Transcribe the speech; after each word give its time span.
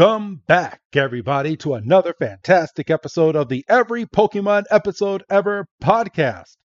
Welcome 0.00 0.40
back, 0.46 0.80
everybody, 0.94 1.58
to 1.58 1.74
another 1.74 2.14
fantastic 2.14 2.88
episode 2.88 3.36
of 3.36 3.50
the 3.50 3.66
Every 3.68 4.06
Pokemon 4.06 4.64
Episode 4.70 5.22
Ever 5.28 5.68
podcast. 5.84 6.56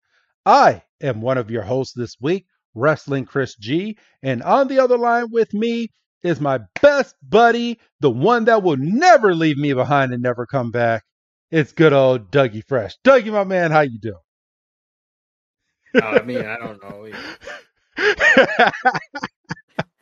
I 0.46 0.84
am 1.02 1.20
one 1.20 1.38
of 1.38 1.52
your 1.52 1.64
hosts 1.64 1.94
this 1.94 2.16
week, 2.22 2.46
Wrestling 2.76 3.26
Chris 3.26 3.58
G, 3.58 3.98
and 4.24 4.42
on 4.42 4.70
the 4.70 4.80
other 4.80 4.98
line 4.98 5.32
with 5.32 5.54
me 5.54 5.90
is 6.24 6.40
my 6.40 6.62
best 6.82 7.14
buddy, 7.22 7.78
the 8.00 8.10
one 8.10 8.46
that 8.46 8.64
will 8.64 8.78
never 8.78 9.36
leave 9.36 9.58
me 9.58 9.74
behind 9.74 10.14
and 10.14 10.24
never 10.24 10.46
come 10.46 10.72
back. 10.72 11.04
It's 11.52 11.74
good 11.74 11.92
old 11.92 12.32
Dougie 12.32 12.64
Fresh. 12.66 12.94
Dougie, 13.04 13.34
my 13.34 13.44
man, 13.44 13.70
how 13.70 13.82
you 13.82 14.00
doing? 14.00 14.16
Uh, 15.94 16.06
I 16.06 16.22
mean, 16.22 16.46
I 16.46 16.58
don't 16.58 16.82
know. 16.82 17.10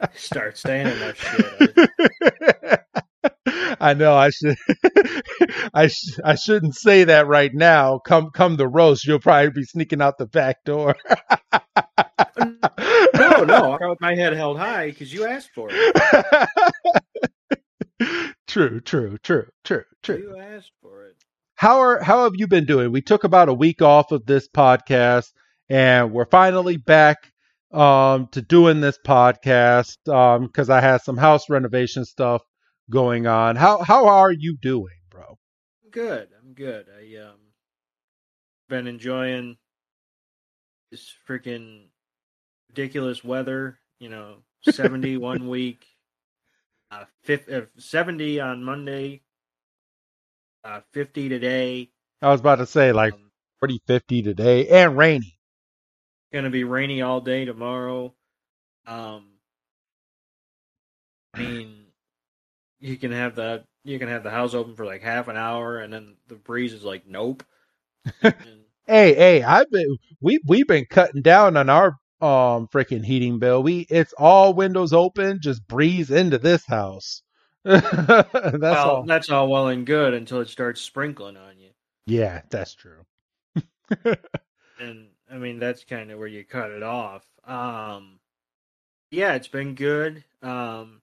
Start 0.13 0.55
saying 0.55 0.85
enough 0.85 1.17
shit. 1.17 1.89
I 3.79 3.93
know 3.93 4.15
I 4.15 4.29
should 4.29 4.55
I 5.73 5.87
sh- 5.87 6.19
I 6.23 6.35
shouldn't 6.35 6.75
say 6.75 7.05
that 7.05 7.27
right 7.27 7.53
now. 7.53 7.99
Come 7.99 8.31
come 8.31 8.55
the 8.55 8.67
roast, 8.67 9.05
you'll 9.05 9.19
probably 9.19 9.51
be 9.51 9.63
sneaking 9.63 10.01
out 10.01 10.17
the 10.17 10.25
back 10.25 10.63
door. 10.63 10.95
no, 12.39 13.43
no, 13.43 13.73
I 13.73 13.77
got 13.79 14.01
my 14.01 14.15
head 14.15 14.33
held 14.33 14.57
high 14.57 14.89
because 14.89 15.13
you 15.13 15.25
asked 15.25 15.51
for 15.53 15.69
it. 15.71 16.49
true, 18.47 18.79
true, 18.81 19.17
true, 19.19 19.47
true, 19.63 19.83
true. 20.01 20.17
You 20.17 20.37
asked 20.37 20.71
for 20.81 21.05
it. 21.05 21.15
How 21.55 21.79
are 21.79 22.03
how 22.03 22.23
have 22.23 22.33
you 22.35 22.47
been 22.47 22.65
doing? 22.65 22.91
We 22.91 23.01
took 23.01 23.23
about 23.23 23.49
a 23.49 23.53
week 23.53 23.81
off 23.81 24.11
of 24.11 24.25
this 24.25 24.47
podcast, 24.49 25.31
and 25.69 26.11
we're 26.11 26.25
finally 26.25 26.77
back 26.77 27.17
um, 27.71 28.27
to 28.31 28.41
doing 28.41 28.81
this 28.81 28.99
podcast 29.05 29.97
because 30.05 30.69
um, 30.69 30.75
I 30.75 30.81
had 30.81 31.01
some 31.01 31.17
house 31.17 31.49
renovation 31.49 32.05
stuff 32.05 32.41
going 32.89 33.27
on. 33.27 33.55
How 33.55 33.81
how 33.83 34.07
are 34.07 34.31
you 34.31 34.57
doing, 34.61 34.95
bro? 35.09 35.37
I'm 35.83 35.89
Good. 35.91 36.29
I'm 36.39 36.53
good. 36.53 36.87
I 36.89 37.17
um 37.17 37.39
been 38.69 38.87
enjoying 38.87 39.57
this 40.91 41.13
freaking 41.27 41.87
ridiculous 42.69 43.23
weather. 43.23 43.79
You 43.99 44.09
know, 44.09 44.37
seventy 44.61 45.17
one 45.17 45.47
week, 45.49 45.85
uh, 46.91 47.05
50, 47.23 47.53
uh, 47.53 47.61
seventy 47.77 48.39
on 48.39 48.63
Monday, 48.63 49.21
uh, 50.63 50.81
fifty 50.91 51.29
today. 51.29 51.89
I 52.21 52.29
was 52.29 52.39
about 52.39 52.55
to 52.55 52.65
say 52.65 52.93
like 52.93 53.13
um, 53.13 53.31
40, 53.59 53.81
50 53.85 54.21
today, 54.23 54.67
and 54.67 54.97
rainy. 54.97 55.37
Gonna 56.31 56.49
be 56.49 56.63
rainy 56.63 57.01
all 57.01 57.21
day 57.21 57.45
tomorrow. 57.45 58.13
Um, 58.85 59.27
I 61.33 61.39
mean 61.39 61.82
you 62.83 62.97
can 62.97 63.13
have 63.13 63.35
the 63.35 63.63
you 63.85 63.97
can 63.97 64.09
have 64.09 64.23
the 64.23 64.29
house 64.29 64.53
open 64.53 64.75
for 64.75 64.85
like 64.85 65.01
half 65.01 65.29
an 65.29 65.37
hour, 65.37 65.79
and 65.79 65.91
then 65.91 66.15
the 66.27 66.35
breeze 66.35 66.73
is 66.73 66.83
like, 66.83 67.07
nope. 67.07 67.43
hey, 68.21 68.33
hey, 68.85 69.41
I've 69.41 69.71
been 69.71 69.97
we 70.21 70.39
we've 70.45 70.67
been 70.67 70.85
cutting 70.89 71.21
down 71.21 71.55
on 71.55 71.69
our 71.69 71.95
um 72.21 72.67
freaking 72.67 73.05
heating 73.05 73.39
bill. 73.39 73.63
We 73.63 73.87
it's 73.89 74.13
all 74.17 74.53
windows 74.53 74.91
open, 74.91 75.39
just 75.41 75.65
breeze 75.65 76.11
into 76.11 76.37
this 76.37 76.65
house. 76.65 77.21
that's 77.63 78.59
well, 78.59 78.89
all. 78.89 79.03
That's 79.03 79.29
all 79.29 79.47
well 79.47 79.69
and 79.69 79.85
good 79.85 80.13
until 80.13 80.41
it 80.41 80.49
starts 80.49 80.81
sprinkling 80.81 81.37
on 81.37 81.59
you. 81.59 81.69
Yeah, 82.05 82.41
that's 82.49 82.75
true. 82.75 83.05
and 84.79 85.07
I 85.31 85.37
mean 85.37 85.59
that's 85.59 85.85
kind 85.85 86.11
of 86.11 86.19
where 86.19 86.27
you 86.27 86.43
cut 86.43 86.71
it 86.71 86.83
off. 86.83 87.25
Um, 87.45 88.19
yeah, 89.09 89.35
it's 89.35 89.47
been 89.47 89.75
good. 89.75 90.25
Um, 90.41 91.01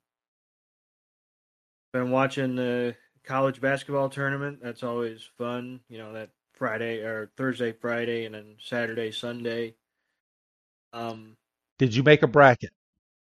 been 1.93 2.11
watching 2.11 2.57
the 2.57 2.97
college 3.25 3.61
basketball 3.61 4.09
tournament. 4.09 4.61
That's 4.63 4.83
always 4.83 5.29
fun. 5.39 5.81
You 5.89 5.99
know 5.99 6.13
that 6.13 6.31
Friday 6.55 6.99
or 7.01 7.31
Thursday, 7.37 7.73
Friday, 7.73 8.27
and 8.27 8.35
then 8.35 8.57
Saturday, 8.61 9.11
Sunday. 9.11 9.75
Um, 10.93 11.37
did 11.79 11.95
you 11.95 12.03
make 12.03 12.23
a 12.23 12.27
bracket? 12.27 12.71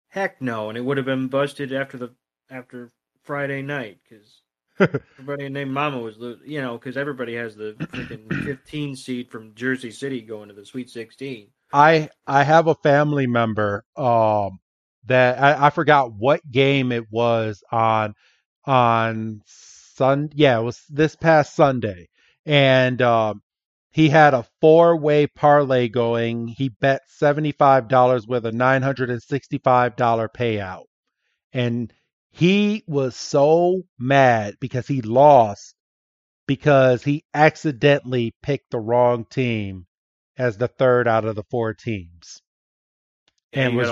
Heck 0.07 0.41
no, 0.41 0.69
and 0.69 0.77
it 0.77 0.81
would 0.81 0.97
have 0.97 1.05
been 1.05 1.27
busted 1.27 1.73
after 1.73 1.97
the 1.97 2.13
after 2.49 2.91
Friday 3.23 3.61
night 3.61 3.99
because 4.03 4.41
everybody 5.19 5.49
named 5.49 5.71
Mama 5.71 5.99
was 5.99 6.17
you 6.45 6.61
know 6.61 6.77
because 6.77 6.97
everybody 6.97 7.35
has 7.35 7.55
the 7.55 7.75
freaking 7.79 8.33
15 8.45 8.95
seed 8.95 9.29
from 9.29 9.53
Jersey 9.55 9.91
City 9.91 10.21
going 10.21 10.49
to 10.49 10.55
the 10.55 10.65
Sweet 10.65 10.89
16. 10.89 11.47
I 11.71 12.09
I 12.25 12.43
have 12.43 12.67
a 12.67 12.75
family 12.75 13.27
member 13.27 13.83
um 13.95 14.59
that 15.05 15.41
I, 15.41 15.67
I 15.67 15.69
forgot 15.69 16.13
what 16.13 16.41
game 16.49 16.91
it 16.91 17.11
was 17.11 17.63
on 17.71 18.15
on 18.65 19.41
Sun. 19.45 20.31
Yeah, 20.33 20.59
it 20.59 20.63
was 20.63 20.81
this 20.89 21.15
past 21.15 21.55
Sunday, 21.55 22.09
and 22.45 23.01
um, 23.01 23.41
he 23.91 24.09
had 24.09 24.33
a 24.33 24.45
four-way 24.61 25.27
parlay 25.27 25.89
going. 25.89 26.47
He 26.47 26.69
bet 26.69 27.01
seventy-five 27.07 27.87
dollars 27.87 28.27
with 28.27 28.45
a 28.45 28.51
nine 28.51 28.81
hundred 28.81 29.09
and 29.09 29.21
sixty-five 29.21 29.95
dollar 29.95 30.29
payout, 30.29 30.85
and 31.53 31.93
he 32.31 32.83
was 32.87 33.15
so 33.15 33.81
mad 33.97 34.55
because 34.59 34.87
he 34.87 35.01
lost 35.01 35.75
because 36.47 37.03
he 37.03 37.23
accidentally 37.33 38.33
picked 38.41 38.71
the 38.71 38.79
wrong 38.79 39.25
team 39.25 39.85
as 40.37 40.57
the 40.57 40.67
third 40.67 41.07
out 41.07 41.25
of 41.25 41.35
the 41.35 41.43
four 41.51 41.73
teams. 41.73 42.41
and 43.53 43.75
was 43.75 43.91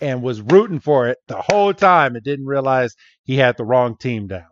and 0.00 0.22
was 0.22 0.40
rooting 0.40 0.80
for 0.80 1.08
it 1.08 1.18
the 1.28 1.40
whole 1.40 1.72
time 1.72 2.14
and 2.14 2.24
didn't 2.24 2.46
realize 2.46 2.94
he 3.22 3.36
had 3.36 3.56
the 3.56 3.64
wrong 3.64 3.96
team 3.96 4.26
down. 4.26 4.46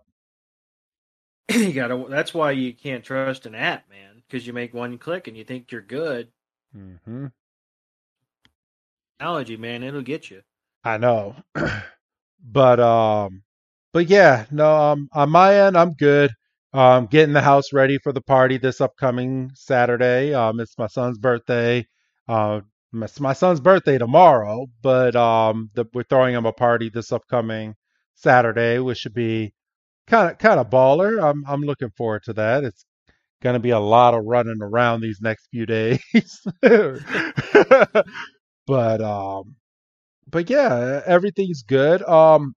you 1.50 1.72
gotta. 1.72 2.04
That's 2.08 2.32
why 2.32 2.52
you 2.52 2.72
can't 2.72 3.04
trust 3.04 3.46
an 3.46 3.54
app, 3.54 3.88
man, 3.90 4.22
because 4.26 4.46
you 4.46 4.52
make 4.52 4.72
one 4.72 4.98
click 4.98 5.28
and 5.28 5.36
you 5.36 5.44
think 5.44 5.72
you're 5.72 5.80
good. 5.80 6.28
Mm-hmm. 6.76 7.26
Technology, 9.18 9.56
man, 9.56 9.82
it'll 9.82 10.02
get 10.02 10.30
you. 10.30 10.42
I 10.84 10.98
know, 10.98 11.36
but 12.42 12.80
um, 12.80 13.42
but 13.92 14.08
yeah, 14.08 14.46
no, 14.50 14.74
um, 14.74 15.08
on 15.12 15.30
my 15.30 15.54
end, 15.54 15.76
I'm 15.76 15.92
good. 15.92 16.30
Um, 16.74 17.06
getting 17.06 17.34
the 17.34 17.42
house 17.42 17.72
ready 17.72 17.98
for 17.98 18.12
the 18.12 18.22
party 18.22 18.56
this 18.56 18.80
upcoming 18.80 19.50
Saturday. 19.54 20.32
Um, 20.32 20.58
it's 20.58 20.78
my 20.78 20.86
son's 20.86 21.18
birthday. 21.18 21.86
Uh, 22.26 22.62
it's 22.94 23.20
my 23.20 23.32
son's 23.32 23.60
birthday 23.60 23.98
tomorrow, 23.98 24.66
but 24.82 25.16
um, 25.16 25.70
the, 25.74 25.86
we're 25.94 26.02
throwing 26.04 26.34
him 26.34 26.46
a 26.46 26.52
party 26.52 26.90
this 26.90 27.12
upcoming 27.12 27.74
Saturday, 28.16 28.78
which 28.78 28.98
should 28.98 29.14
be 29.14 29.54
kind 30.06 30.30
of 30.30 30.38
kind 30.38 30.60
of 30.60 30.70
baller. 30.70 31.22
I'm 31.22 31.44
I'm 31.46 31.62
looking 31.62 31.90
forward 31.96 32.22
to 32.24 32.32
that. 32.34 32.64
It's 32.64 32.84
going 33.42 33.54
to 33.54 33.60
be 33.60 33.70
a 33.70 33.80
lot 33.80 34.14
of 34.14 34.24
running 34.24 34.58
around 34.62 35.00
these 35.00 35.20
next 35.20 35.48
few 35.50 35.66
days, 35.66 36.00
but 38.66 39.00
um, 39.00 39.56
but 40.30 40.50
yeah, 40.50 41.02
everything's 41.06 41.62
good. 41.62 42.02
Um, 42.02 42.54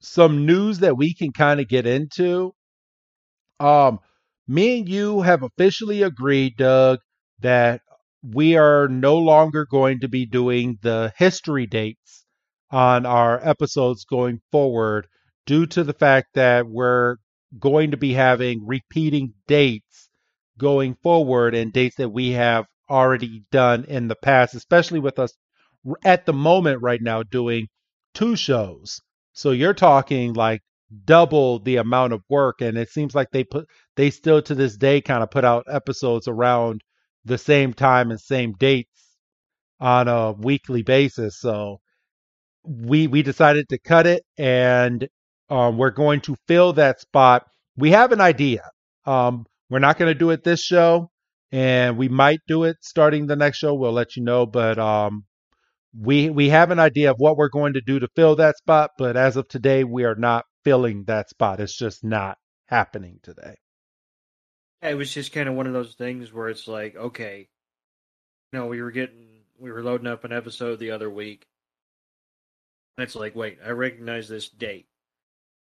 some 0.00 0.46
news 0.46 0.80
that 0.80 0.96
we 0.96 1.14
can 1.14 1.32
kind 1.32 1.60
of 1.60 1.68
get 1.68 1.86
into. 1.86 2.54
Um, 3.60 4.00
me 4.46 4.78
and 4.80 4.88
you 4.88 5.22
have 5.22 5.42
officially 5.42 6.02
agreed, 6.02 6.56
Doug, 6.56 7.00
that 7.40 7.82
we 8.22 8.56
are 8.56 8.88
no 8.88 9.16
longer 9.16 9.66
going 9.70 10.00
to 10.00 10.08
be 10.08 10.26
doing 10.26 10.78
the 10.82 11.12
history 11.16 11.66
dates 11.66 12.26
on 12.70 13.06
our 13.06 13.40
episodes 13.46 14.04
going 14.04 14.40
forward 14.50 15.06
due 15.46 15.66
to 15.66 15.84
the 15.84 15.92
fact 15.92 16.28
that 16.34 16.66
we're 16.66 17.16
going 17.58 17.90
to 17.92 17.96
be 17.96 18.12
having 18.12 18.66
repeating 18.66 19.32
dates 19.46 20.10
going 20.58 20.94
forward 21.02 21.54
and 21.54 21.72
dates 21.72 21.96
that 21.96 22.10
we 22.10 22.30
have 22.30 22.66
already 22.90 23.44
done 23.50 23.84
in 23.84 24.08
the 24.08 24.16
past, 24.16 24.54
especially 24.54 24.98
with 24.98 25.18
us 25.18 25.32
at 26.04 26.26
the 26.26 26.32
moment 26.32 26.82
right 26.82 27.00
now 27.00 27.22
doing 27.22 27.68
two 28.14 28.36
shows. 28.36 29.00
So 29.32 29.52
you're 29.52 29.74
talking 29.74 30.32
like 30.34 30.60
double 31.04 31.60
the 31.60 31.76
amount 31.76 32.12
of 32.12 32.22
work 32.28 32.60
and 32.60 32.76
it 32.76 32.88
seems 32.88 33.14
like 33.14 33.28
they 33.30 33.44
put 33.44 33.66
they 33.96 34.10
still 34.10 34.40
to 34.40 34.54
this 34.54 34.76
day 34.76 35.00
kind 35.02 35.22
of 35.22 35.30
put 35.30 35.44
out 35.44 35.66
episodes 35.68 36.26
around 36.26 36.82
the 37.24 37.38
same 37.38 37.72
time 37.72 38.10
and 38.10 38.20
same 38.20 38.52
dates 38.52 39.16
on 39.80 40.08
a 40.08 40.32
weekly 40.32 40.82
basis. 40.82 41.40
So 41.40 41.80
we 42.64 43.06
we 43.06 43.22
decided 43.22 43.68
to 43.70 43.78
cut 43.78 44.06
it 44.06 44.24
and 44.36 45.08
um, 45.50 45.78
we're 45.78 45.90
going 45.90 46.20
to 46.22 46.36
fill 46.46 46.74
that 46.74 47.00
spot. 47.00 47.46
We 47.76 47.90
have 47.92 48.12
an 48.12 48.20
idea. 48.20 48.70
Um, 49.06 49.46
we're 49.70 49.78
not 49.78 49.98
going 49.98 50.12
to 50.12 50.18
do 50.18 50.30
it 50.30 50.44
this 50.44 50.62
show, 50.62 51.10
and 51.52 51.96
we 51.96 52.08
might 52.08 52.40
do 52.46 52.64
it 52.64 52.76
starting 52.80 53.26
the 53.26 53.36
next 53.36 53.58
show. 53.58 53.74
We'll 53.74 53.92
let 53.92 54.16
you 54.16 54.22
know, 54.22 54.46
but 54.46 54.78
um, 54.78 55.24
we 55.98 56.30
we 56.30 56.50
have 56.50 56.70
an 56.70 56.78
idea 56.78 57.10
of 57.10 57.16
what 57.18 57.36
we're 57.36 57.48
going 57.48 57.74
to 57.74 57.80
do 57.80 57.98
to 57.98 58.08
fill 58.14 58.36
that 58.36 58.58
spot. 58.58 58.90
But 58.98 59.16
as 59.16 59.36
of 59.36 59.48
today, 59.48 59.84
we 59.84 60.04
are 60.04 60.14
not 60.14 60.44
filling 60.64 61.04
that 61.04 61.30
spot. 61.30 61.60
It's 61.60 61.76
just 61.76 62.04
not 62.04 62.38
happening 62.66 63.20
today. 63.22 63.56
It 64.82 64.94
was 64.94 65.12
just 65.12 65.32
kind 65.32 65.48
of 65.48 65.54
one 65.54 65.66
of 65.66 65.72
those 65.72 65.94
things 65.94 66.32
where 66.32 66.48
it's 66.48 66.68
like, 66.68 66.94
okay, 66.96 67.48
you 68.52 68.58
know, 68.58 68.66
we 68.66 68.80
were 68.80 68.92
getting, 68.92 69.26
we 69.58 69.72
were 69.72 69.82
loading 69.82 70.06
up 70.06 70.24
an 70.24 70.32
episode 70.32 70.78
the 70.78 70.92
other 70.92 71.10
week. 71.10 71.46
And 72.96 73.04
it's 73.04 73.16
like, 73.16 73.34
wait, 73.34 73.58
I 73.64 73.70
recognize 73.70 74.28
this 74.28 74.48
date. 74.48 74.86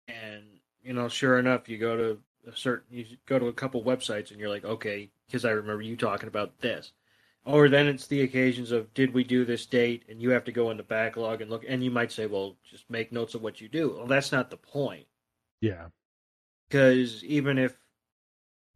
And, 0.09 0.45
you 0.83 0.93
know, 0.93 1.09
sure 1.09 1.39
enough, 1.39 1.69
you 1.69 1.79
go 1.79 1.97
to 1.97 2.19
a 2.47 2.57
certain, 2.57 2.97
you 2.97 3.07
go 3.27 3.39
to 3.39 3.49
a 3.49 3.53
couple 3.53 3.83
websites 3.83 4.31
and 4.31 4.39
you're 4.39 4.49
like, 4.49 4.65
okay, 4.65 5.11
because 5.27 5.45
I 5.45 5.51
remember 5.51 5.83
you 5.83 5.97
talking 5.97 6.29
about 6.29 6.61
this. 6.61 6.93
Or 7.45 7.71
then 7.71 7.87
it's 7.87 8.07
the 8.07 8.23
occasions 8.23 8.73
of, 8.73 8.93
did 8.93 9.15
we 9.15 9.25
do 9.25 9.47
this 9.47 9.65
date? 9.65 10.05
And 10.09 10.21
you 10.21 10.31
have 10.31 10.45
to 10.45 10.53
go 10.53 10.71
in 10.71 10.77
the 10.77 10.83
backlog 10.83 11.41
and 11.41 11.51
look, 11.51 11.65
and 11.67 11.83
you 11.83 11.91
might 11.91 12.13
say, 12.13 12.27
well, 12.27 12.57
just 12.71 12.91
make 12.91 13.11
notes 13.11 13.35
of 13.35 13.43
what 13.43 13.61
you 13.61 13.69
do. 13.69 13.95
Well, 13.97 14.07
that's 14.07 14.33
not 14.33 14.51
the 14.51 14.59
point. 14.59 15.07
Yeah. 15.63 15.87
Because 16.69 17.25
even 17.25 17.57
if 17.57 17.75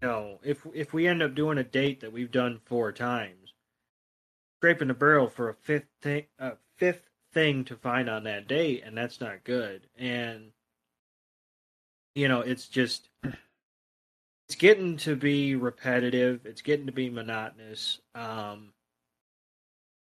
no, 0.02 0.40
if 0.42 0.66
if 0.74 0.92
we 0.92 1.06
end 1.06 1.22
up 1.22 1.34
doing 1.34 1.58
a 1.58 1.64
date 1.64 2.00
that 2.00 2.12
we've 2.12 2.32
done 2.32 2.60
four 2.64 2.90
times, 2.90 3.54
scraping 4.58 4.88
the 4.88 4.94
barrel 4.94 5.28
for 5.28 5.48
a 5.48 5.54
fifth 5.54 5.86
thing, 6.02 6.24
a 6.40 6.52
fifth 6.76 7.08
thing 7.32 7.64
to 7.66 7.76
find 7.76 8.10
on 8.10 8.24
that 8.24 8.48
date, 8.48 8.82
and 8.84 8.96
that's 8.98 9.20
not 9.20 9.44
good. 9.44 9.86
And 9.96 10.50
you 12.16 12.26
know, 12.26 12.40
it's 12.40 12.66
just 12.66 13.08
it's 14.48 14.56
getting 14.56 14.96
to 14.98 15.14
be 15.14 15.54
repetitive. 15.54 16.46
It's 16.46 16.62
getting 16.62 16.86
to 16.86 16.92
be 16.92 17.08
monotonous. 17.08 18.00
Um, 18.14 18.72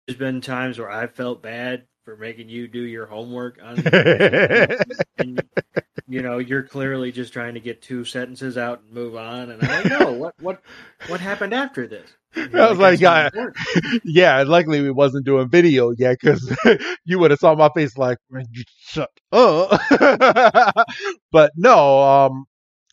there's 0.06 0.18
been 0.18 0.40
times 0.40 0.78
where 0.78 0.90
I 0.90 1.08
felt 1.08 1.42
bad 1.42 1.86
for 2.08 2.16
making 2.16 2.48
you 2.48 2.66
do 2.66 2.80
your 2.80 3.04
homework 3.04 3.58
on, 3.62 3.84
and 5.18 5.42
you 6.08 6.22
know, 6.22 6.38
you're 6.38 6.62
clearly 6.62 7.12
just 7.12 7.34
trying 7.34 7.52
to 7.52 7.60
get 7.60 7.82
two 7.82 8.02
sentences 8.02 8.56
out 8.56 8.80
and 8.80 8.94
move 8.94 9.14
on. 9.14 9.50
And 9.50 9.62
I'm 9.62 9.68
like, 9.68 10.00
no, 10.00 10.12
what, 10.12 10.34
what, 10.40 10.62
what 11.08 11.20
happened 11.20 11.52
after 11.52 11.86
this? 11.86 12.08
I 12.34 12.70
was 12.70 12.78
like, 12.78 12.98
yeah, 12.98 13.28
yeah, 14.04 14.42
luckily 14.46 14.80
we 14.80 14.90
wasn't 14.90 15.26
doing 15.26 15.50
video 15.50 15.92
yet 15.98 16.16
because 16.18 16.56
you 17.04 17.18
would 17.18 17.30
have 17.30 17.40
saw 17.40 17.54
my 17.54 17.68
face 17.74 17.98
like, 17.98 18.16
you 18.30 18.64
shut 18.78 19.10
up. 19.30 19.78
but 21.30 21.52
no, 21.56 22.02
um, 22.02 22.46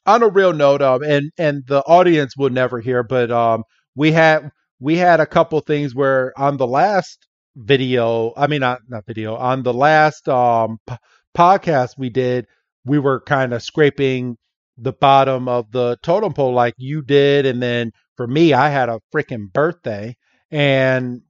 on 0.05 0.23
a 0.23 0.27
real 0.27 0.51
note, 0.51 0.81
um, 0.81 1.03
and 1.03 1.31
and 1.37 1.65
the 1.67 1.79
audience 1.83 2.35
will 2.35 2.49
never 2.49 2.81
hear, 2.81 3.01
but 3.01 3.31
um, 3.31 3.63
we 3.95 4.11
had 4.11 4.51
we 4.81 4.97
had 4.97 5.21
a 5.21 5.25
couple 5.25 5.61
things 5.61 5.95
where 5.95 6.37
on 6.37 6.57
the 6.57 6.67
last 6.67 7.25
video, 7.55 8.33
I 8.37 8.47
mean 8.47 8.61
not 8.61 8.81
not 8.87 9.05
video, 9.05 9.35
on 9.35 9.63
the 9.63 9.73
last 9.73 10.27
um 10.29 10.79
p- 10.87 10.95
podcast 11.37 11.97
we 11.97 12.09
did, 12.09 12.47
we 12.85 12.99
were 12.99 13.21
kind 13.21 13.53
of 13.53 13.63
scraping 13.63 14.37
the 14.77 14.93
bottom 14.93 15.47
of 15.47 15.71
the 15.71 15.97
totem 16.03 16.33
pole 16.33 16.53
like 16.53 16.73
you 16.77 17.01
did 17.01 17.45
and 17.45 17.61
then 17.61 17.91
for 18.17 18.27
me 18.27 18.53
I 18.53 18.69
had 18.69 18.89
a 18.89 18.99
freaking 19.13 19.51
birthday 19.53 20.15
and 20.51 21.21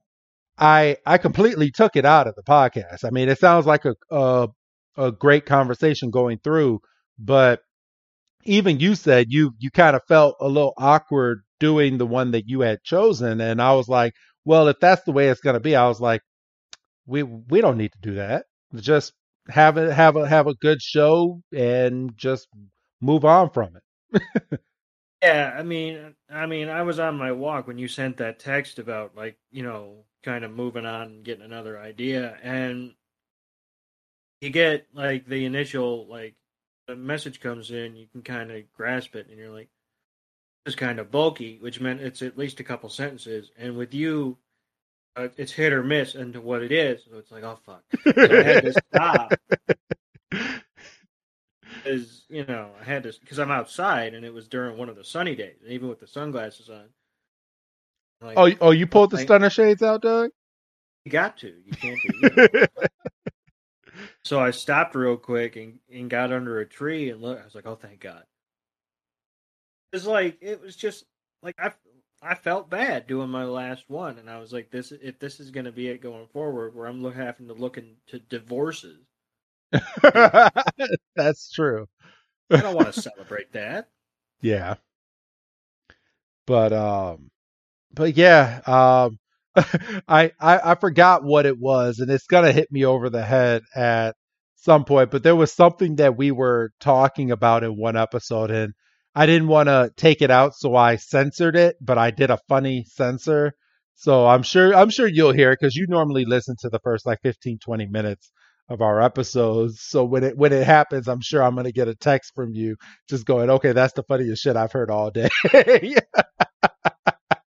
I 0.58 0.96
I 1.06 1.18
completely 1.18 1.70
took 1.70 1.96
it 1.96 2.04
out 2.04 2.26
of 2.26 2.34
the 2.34 2.42
podcast. 2.42 3.04
I 3.04 3.10
mean, 3.10 3.28
it 3.28 3.38
sounds 3.38 3.66
like 3.66 3.84
a 3.84 3.94
a, 4.10 4.48
a 4.96 5.12
great 5.12 5.46
conversation 5.46 6.10
going 6.10 6.38
through, 6.42 6.80
but 7.18 7.60
even 8.44 8.80
you 8.80 8.94
said 8.94 9.26
you 9.30 9.52
you 9.58 9.70
kind 9.70 9.96
of 9.96 10.02
felt 10.08 10.36
a 10.40 10.48
little 10.48 10.74
awkward 10.78 11.40
doing 11.60 11.98
the 11.98 12.06
one 12.06 12.32
that 12.32 12.48
you 12.48 12.60
had 12.60 12.82
chosen 12.84 13.40
and 13.40 13.60
I 13.62 13.74
was 13.74 13.88
like, 13.88 14.14
well, 14.46 14.68
if 14.68 14.80
that's 14.80 15.02
the 15.02 15.12
way 15.12 15.28
it's 15.28 15.42
going 15.42 15.54
to 15.54 15.60
be, 15.60 15.76
I 15.76 15.88
was 15.88 16.00
like 16.00 16.22
we 17.06 17.22
we 17.22 17.60
don't 17.60 17.78
need 17.78 17.92
to 17.92 17.98
do 18.00 18.14
that. 18.14 18.46
Just 18.74 19.12
have 19.48 19.76
a 19.78 19.94
have 19.94 20.16
a 20.16 20.28
have 20.28 20.46
a 20.46 20.54
good 20.54 20.82
show 20.82 21.42
and 21.54 22.16
just 22.16 22.48
move 23.00 23.24
on 23.24 23.50
from 23.50 23.76
it. 23.76 24.22
yeah, 25.22 25.54
I 25.56 25.62
mean, 25.62 26.14
I 26.30 26.46
mean, 26.46 26.68
I 26.68 26.82
was 26.82 26.98
on 26.98 27.16
my 27.16 27.32
walk 27.32 27.66
when 27.66 27.78
you 27.78 27.88
sent 27.88 28.18
that 28.18 28.38
text 28.38 28.78
about 28.78 29.16
like 29.16 29.38
you 29.50 29.62
know 29.62 30.04
kind 30.22 30.44
of 30.44 30.50
moving 30.50 30.86
on 30.86 31.02
and 31.08 31.24
getting 31.24 31.44
another 31.44 31.78
idea, 31.78 32.36
and 32.42 32.94
you 34.40 34.50
get 34.50 34.86
like 34.92 35.26
the 35.26 35.44
initial 35.44 36.06
like 36.08 36.34
the 36.88 36.96
message 36.96 37.40
comes 37.40 37.70
in, 37.70 37.96
you 37.96 38.06
can 38.12 38.22
kind 38.22 38.50
of 38.50 38.62
grasp 38.74 39.14
it, 39.16 39.28
and 39.28 39.38
you're 39.38 39.50
like, 39.50 39.68
it's 40.66 40.74
kind 40.74 40.98
of 40.98 41.10
bulky, 41.10 41.58
which 41.60 41.80
meant 41.80 42.00
it's 42.00 42.22
at 42.22 42.36
least 42.36 42.60
a 42.60 42.64
couple 42.64 42.88
sentences, 42.88 43.50
and 43.56 43.76
with 43.76 43.94
you 43.94 44.36
uh, 45.16 45.28
it's 45.36 45.52
hit 45.52 45.72
or 45.72 45.82
miss 45.82 46.14
into 46.14 46.40
what 46.40 46.62
it 46.62 46.72
is. 46.72 47.02
So 47.04 47.18
it's 47.18 47.30
like, 47.30 47.44
oh 47.44 47.58
fuck, 47.64 47.82
so 48.04 48.12
I 48.16 48.42
had 48.42 48.64
to 48.64 48.72
stop 48.94 49.34
because 51.84 52.24
you 52.28 52.44
know 52.44 52.70
I 52.80 52.84
had 52.84 53.04
to 53.04 53.12
because 53.20 53.38
I'm 53.38 53.50
outside 53.50 54.14
and 54.14 54.24
it 54.24 54.34
was 54.34 54.48
during 54.48 54.76
one 54.76 54.88
of 54.88 54.96
the 54.96 55.04
sunny 55.04 55.34
days, 55.34 55.56
and 55.62 55.72
even 55.72 55.88
with 55.88 56.00
the 56.00 56.06
sunglasses 56.06 56.68
on. 56.68 56.84
Like, 58.20 58.38
oh, 58.38 58.50
oh, 58.62 58.70
you 58.70 58.86
pulled 58.86 59.10
the 59.10 59.18
stunner 59.18 59.50
shades 59.50 59.82
out, 59.82 60.00
Doug. 60.00 60.30
You 61.04 61.12
got 61.12 61.36
to. 61.38 61.52
You 61.64 61.72
can't. 61.72 61.98
You 62.02 62.48
know. 62.50 62.66
so 64.24 64.40
I 64.40 64.52
stopped 64.52 64.94
real 64.94 65.18
quick 65.18 65.56
and, 65.56 65.78
and 65.92 66.08
got 66.08 66.32
under 66.32 66.58
a 66.60 66.66
tree 66.66 67.10
and 67.10 67.20
look. 67.20 67.38
I 67.38 67.44
was 67.44 67.54
like, 67.54 67.66
oh, 67.66 67.74
thank 67.74 68.00
God. 68.00 68.24
It's 69.92 70.06
like 70.06 70.38
it 70.40 70.60
was 70.60 70.76
just 70.76 71.04
like 71.42 71.56
I 71.58 71.72
I 72.22 72.34
felt 72.34 72.70
bad 72.70 73.06
doing 73.06 73.30
my 73.30 73.44
last 73.44 73.88
one, 73.90 74.18
and 74.18 74.30
I 74.30 74.38
was 74.38 74.52
like, 74.52 74.70
"This 74.70 74.92
if 74.92 75.18
this 75.18 75.40
is 75.40 75.50
going 75.50 75.66
to 75.66 75.72
be 75.72 75.88
it 75.88 76.00
going 76.00 76.26
forward, 76.28 76.74
where 76.74 76.86
I'm 76.86 77.02
look, 77.02 77.14
having 77.14 77.48
to 77.48 77.54
look 77.54 77.78
into 77.78 78.20
divorces." 78.20 79.00
That's 81.16 81.50
true. 81.52 81.86
I 82.52 82.60
don't 82.60 82.74
want 82.74 82.88
to 82.88 82.92
celebrate 82.92 83.52
that. 83.52 83.88
Yeah, 84.40 84.76
but 86.46 86.72
um, 86.72 87.30
but 87.92 88.16
yeah, 88.16 88.60
um, 88.66 89.18
I, 90.08 90.32
I 90.40 90.72
I 90.72 90.74
forgot 90.76 91.24
what 91.24 91.46
it 91.46 91.58
was, 91.58 92.00
and 92.00 92.10
it's 92.10 92.26
gonna 92.26 92.52
hit 92.52 92.70
me 92.72 92.84
over 92.86 93.10
the 93.10 93.24
head 93.24 93.62
at 93.76 94.16
some 94.56 94.84
point. 94.84 95.10
But 95.10 95.22
there 95.22 95.36
was 95.36 95.52
something 95.52 95.96
that 95.96 96.16
we 96.16 96.30
were 96.32 96.72
talking 96.80 97.30
about 97.32 97.64
in 97.64 97.76
one 97.76 97.96
episode, 97.96 98.50
and 98.50 98.74
I 99.16 99.24
didn't 99.24 99.48
want 99.48 99.70
to 99.70 99.90
take 99.96 100.20
it 100.20 100.30
out, 100.30 100.54
so 100.54 100.76
I 100.76 100.96
censored 100.96 101.56
it, 101.56 101.76
but 101.80 101.96
I 101.96 102.10
did 102.10 102.30
a 102.30 102.38
funny 102.48 102.84
censor. 102.86 103.54
So 103.94 104.26
I'm 104.26 104.42
sure 104.42 104.74
I'm 104.74 104.90
sure 104.90 105.06
you'll 105.08 105.32
hear 105.32 105.52
it 105.52 105.58
because 105.58 105.74
you 105.74 105.86
normally 105.88 106.26
listen 106.26 106.54
to 106.60 106.68
the 106.68 106.80
first 106.80 107.06
like 107.06 107.22
15, 107.22 107.58
20 107.58 107.86
minutes 107.86 108.30
of 108.68 108.82
our 108.82 109.00
episodes. 109.00 109.80
So 109.80 110.04
when 110.04 110.22
it 110.22 110.36
when 110.36 110.52
it 110.52 110.66
happens, 110.66 111.08
I'm 111.08 111.22
sure 111.22 111.42
I'm 111.42 111.56
gonna 111.56 111.72
get 111.72 111.88
a 111.88 111.94
text 111.94 112.34
from 112.34 112.52
you 112.52 112.76
just 113.08 113.24
going, 113.24 113.48
Okay, 113.48 113.72
that's 113.72 113.94
the 113.94 114.02
funniest 114.02 114.42
shit 114.42 114.54
I've 114.54 114.72
heard 114.72 114.90
all 114.90 115.10
day. 115.10 115.30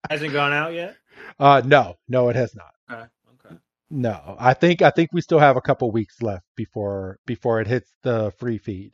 Hasn't 0.08 0.32
gone 0.32 0.52
out 0.52 0.72
yet? 0.72 0.94
Uh 1.36 1.62
no, 1.64 1.96
no, 2.08 2.28
it 2.28 2.36
has 2.36 2.54
not. 2.54 2.70
Okay. 2.88 3.08
Okay. 3.44 3.56
No. 3.90 4.36
I 4.38 4.54
think 4.54 4.82
I 4.82 4.90
think 4.90 5.10
we 5.12 5.20
still 5.20 5.40
have 5.40 5.56
a 5.56 5.60
couple 5.60 5.90
weeks 5.90 6.22
left 6.22 6.44
before 6.54 7.18
before 7.26 7.60
it 7.60 7.66
hits 7.66 7.90
the 8.04 8.32
free 8.38 8.58
feed. 8.58 8.92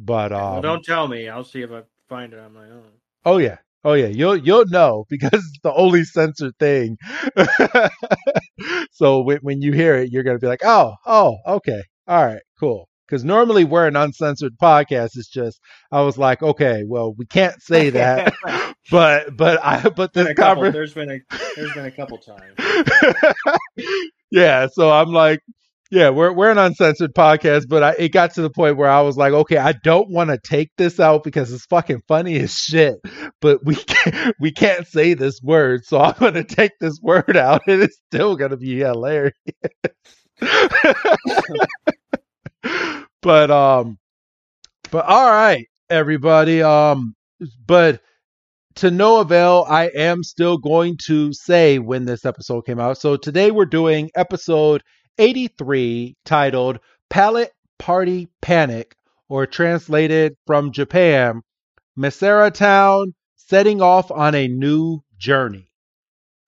But 0.00 0.32
um, 0.32 0.52
well, 0.54 0.62
don't 0.62 0.84
tell 0.84 1.06
me. 1.06 1.28
I'll 1.28 1.44
see 1.44 1.62
if 1.62 1.70
I 1.70 1.82
find 2.08 2.32
it 2.32 2.38
on 2.38 2.52
my 2.52 2.64
own. 2.64 2.92
Oh 3.24 3.38
yeah. 3.38 3.58
Oh 3.84 3.92
yeah, 3.92 4.06
you'll 4.08 4.36
you'll 4.36 4.66
know 4.66 5.04
because 5.08 5.30
it's 5.32 5.60
the 5.62 5.72
only 5.72 6.02
censored 6.04 6.58
thing. 6.58 6.96
so 8.92 9.22
when, 9.22 9.38
when 9.38 9.62
you 9.62 9.72
hear 9.72 9.94
it, 9.94 10.10
you're 10.10 10.24
gonna 10.24 10.38
be 10.38 10.48
like, 10.48 10.64
oh, 10.64 10.94
oh, 11.06 11.36
okay, 11.46 11.82
all 12.08 12.26
right, 12.26 12.42
cool. 12.58 12.88
Because 13.06 13.24
normally 13.24 13.64
we're 13.64 13.86
an 13.86 13.96
uncensored 13.96 14.54
podcast. 14.60 15.10
It's 15.14 15.28
just 15.28 15.60
I 15.92 16.02
was 16.02 16.18
like, 16.18 16.42
okay, 16.42 16.82
well, 16.86 17.14
we 17.16 17.24
can't 17.26 17.62
say 17.62 17.90
that, 17.90 18.34
but 18.90 19.36
but 19.36 19.64
I 19.64 19.88
but 19.88 20.12
this 20.12 20.34
conversation 20.34 20.72
there's 20.72 20.94
been 20.94 21.10
a 21.10 21.20
there's 21.54 21.72
been 21.72 21.86
a 21.86 21.92
couple 21.92 22.18
times. 22.18 22.56
yeah, 24.32 24.66
so 24.72 24.90
I'm 24.90 25.12
like, 25.12 25.40
Yeah, 25.90 26.10
we're 26.10 26.32
we're 26.34 26.50
an 26.50 26.58
uncensored 26.58 27.14
podcast, 27.14 27.66
but 27.66 27.82
I, 27.82 27.90
it 27.98 28.08
got 28.10 28.34
to 28.34 28.42
the 28.42 28.50
point 28.50 28.76
where 28.76 28.90
I 28.90 29.00
was 29.00 29.16
like, 29.16 29.32
okay, 29.32 29.56
I 29.56 29.72
don't 29.72 30.10
want 30.10 30.28
to 30.28 30.38
take 30.38 30.70
this 30.76 31.00
out 31.00 31.24
because 31.24 31.50
it's 31.50 31.64
fucking 31.64 32.02
funny 32.06 32.38
as 32.40 32.52
shit, 32.54 32.96
but 33.40 33.64
we 33.64 33.74
can't, 33.86 34.36
we 34.38 34.52
can't 34.52 34.86
say 34.86 35.14
this 35.14 35.40
word, 35.42 35.86
so 35.86 35.98
I'm 36.02 36.14
gonna 36.20 36.44
take 36.44 36.72
this 36.78 37.00
word 37.02 37.38
out, 37.38 37.62
and 37.66 37.82
it's 37.82 37.96
still 38.08 38.36
gonna 38.36 38.58
be 38.58 38.80
hilarious. 38.80 39.32
but 43.22 43.50
um, 43.50 43.96
but 44.90 45.06
all 45.06 45.30
right, 45.30 45.66
everybody. 45.88 46.62
Um, 46.62 47.14
but 47.66 48.02
to 48.76 48.90
no 48.90 49.20
avail, 49.20 49.64
I 49.68 49.86
am 49.88 50.22
still 50.22 50.58
going 50.58 50.98
to 51.06 51.32
say 51.32 51.78
when 51.78 52.04
this 52.04 52.24
episode 52.26 52.66
came 52.66 52.78
out. 52.78 52.98
So 52.98 53.16
today 53.16 53.50
we're 53.50 53.64
doing 53.66 54.10
episode 54.14 54.82
83 55.18 56.16
titled 56.24 56.80
Pallet 57.10 57.52
Party 57.78 58.28
Panic, 58.40 58.96
or 59.28 59.46
translated 59.46 60.36
from 60.46 60.72
Japan, 60.72 61.42
Masara 61.98 62.52
Town 62.52 63.14
setting 63.36 63.80
off 63.82 64.10
on 64.10 64.34
a 64.34 64.48
new 64.48 65.00
journey. 65.18 65.70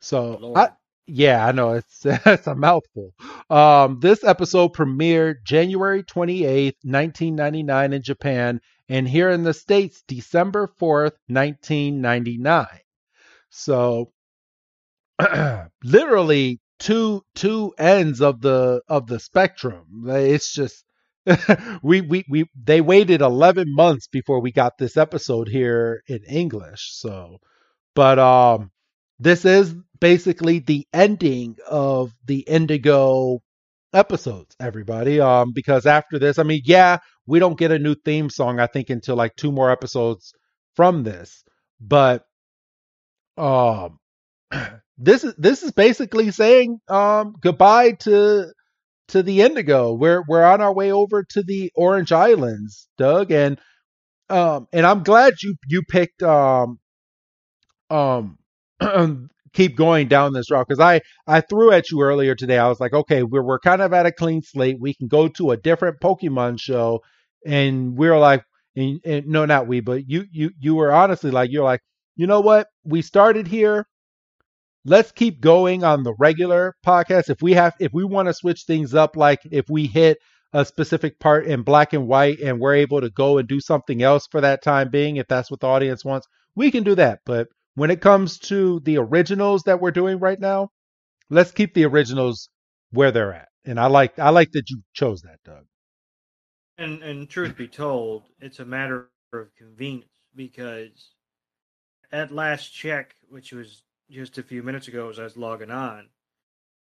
So, 0.00 0.52
I, 0.56 0.70
yeah, 1.06 1.46
I 1.46 1.52
know 1.52 1.72
it's, 1.72 2.00
it's 2.04 2.46
a 2.46 2.54
mouthful. 2.54 3.12
Um, 3.48 4.00
this 4.00 4.24
episode 4.24 4.74
premiered 4.74 5.44
January 5.44 6.02
28th, 6.02 6.76
1999 6.82 7.92
in 7.92 8.02
Japan, 8.02 8.60
and 8.88 9.08
here 9.08 9.30
in 9.30 9.42
the 9.44 9.54
States, 9.54 10.02
December 10.06 10.68
4th, 10.80 11.16
1999. 11.28 12.66
So, 13.50 14.12
literally 15.84 16.59
two 16.80 17.22
two 17.36 17.74
ends 17.78 18.20
of 18.22 18.40
the 18.40 18.82
of 18.88 19.06
the 19.06 19.20
spectrum. 19.20 20.04
It's 20.08 20.52
just 20.52 20.84
we 21.82 22.00
we 22.00 22.24
we 22.28 22.46
they 22.60 22.80
waited 22.80 23.20
11 23.22 23.66
months 23.74 24.08
before 24.08 24.40
we 24.40 24.52
got 24.52 24.78
this 24.78 24.96
episode 24.96 25.48
here 25.48 26.02
in 26.08 26.24
English. 26.24 26.90
So, 26.94 27.38
but 27.94 28.18
um 28.18 28.70
this 29.20 29.44
is 29.44 29.74
basically 30.00 30.60
the 30.60 30.86
ending 30.92 31.56
of 31.68 32.12
the 32.26 32.40
Indigo 32.40 33.40
episodes 33.92 34.54
everybody 34.60 35.20
um 35.20 35.50
because 35.52 35.84
after 35.84 36.16
this 36.18 36.38
i 36.38 36.44
mean 36.44 36.62
yeah 36.64 36.98
we 37.26 37.40
don't 37.40 37.58
get 37.58 37.72
a 37.72 37.78
new 37.78 37.96
theme 37.96 38.30
song 38.30 38.60
i 38.60 38.66
think 38.68 38.88
until 38.88 39.16
like 39.16 39.34
two 39.34 39.50
more 39.50 39.68
episodes 39.70 40.32
from 40.76 41.02
this 41.02 41.42
but 41.80 42.24
um 43.36 43.98
this 45.00 45.24
is 45.24 45.34
this 45.38 45.62
is 45.62 45.72
basically 45.72 46.30
saying 46.30 46.78
um, 46.88 47.34
goodbye 47.40 47.92
to 47.92 48.52
to 49.08 49.22
the 49.22 49.40
Indigo. 49.40 49.94
We're 49.94 50.22
we're 50.28 50.44
on 50.44 50.60
our 50.60 50.72
way 50.72 50.92
over 50.92 51.24
to 51.30 51.42
the 51.42 51.72
Orange 51.74 52.12
Islands, 52.12 52.88
Doug, 52.98 53.32
and 53.32 53.58
um, 54.28 54.68
and 54.72 54.86
I'm 54.86 55.02
glad 55.02 55.34
you 55.42 55.56
you 55.68 55.82
picked 55.82 56.22
um 56.22 56.78
um 57.88 58.38
keep 59.54 59.76
going 59.76 60.06
down 60.08 60.34
this 60.34 60.50
route 60.50 60.66
because 60.68 60.80
I 60.80 61.00
I 61.26 61.40
threw 61.40 61.72
at 61.72 61.90
you 61.90 62.02
earlier 62.02 62.34
today. 62.34 62.58
I 62.58 62.68
was 62.68 62.78
like, 62.80 62.92
okay, 62.92 63.22
we're 63.22 63.42
we're 63.42 63.58
kind 63.58 63.80
of 63.82 63.94
at 63.94 64.06
a 64.06 64.12
clean 64.12 64.42
slate. 64.42 64.76
We 64.80 64.94
can 64.94 65.08
go 65.08 65.28
to 65.28 65.52
a 65.52 65.56
different 65.56 66.00
Pokemon 66.00 66.60
show, 66.60 67.00
and 67.46 67.96
we're 67.96 68.18
like, 68.18 68.44
and, 68.76 69.00
and 69.06 69.26
no, 69.26 69.46
not 69.46 69.66
we, 69.66 69.80
but 69.80 70.08
you 70.08 70.26
you 70.30 70.50
you 70.60 70.74
were 70.74 70.92
honestly 70.92 71.30
like, 71.30 71.50
you're 71.50 71.64
like, 71.64 71.80
you 72.16 72.26
know 72.26 72.40
what? 72.40 72.68
We 72.84 73.00
started 73.00 73.46
here 73.48 73.86
let's 74.84 75.12
keep 75.12 75.40
going 75.40 75.84
on 75.84 76.02
the 76.02 76.14
regular 76.18 76.74
podcast. 76.84 77.30
If 77.30 77.42
we 77.42 77.52
have, 77.54 77.74
if 77.80 77.92
we 77.92 78.04
want 78.04 78.28
to 78.28 78.34
switch 78.34 78.62
things 78.66 78.94
up, 78.94 79.16
like 79.16 79.40
if 79.50 79.68
we 79.68 79.86
hit 79.86 80.18
a 80.52 80.64
specific 80.64 81.18
part 81.20 81.46
in 81.46 81.62
black 81.62 81.92
and 81.92 82.06
white 82.06 82.40
and 82.40 82.58
we're 82.58 82.74
able 82.74 83.00
to 83.00 83.10
go 83.10 83.38
and 83.38 83.48
do 83.48 83.60
something 83.60 84.02
else 84.02 84.26
for 84.30 84.40
that 84.40 84.62
time 84.62 84.90
being, 84.90 85.16
if 85.16 85.26
that's 85.28 85.50
what 85.50 85.60
the 85.60 85.66
audience 85.66 86.04
wants, 86.04 86.26
we 86.54 86.70
can 86.70 86.82
do 86.82 86.94
that. 86.96 87.20
But 87.24 87.48
when 87.74 87.90
it 87.90 88.00
comes 88.00 88.38
to 88.40 88.80
the 88.80 88.98
originals 88.98 89.62
that 89.64 89.80
we're 89.80 89.92
doing 89.92 90.18
right 90.18 90.40
now, 90.40 90.70
let's 91.28 91.52
keep 91.52 91.74
the 91.74 91.84
originals 91.86 92.48
where 92.90 93.12
they're 93.12 93.32
at. 93.32 93.48
And 93.64 93.78
I 93.78 93.86
like, 93.86 94.18
I 94.18 94.30
like 94.30 94.50
that 94.52 94.70
you 94.70 94.82
chose 94.92 95.22
that, 95.22 95.38
Doug. 95.44 95.64
And 96.78 97.02
and 97.02 97.28
truth 97.28 97.56
be 97.56 97.68
told, 97.68 98.22
it's 98.40 98.58
a 98.58 98.64
matter 98.64 99.10
of 99.34 99.54
convenience 99.56 100.08
because 100.34 101.10
at 102.10 102.32
last 102.32 102.72
check, 102.72 103.14
which 103.28 103.52
was 103.52 103.82
just 104.10 104.38
a 104.38 104.42
few 104.42 104.62
minutes 104.62 104.88
ago 104.88 105.08
as 105.08 105.18
I 105.18 105.24
was 105.24 105.36
logging 105.36 105.70
on, 105.70 106.08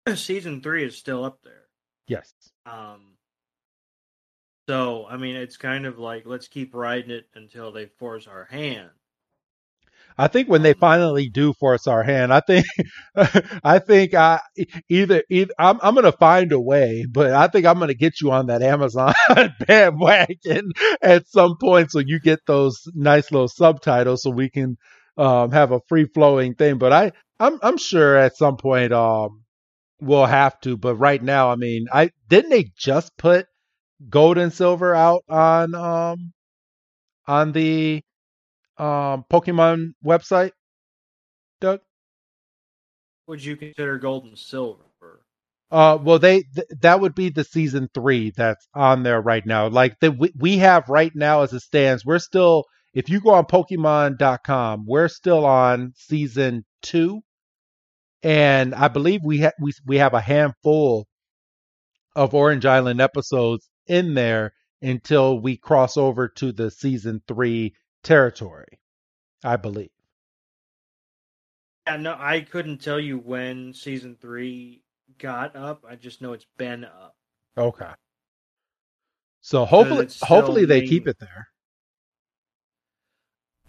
season 0.15 0.61
three 0.61 0.85
is 0.85 0.97
still 0.97 1.25
up 1.25 1.41
there. 1.43 1.65
Yes. 2.07 2.33
Um. 2.67 3.17
So 4.69 5.07
I 5.09 5.17
mean, 5.17 5.37
it's 5.37 5.57
kind 5.57 5.87
of 5.87 5.99
like 5.99 6.25
let's 6.27 6.49
keep 6.49 6.75
riding 6.75 7.11
it 7.11 7.27
until 7.35 7.73
they 7.73 7.87
force 7.87 8.27
our 8.27 8.45
hand. 8.45 8.91
I 10.21 10.27
think 10.27 10.49
when 10.49 10.63
they 10.63 10.73
um, 10.73 10.81
finally 10.81 11.29
do 11.29 11.53
force 11.55 11.87
our 11.87 12.03
hand, 12.03 12.33
I 12.33 12.41
think, 12.41 12.67
I 13.65 13.79
think 13.79 14.15
I 14.15 14.41
either, 14.89 15.23
either 15.31 15.53
I'm, 15.59 15.79
I'm 15.81 15.95
going 15.95 16.05
to 16.05 16.13
find 16.19 16.51
a 16.51 16.61
way, 16.61 17.07
but 17.09 17.33
I 17.33 17.47
think 17.47 17.67
I'm 17.67 17.79
going 17.79 17.89
to 17.89 17.95
get 17.95 18.21
you 18.21 18.33
on 18.33 18.47
that 18.47 18.63
Amazon 18.63 19.15
bandwagon 19.67 20.73
at 21.01 21.29
some 21.29 21.57
point, 21.61 21.93
so 21.93 22.01
you 22.01 22.19
get 22.19 22.41
those 22.47 22.77
nice 22.95 23.31
little 23.31 23.49
subtitles, 23.49 24.23
so 24.23 24.31
we 24.31 24.51
can 24.51 24.77
um, 25.19 25.53
have 25.53 25.73
a 25.73 25.81
free 25.89 26.07
flowing 26.07 26.55
thing. 26.55 26.79
But 26.79 26.93
I, 26.93 27.13
I'm, 27.41 27.59
I'm 27.63 27.77
sure 27.79 28.17
at 28.17 28.37
some 28.37 28.57
point, 28.57 28.93
um, 28.93 29.45
we'll 30.01 30.27
have 30.27 30.61
to. 30.63 30.77
But 30.79 30.97
right 30.97 31.23
now, 31.23 31.51
I 31.51 31.57
mean, 31.57 31.87
I 31.93 32.11
didn't 32.29 32.51
they 32.51 32.73
just 32.77 33.17
put 33.19 33.47
gold 34.09 34.39
and 34.39 34.53
silver 34.53 34.95
out 34.95 35.25
on, 35.29 35.75
um, 35.75 36.33
on 37.27 37.53
the, 37.53 38.03
um, 38.79 39.25
Pokemon 39.31 39.93
website, 40.05 40.53
Doug? 41.61 41.81
Would 43.27 43.45
you 43.45 43.57
consider 43.57 43.99
gold 43.99 44.25
and 44.25 44.39
silver? 44.39 44.85
Uh, 45.71 45.99
well, 46.03 46.19
they 46.19 46.43
th- 46.43 46.67
that 46.81 47.01
would 47.01 47.15
be 47.15 47.29
the 47.29 47.45
season 47.45 47.89
three 47.93 48.31
that's 48.31 48.67
on 48.75 49.03
there 49.03 49.21
right 49.21 49.45
now. 49.45 49.69
Like 49.69 50.01
that 50.01 50.19
we, 50.19 50.33
we 50.39 50.59
have 50.59 50.89
right 50.89 51.13
now 51.15 51.43
as 51.43 51.53
it 51.53 51.61
stands, 51.61 52.07
we're 52.07 52.21
still 52.21 52.65
if 52.99 53.09
you 53.09 53.21
go 53.21 53.31
on 53.31 53.45
Pokemon.com, 53.45 54.85
we're 54.85 55.07
still 55.07 55.47
on 55.47 55.93
season 55.95 56.65
two, 56.83 57.21
and 58.25 58.75
I 58.75 58.89
believe 58.89 59.21
we 59.23 59.43
ha- 59.43 59.53
we 59.63 59.71
we 59.87 59.99
have 59.99 60.15
a 60.15 60.21
handful 60.21 61.07
of 62.17 62.35
Orange 62.35 62.67
Island 62.67 63.01
episodes 63.01 63.69
in 63.87 64.15
there 64.15 64.53
until 64.83 65.39
we 65.39 65.57
cross 65.57 65.97
over 65.97 66.27
to 66.27 66.51
the 66.51 66.73
season 66.73 67.23
three 67.29 67.73
territory. 68.03 68.81
I 69.45 69.55
believe. 69.55 69.91
Yeah, 71.87 71.99
no, 71.99 72.17
I 72.19 72.41
couldn't 72.41 72.79
tell 72.79 72.99
you 72.99 73.19
when 73.19 73.75
season 73.75 74.17
three 74.21 74.83
got 75.19 75.55
up. 75.55 75.85
I 75.89 75.95
just 75.95 76.21
know 76.21 76.33
it's 76.33 76.47
been 76.57 76.85
up. 76.85 77.15
Okay. 77.57 77.93
So 79.41 79.65
hopefully, 79.65 80.09
hopefully 80.21 80.65
they 80.65 80.85
keep 80.85 81.07
it 81.07 81.21
there. 81.21 81.47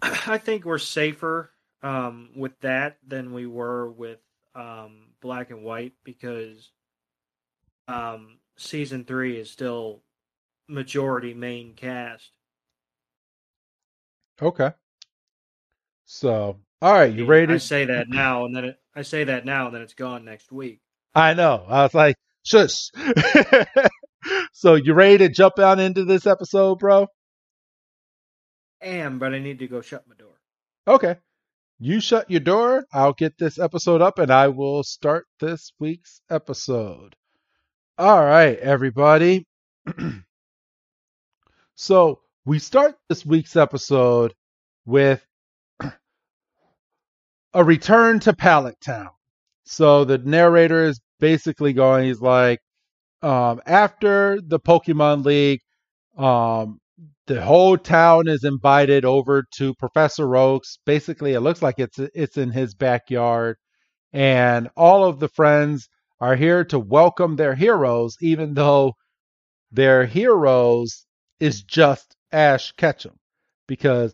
I 0.02 0.38
think 0.38 0.64
we're 0.64 0.78
safer 0.78 1.50
um, 1.82 2.30
with 2.36 2.58
that 2.60 2.98
than 3.06 3.32
we 3.32 3.46
were 3.46 3.90
with 3.90 4.18
um, 4.54 5.08
Black 5.20 5.50
and 5.50 5.62
White 5.62 5.94
because 6.04 6.70
um, 7.88 8.38
season 8.56 9.04
three 9.04 9.38
is 9.38 9.50
still 9.50 10.02
majority 10.68 11.34
main 11.34 11.74
cast. 11.74 12.30
Okay. 14.40 14.72
So, 16.06 16.58
all 16.82 16.92
right, 16.92 17.12
you 17.12 17.26
ready? 17.26 17.54
I 17.54 17.58
say 17.58 17.84
that 17.84 18.08
now, 18.08 18.44
and 18.44 18.56
then 18.56 18.64
it, 18.64 18.80
I 18.96 19.02
say 19.02 19.24
that 19.24 19.44
now, 19.44 19.66
and 19.66 19.74
then 19.74 19.82
it's 19.82 19.94
gone 19.94 20.24
next 20.24 20.50
week. 20.50 20.80
I 21.14 21.34
know. 21.34 21.64
I 21.68 21.82
was 21.82 21.94
like, 21.94 22.16
shush. 22.42 22.90
so, 24.52 24.74
you 24.74 24.94
ready 24.94 25.18
to 25.18 25.28
jump 25.28 25.58
out 25.58 25.78
into 25.78 26.04
this 26.04 26.26
episode, 26.26 26.78
bro? 26.78 27.06
Am, 28.82 29.18
but 29.18 29.34
I 29.34 29.38
need 29.38 29.58
to 29.60 29.68
go 29.68 29.80
shut 29.80 30.06
my 30.08 30.14
door. 30.14 30.40
Okay. 30.86 31.16
You 31.78 32.00
shut 32.00 32.30
your 32.30 32.40
door. 32.40 32.86
I'll 32.92 33.14
get 33.14 33.38
this 33.38 33.58
episode 33.58 34.02
up 34.02 34.18
and 34.18 34.30
I 34.30 34.48
will 34.48 34.82
start 34.82 35.26
this 35.40 35.72
week's 35.78 36.20
episode. 36.30 37.16
All 37.96 38.22
right, 38.22 38.58
everybody. 38.58 39.46
so, 41.74 42.20
we 42.46 42.58
start 42.58 42.96
this 43.08 43.24
week's 43.24 43.56
episode 43.56 44.34
with 44.86 45.24
a 47.54 47.64
return 47.64 48.20
to 48.20 48.32
Pallet 48.32 48.80
Town. 48.80 49.10
So, 49.64 50.04
the 50.04 50.18
narrator 50.18 50.84
is 50.84 51.00
basically 51.18 51.72
going, 51.72 52.06
he's 52.06 52.20
like, 52.20 52.60
um, 53.22 53.60
after 53.66 54.40
the 54.40 54.58
Pokemon 54.58 55.24
League, 55.24 55.60
um, 56.16 56.80
the 57.30 57.40
whole 57.40 57.78
town 57.78 58.26
is 58.26 58.42
invited 58.42 59.04
over 59.04 59.44
to 59.52 59.72
Professor 59.74 60.34
Oaks. 60.34 60.80
Basically, 60.84 61.34
it 61.34 61.40
looks 61.40 61.62
like 61.62 61.78
it's 61.78 61.96
it's 61.96 62.36
in 62.36 62.50
his 62.50 62.74
backyard, 62.74 63.56
and 64.12 64.68
all 64.76 65.04
of 65.04 65.20
the 65.20 65.28
friends 65.28 65.88
are 66.20 66.34
here 66.34 66.64
to 66.64 66.78
welcome 66.80 67.36
their 67.36 67.54
heroes, 67.54 68.16
even 68.20 68.54
though 68.54 68.94
their 69.70 70.06
heroes 70.06 71.06
is 71.38 71.62
just 71.62 72.16
Ash 72.32 72.72
Ketchum, 72.72 73.14
because 73.68 74.12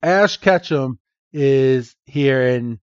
Ash 0.00 0.36
Ketchum 0.36 1.00
is 1.32 1.96
here 2.04 2.54
and 2.54 2.78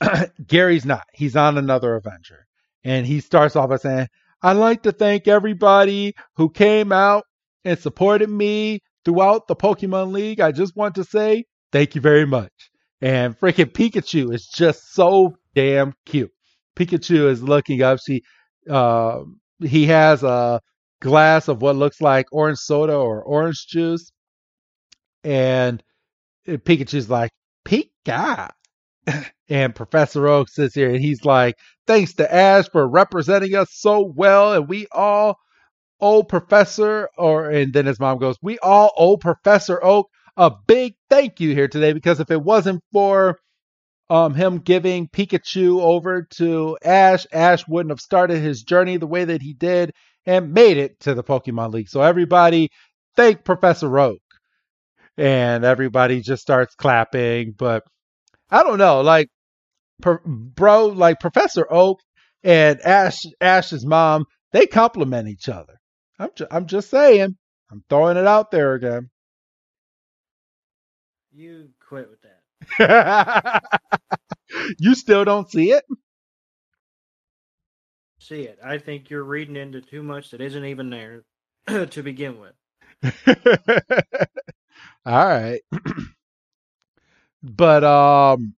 Gary's 0.46 0.86
not. 0.86 1.04
He's 1.12 1.36
on 1.36 1.58
another 1.58 1.94
Avenger. 1.94 2.46
And 2.84 3.06
he 3.06 3.20
starts 3.20 3.54
off 3.54 3.68
by 3.68 3.76
saying, 3.76 4.06
I'd 4.42 4.54
like 4.54 4.84
to 4.84 4.92
thank 4.92 5.28
everybody 5.28 6.14
who 6.36 6.48
came 6.48 6.90
out 6.90 7.24
and 7.64 7.78
supported 7.78 8.28
me 8.28 8.80
throughout 9.04 9.48
the 9.48 9.56
Pokemon 9.56 10.12
League. 10.12 10.40
I 10.40 10.52
just 10.52 10.76
want 10.76 10.94
to 10.96 11.04
say 11.04 11.44
thank 11.72 11.94
you 11.94 12.00
very 12.00 12.26
much. 12.26 12.52
And 13.00 13.38
freaking 13.38 13.72
Pikachu 13.72 14.34
is 14.34 14.46
just 14.46 14.92
so 14.92 15.36
damn 15.54 15.94
cute. 16.04 16.30
Pikachu 16.76 17.28
is 17.28 17.42
looking 17.42 17.82
up. 17.82 17.98
She, 18.04 18.22
uh, 18.68 19.20
he 19.62 19.86
has 19.86 20.22
a 20.22 20.60
glass 21.00 21.48
of 21.48 21.62
what 21.62 21.76
looks 21.76 22.00
like 22.00 22.26
orange 22.32 22.58
soda 22.58 22.94
or 22.94 23.22
orange 23.22 23.66
juice, 23.66 24.12
and 25.24 25.82
Pikachu's 26.46 27.08
like 27.08 27.30
Pika, 27.64 28.50
and 29.48 29.74
Professor 29.74 30.26
Oak 30.26 30.48
sits 30.48 30.74
here 30.74 30.90
and 30.90 31.00
he's 31.00 31.24
like, 31.24 31.56
"Thanks 31.86 32.14
to 32.14 32.32
Ash 32.34 32.68
for 32.70 32.88
representing 32.88 33.54
us 33.54 33.68
so 33.72 34.12
well, 34.14 34.54
and 34.54 34.68
we 34.68 34.86
all 34.92 35.36
owe 36.00 36.22
Professor." 36.22 37.08
Or 37.16 37.50
and 37.50 37.72
then 37.72 37.86
his 37.86 38.00
mom 38.00 38.18
goes, 38.18 38.36
"We 38.42 38.58
all 38.58 38.92
owe 38.96 39.16
Professor 39.16 39.82
Oak 39.84 40.08
a 40.36 40.50
big 40.66 40.94
thank 41.08 41.40
you 41.40 41.54
here 41.54 41.68
today 41.68 41.92
because 41.92 42.20
if 42.20 42.30
it 42.30 42.42
wasn't 42.42 42.82
for 42.92 43.38
um, 44.08 44.34
him 44.34 44.58
giving 44.58 45.08
Pikachu 45.08 45.80
over 45.80 46.26
to 46.36 46.76
Ash, 46.82 47.26
Ash 47.32 47.66
wouldn't 47.68 47.92
have 47.92 48.00
started 48.00 48.40
his 48.40 48.62
journey 48.62 48.96
the 48.96 49.06
way 49.06 49.24
that 49.24 49.42
he 49.42 49.54
did 49.54 49.92
and 50.26 50.52
made 50.52 50.76
it 50.76 50.98
to 51.00 51.14
the 51.14 51.22
Pokemon 51.22 51.72
League. 51.72 51.88
So 51.88 52.02
everybody, 52.02 52.70
thank 53.16 53.44
Professor 53.44 53.98
Oak, 53.98 54.20
and 55.16 55.64
everybody 55.64 56.20
just 56.20 56.42
starts 56.42 56.74
clapping. 56.74 57.54
But 57.56 57.84
I 58.50 58.62
don't 58.62 58.78
know, 58.78 59.00
like, 59.00 59.28
per, 60.02 60.20
bro, 60.24 60.86
like 60.86 61.20
Professor 61.20 61.66
Oak 61.70 62.00
and 62.42 62.80
Ash, 62.80 63.18
Ash's 63.40 63.86
mom, 63.86 64.24
they 64.52 64.66
complement 64.66 65.28
each 65.28 65.48
other. 65.48 65.79
I'm, 66.20 66.30
ju- 66.36 66.48
I'm 66.52 66.66
just 66.68 66.90
saying. 66.90 67.36
I'm 67.72 67.84
throwing 67.90 68.18
it 68.18 68.28
out 68.28 68.52
there 68.52 68.74
again. 68.74 69.10
You 71.32 71.70
quit 71.80 72.10
with 72.10 72.20
that. 72.22 72.42
you 74.78 74.94
still 74.94 75.24
don't 75.24 75.50
see 75.50 75.72
it? 75.72 75.84
See 78.20 78.42
it. 78.42 78.58
I 78.64 78.78
think 78.78 79.10
you're 79.10 79.24
reading 79.24 79.56
into 79.56 79.80
too 79.80 80.02
much 80.02 80.30
that 80.30 80.40
isn't 80.40 80.64
even 80.64 80.90
there 80.90 81.24
to 81.86 82.02
begin 82.02 82.40
with. 82.40 82.54
All 85.06 85.26
right. 85.26 85.62
but 87.42 87.84
um 87.84 88.54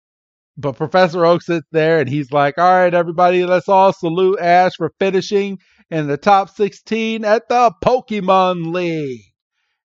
but 0.59 0.75
Professor 0.76 1.26
Oak 1.26 1.42
sits 1.42 1.66
there 1.73 2.00
and 2.00 2.09
he's 2.09 2.33
like, 2.33 2.59
"All 2.59 2.64
right, 2.73 2.95
everybody, 2.95 3.45
let's 3.47 3.69
all 3.69 3.92
salute 3.92 4.40
Ash 4.40 4.75
for 4.76 4.92
finishing 5.00 5.59
in 5.92 6.06
the 6.08 6.16
top 6.16 6.49
16 6.49 7.25
at 7.25 7.49
the 7.49 7.70
Pokemon 7.84 8.72
League." 8.72 9.20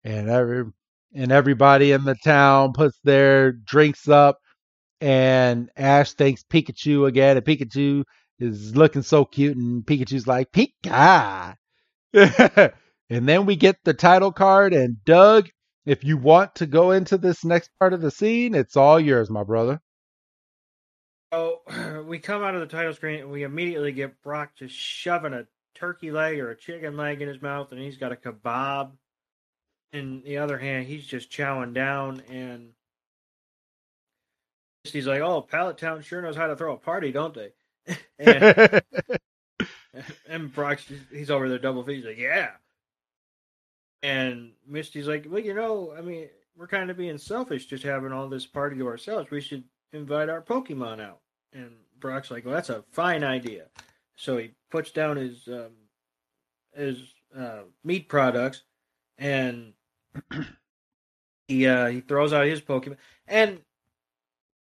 And 0.05 0.31
every 0.31 0.65
and 1.15 1.33
everybody 1.33 1.93
in 1.93 2.05
the 2.05 2.15
town 2.15 2.73
puts 2.73 2.99
their 3.03 3.53
drinks 3.53 4.09
up 4.09 4.39
and 5.01 5.71
Ash 5.77 6.13
thanks 6.13 6.45
Pikachu 6.45 7.07
again 7.07 7.37
and 7.37 7.45
Pikachu 7.45 8.05
is 8.39 8.77
looking 8.77 9.03
so 9.03 9.25
cute 9.25 9.57
and 9.57 9.85
Pikachu's 9.85 10.27
like, 10.27 10.53
"Pika." 10.53 11.55
and 12.13 13.29
then 13.29 13.47
we 13.47 13.57
get 13.57 13.77
the 13.85 13.95
title 13.95 14.33
card 14.33 14.73
and 14.73 15.03
Doug, 15.05 15.49
if 15.85 16.05
you 16.05 16.17
want 16.17 16.55
to 16.57 16.67
go 16.67 16.91
into 16.91 17.19
this 17.19 17.45
next 17.45 17.71
part 17.79 17.93
of 17.93 18.01
the 18.01 18.11
scene, 18.11 18.55
it's 18.55 18.77
all 18.77 18.99
yours, 19.01 19.31
my 19.31 19.43
brother. 19.43 19.81
So 21.33 21.63
we 22.07 22.19
come 22.19 22.43
out 22.43 22.55
of 22.55 22.61
the 22.61 22.67
title 22.67 22.95
screen 22.95 23.21
and 23.21 23.31
we 23.31 23.43
immediately 23.43 23.93
get 23.93 24.23
Brock 24.23 24.53
just 24.59 24.75
shoving 24.75 25.33
a 25.33 25.47
turkey 25.77 26.11
leg 26.11 26.41
or 26.41 26.51
a 26.51 26.57
chicken 26.57 26.97
leg 26.97 27.23
in 27.23 27.29
his 27.29 27.43
mouth, 27.43 27.71
and 27.71 27.81
he's 27.81 27.99
got 27.99 28.13
a 28.13 28.17
kebab 28.17 28.93
in 29.93 30.23
the 30.23 30.39
other 30.39 30.59
hand. 30.59 30.87
He's 30.87 31.07
just 31.07 31.31
chowing 31.31 31.75
down, 31.75 32.23
and 32.29 32.73
he's 34.85 35.07
like, 35.07 35.21
"Oh, 35.21 35.43
Pallet 35.43 35.79
Town 35.79 36.03
sure 36.03 36.23
knows 36.23 36.37
how 36.37 36.47
to 36.47 36.57
throw 36.57 36.75
a 36.75 36.79
party, 36.79 37.13
don't 37.13 37.35
they?" 37.35 37.53
and, 38.19 38.83
and 40.29 40.53
Brock's 40.53 40.85
just, 40.87 41.03
he's 41.13 41.31
over 41.31 41.49
there 41.49 41.59
double 41.59 41.85
feet. 41.85 41.97
He's 41.97 42.05
like, 42.05 42.19
"Yeah." 42.19 42.51
And 44.03 44.53
Misty's 44.67 45.09
like, 45.09 45.27
"Well, 45.29 45.41
you 45.41 45.55
know, 45.55 45.95
I 45.97 46.01
mean, 46.01 46.29
we're 46.57 46.69
kind 46.69 46.91
of 46.91 46.97
being 46.97 47.19
selfish 47.19 47.67
just 47.67 47.85
having 47.85 48.13
all 48.13 48.29
this 48.29 48.47
party 48.47 48.77
to 48.79 48.87
ourselves. 48.87 49.31
We 49.31 49.41
should 49.41 49.65
invite 49.93 50.29
our 50.29 50.43
Pokemon 50.43 51.01
out." 51.01 51.21
And 51.53 51.73
Brock's 51.99 52.31
like, 52.31 52.45
"Well, 52.45 52.55
that's 52.55 52.71
a 52.71 52.85
fine 52.93 53.25
idea." 53.25 53.67
So 54.17 54.39
he 54.39 54.53
puts 54.71 54.91
down 54.91 55.17
his 55.17 55.47
um, 55.49 55.73
his 56.75 57.03
uh, 57.37 57.63
meat 57.85 58.09
products, 58.09 58.63
and 59.19 59.75
he 61.49 61.67
uh, 61.67 61.87
he 61.87 62.01
throws 62.01 62.33
out 62.33 62.47
his 62.47 62.61
Pokemon, 62.61 62.97
and 63.27 63.53
it's 63.53 63.63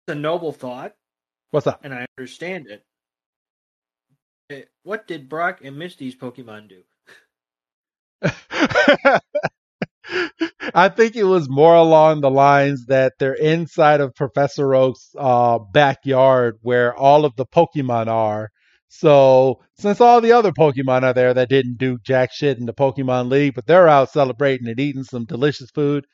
a 0.08 0.14
noble 0.14 0.52
thought, 0.52 0.94
What's 1.50 1.66
up? 1.66 1.80
and 1.84 1.94
I 1.94 2.06
understand 2.18 2.66
it. 2.68 2.84
Eh, 4.50 4.62
What 4.82 5.06
did 5.06 5.28
Brock 5.28 5.60
and 5.62 5.78
Misty's 5.78 6.16
Pokemon 6.16 6.68
do? 6.68 6.82
I 10.74 10.88
think 10.88 11.16
it 11.16 11.24
was 11.24 11.48
more 11.48 11.74
along 11.74 12.20
the 12.20 12.30
lines 12.30 12.86
that 12.86 13.14
they're 13.18 13.34
inside 13.34 14.00
of 14.00 14.14
Professor 14.14 14.74
Oak's 14.74 15.10
uh, 15.18 15.58
backyard 15.58 16.58
where 16.62 16.94
all 16.94 17.24
of 17.24 17.34
the 17.36 17.46
Pokemon 17.46 18.06
are. 18.08 18.50
So, 18.94 19.62
since 19.78 20.02
all 20.02 20.20
the 20.20 20.32
other 20.32 20.52
Pokemon 20.52 21.02
are 21.02 21.14
there 21.14 21.32
that 21.32 21.48
didn't 21.48 21.78
do 21.78 21.98
jack 22.04 22.30
shit 22.30 22.58
in 22.58 22.66
the 22.66 22.74
Pokemon 22.74 23.30
League, 23.30 23.54
but 23.54 23.66
they're 23.66 23.88
out 23.88 24.10
celebrating 24.10 24.68
and 24.68 24.78
eating 24.78 25.02
some 25.02 25.24
delicious 25.24 25.70
food, 25.70 26.04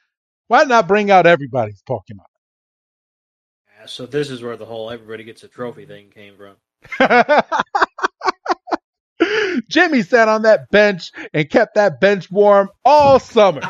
why 0.46 0.62
not 0.62 0.86
bring 0.86 1.10
out 1.10 1.26
everybody's 1.26 1.82
Pokemon? 1.82 2.24
Yeah, 3.80 3.86
so 3.86 4.06
this 4.06 4.30
is 4.30 4.42
where 4.42 4.56
the 4.56 4.64
whole 4.64 4.92
everybody 4.92 5.24
gets 5.24 5.42
a 5.42 5.48
trophy 5.48 5.86
thing 5.86 6.10
came 6.10 6.36
from. 6.36 6.54
Jimmy 9.68 10.02
sat 10.02 10.28
on 10.28 10.42
that 10.42 10.70
bench 10.70 11.10
and 11.34 11.50
kept 11.50 11.74
that 11.74 12.00
bench 12.00 12.30
warm 12.30 12.70
all 12.84 13.18
summer. 13.18 13.60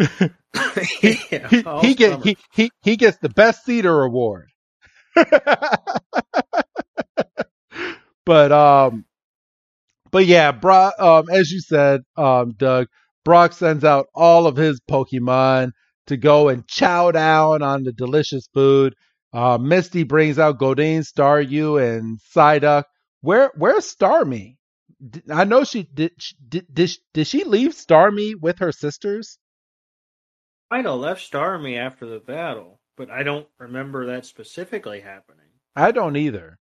he, 1.00 1.18
Yeah, 1.30 1.52
he, 1.80 1.94
get, 1.94 2.18
he, 2.22 2.36
he, 2.52 2.72
he 2.82 2.96
gets 2.96 3.18
the 3.18 3.28
best 3.30 3.64
theater 3.66 4.02
award. 4.02 4.48
but 8.26 8.52
um 8.52 9.04
but 10.12 10.26
yeah, 10.26 10.52
Brock 10.52 10.94
um 10.98 11.28
as 11.30 11.50
you 11.50 11.60
said, 11.60 12.02
um 12.16 12.52
Doug, 12.56 12.88
Brock 13.24 13.52
sends 13.52 13.84
out 13.84 14.06
all 14.14 14.46
of 14.46 14.56
his 14.56 14.80
Pokemon 14.90 15.72
to 16.06 16.16
go 16.16 16.48
and 16.48 16.66
chow 16.68 17.10
down 17.12 17.62
on 17.62 17.84
the 17.84 17.92
delicious 17.92 18.48
food. 18.54 18.94
Uh, 19.32 19.58
Misty 19.58 20.02
brings 20.04 20.38
out 20.38 20.58
Goldeen, 20.58 21.00
Staryu, 21.04 21.80
and 21.82 22.18
Psyduck. 22.34 22.84
Where 23.20 23.52
where's 23.56 23.94
Starmie? 23.94 24.56
I 25.30 25.44
know 25.44 25.64
she 25.64 25.84
did. 25.84 26.12
sh- 26.18 26.34
Did 26.48 26.66
did, 26.72 26.90
did 27.14 27.26
she 27.26 27.44
leave 27.44 27.72
Starmie 27.72 28.34
with 28.40 28.58
her 28.60 28.72
sisters? 28.72 29.38
Might 30.70 30.84
have 30.84 30.98
left 31.00 31.30
Starmie 31.30 31.78
after 31.78 32.06
the 32.06 32.20
battle, 32.20 32.80
but 32.96 33.10
I 33.10 33.22
don't 33.22 33.46
remember 33.58 34.06
that 34.06 34.24
specifically 34.26 35.00
happening. 35.00 35.46
I 35.74 35.90
don't 35.92 36.16
either. 36.16 36.58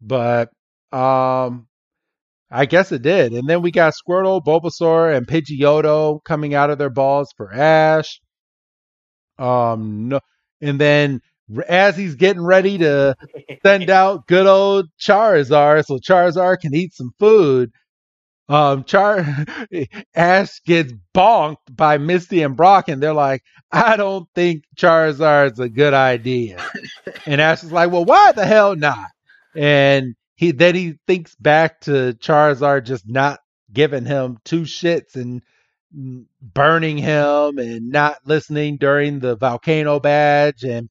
But 0.00 0.50
um 0.92 1.66
I 2.50 2.66
guess 2.66 2.92
it 2.92 3.02
did. 3.02 3.32
And 3.32 3.48
then 3.48 3.60
we 3.60 3.72
got 3.72 3.94
Squirtle, 3.94 4.40
Bulbasaur, 4.44 5.14
and 5.16 5.26
Pidgeotto 5.26 6.22
coming 6.24 6.54
out 6.54 6.70
of 6.70 6.78
their 6.78 6.90
balls 6.90 7.32
for 7.36 7.52
Ash. 7.52 8.20
Um 9.38 10.08
no 10.08 10.20
and 10.60 10.80
then 10.80 11.20
as 11.68 11.96
he's 11.96 12.14
getting 12.14 12.44
ready 12.44 12.78
to 12.78 13.14
send 13.64 13.90
out 13.90 14.26
good 14.26 14.46
old 14.46 14.86
Charizard 15.00 15.84
so 15.84 15.98
Charizard 15.98 16.60
can 16.60 16.74
eat 16.74 16.94
some 16.94 17.10
food. 17.18 17.70
Um, 18.48 18.84
Char 18.84 19.26
Ash 20.14 20.60
gets 20.64 20.92
bonked 21.14 21.56
by 21.74 21.98
Misty 21.98 22.42
and 22.42 22.56
Brock, 22.56 22.88
and 22.88 23.02
they're 23.02 23.12
like, 23.14 23.42
"I 23.72 23.96
don't 23.96 24.28
think 24.34 24.64
Charizard's 24.76 25.58
a 25.58 25.68
good 25.68 25.94
idea." 25.94 26.64
and 27.26 27.40
Ash 27.40 27.64
is 27.64 27.72
like, 27.72 27.90
"Well, 27.90 28.04
why 28.04 28.32
the 28.32 28.46
hell 28.46 28.76
not?" 28.76 29.08
And 29.56 30.14
he 30.36 30.52
then 30.52 30.74
he 30.76 30.94
thinks 31.06 31.34
back 31.36 31.80
to 31.82 32.14
Charizard 32.20 32.84
just 32.84 33.08
not 33.08 33.40
giving 33.72 34.04
him 34.04 34.38
two 34.44 34.62
shits 34.62 35.16
and 35.16 35.42
burning 36.42 36.98
him 36.98 37.58
and 37.58 37.88
not 37.90 38.18
listening 38.26 38.76
during 38.76 39.18
the 39.20 39.36
volcano 39.36 39.98
badge 39.98 40.62
and 40.64 40.88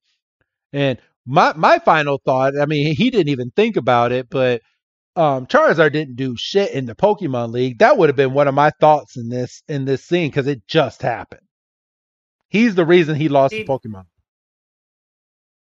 and 0.74 1.00
my 1.26 1.54
my 1.56 1.80
final 1.80 2.20
thought, 2.26 2.54
I 2.60 2.65
mean, 2.65 2.96
he 2.96 3.10
didn't 3.10 3.30
even 3.30 3.52
think 3.56 3.78
about 3.78 4.12
it, 4.12 4.30
but 4.30 4.62
um, 5.15 5.45
Charizard 5.47 5.93
didn't 5.93 6.15
do 6.15 6.36
shit 6.38 6.71
in 6.71 6.86
the 6.86 6.95
Pokemon 6.95 7.51
League. 7.51 7.80
That 7.80 7.97
would 7.97 8.10
have 8.10 8.15
been 8.15 8.34
one 8.34 8.47
of 8.47 8.54
my 8.56 8.71
thoughts 8.82 9.17
in 9.17 9.30
this 9.30 9.63
in 9.67 9.86
this 9.86 10.04
scene 10.04 10.30
because 10.30 10.47
it 10.47 10.67
just 10.67 11.01
happened. 11.01 11.41
He's 12.49 12.75
the 12.75 12.86
reason 12.86 13.15
he 13.15 13.30
lost 13.30 13.54
He- 13.54 13.63
the 13.63 13.67
Pokemon. 13.67 14.06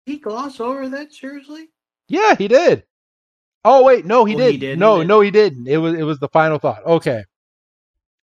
He 0.07 0.19
glossed 0.19 0.61
over 0.61 0.89
that 0.91 1.13
seriously. 1.13 1.69
Yeah, 2.09 2.35
he 2.35 2.49
did. 2.49 2.85
Oh 3.65 3.83
wait, 3.85 4.05
no, 4.05 4.25
he 4.27 4.33
he 4.35 4.39
didn't. 4.39 4.61
didn't? 4.61 4.79
No, 4.79 5.03
no, 5.03 5.21
he 5.21 5.31
didn't. 5.31 5.67
It 5.67 5.79
was 5.79 5.95
it 5.95 6.03
was 6.03 6.19
the 6.19 6.29
final 6.29 6.59
thought. 6.59 6.85
Okay. 6.85 7.25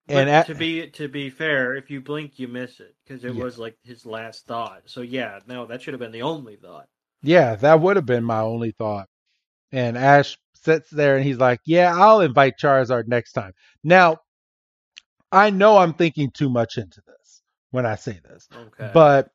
But 0.07 0.17
And 0.17 0.29
at- 0.29 0.47
to 0.47 0.55
be 0.55 0.89
to 0.91 1.07
be 1.07 1.29
fair, 1.29 1.75
if 1.75 1.89
you 1.89 2.01
blink, 2.01 2.37
you 2.39 2.49
miss 2.49 2.79
it 2.81 2.93
because 3.05 3.23
it 3.23 3.33
Yeah. 3.33 3.43
was 3.43 3.57
like 3.57 3.77
his 3.83 4.05
last 4.05 4.45
thought. 4.45 4.81
So 4.87 5.01
yeah, 5.01 5.39
no, 5.47 5.65
that 5.67 5.81
should 5.81 5.93
have 5.93 6.01
been 6.01 6.11
the 6.11 6.23
only 6.23 6.57
thought. 6.57 6.87
Yeah, 7.21 7.55
that 7.55 7.79
would 7.79 7.95
have 7.95 8.05
been 8.05 8.23
my 8.25 8.39
only 8.39 8.71
thought. 8.71 9.07
And 9.71 9.97
Ash 9.97 10.37
sits 10.63 10.89
there 10.89 11.15
and 11.17 11.25
he's 11.25 11.37
like, 11.37 11.59
"Yeah, 11.65 11.93
I'll 11.95 12.21
invite 12.21 12.55
Charizard 12.61 13.07
next 13.07 13.33
time." 13.33 13.53
Now, 13.83 14.17
I 15.31 15.49
know 15.49 15.77
I'm 15.77 15.93
thinking 15.93 16.31
too 16.31 16.49
much 16.49 16.77
into 16.77 17.01
this 17.05 17.41
when 17.71 17.85
I 17.85 17.95
say 17.95 18.19
this. 18.23 18.47
Okay, 18.55 18.91
But 18.93 19.29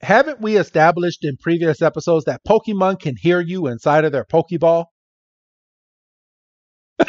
haven't 0.00 0.40
we 0.40 0.56
established 0.56 1.24
in 1.24 1.36
previous 1.36 1.82
episodes 1.82 2.24
that 2.26 2.42
Pokemon 2.46 3.00
can 3.00 3.16
hear 3.16 3.40
you 3.40 3.66
inside 3.66 4.04
of 4.04 4.12
their 4.12 4.24
Pokeball? 4.24 4.86
uh, 7.00 7.04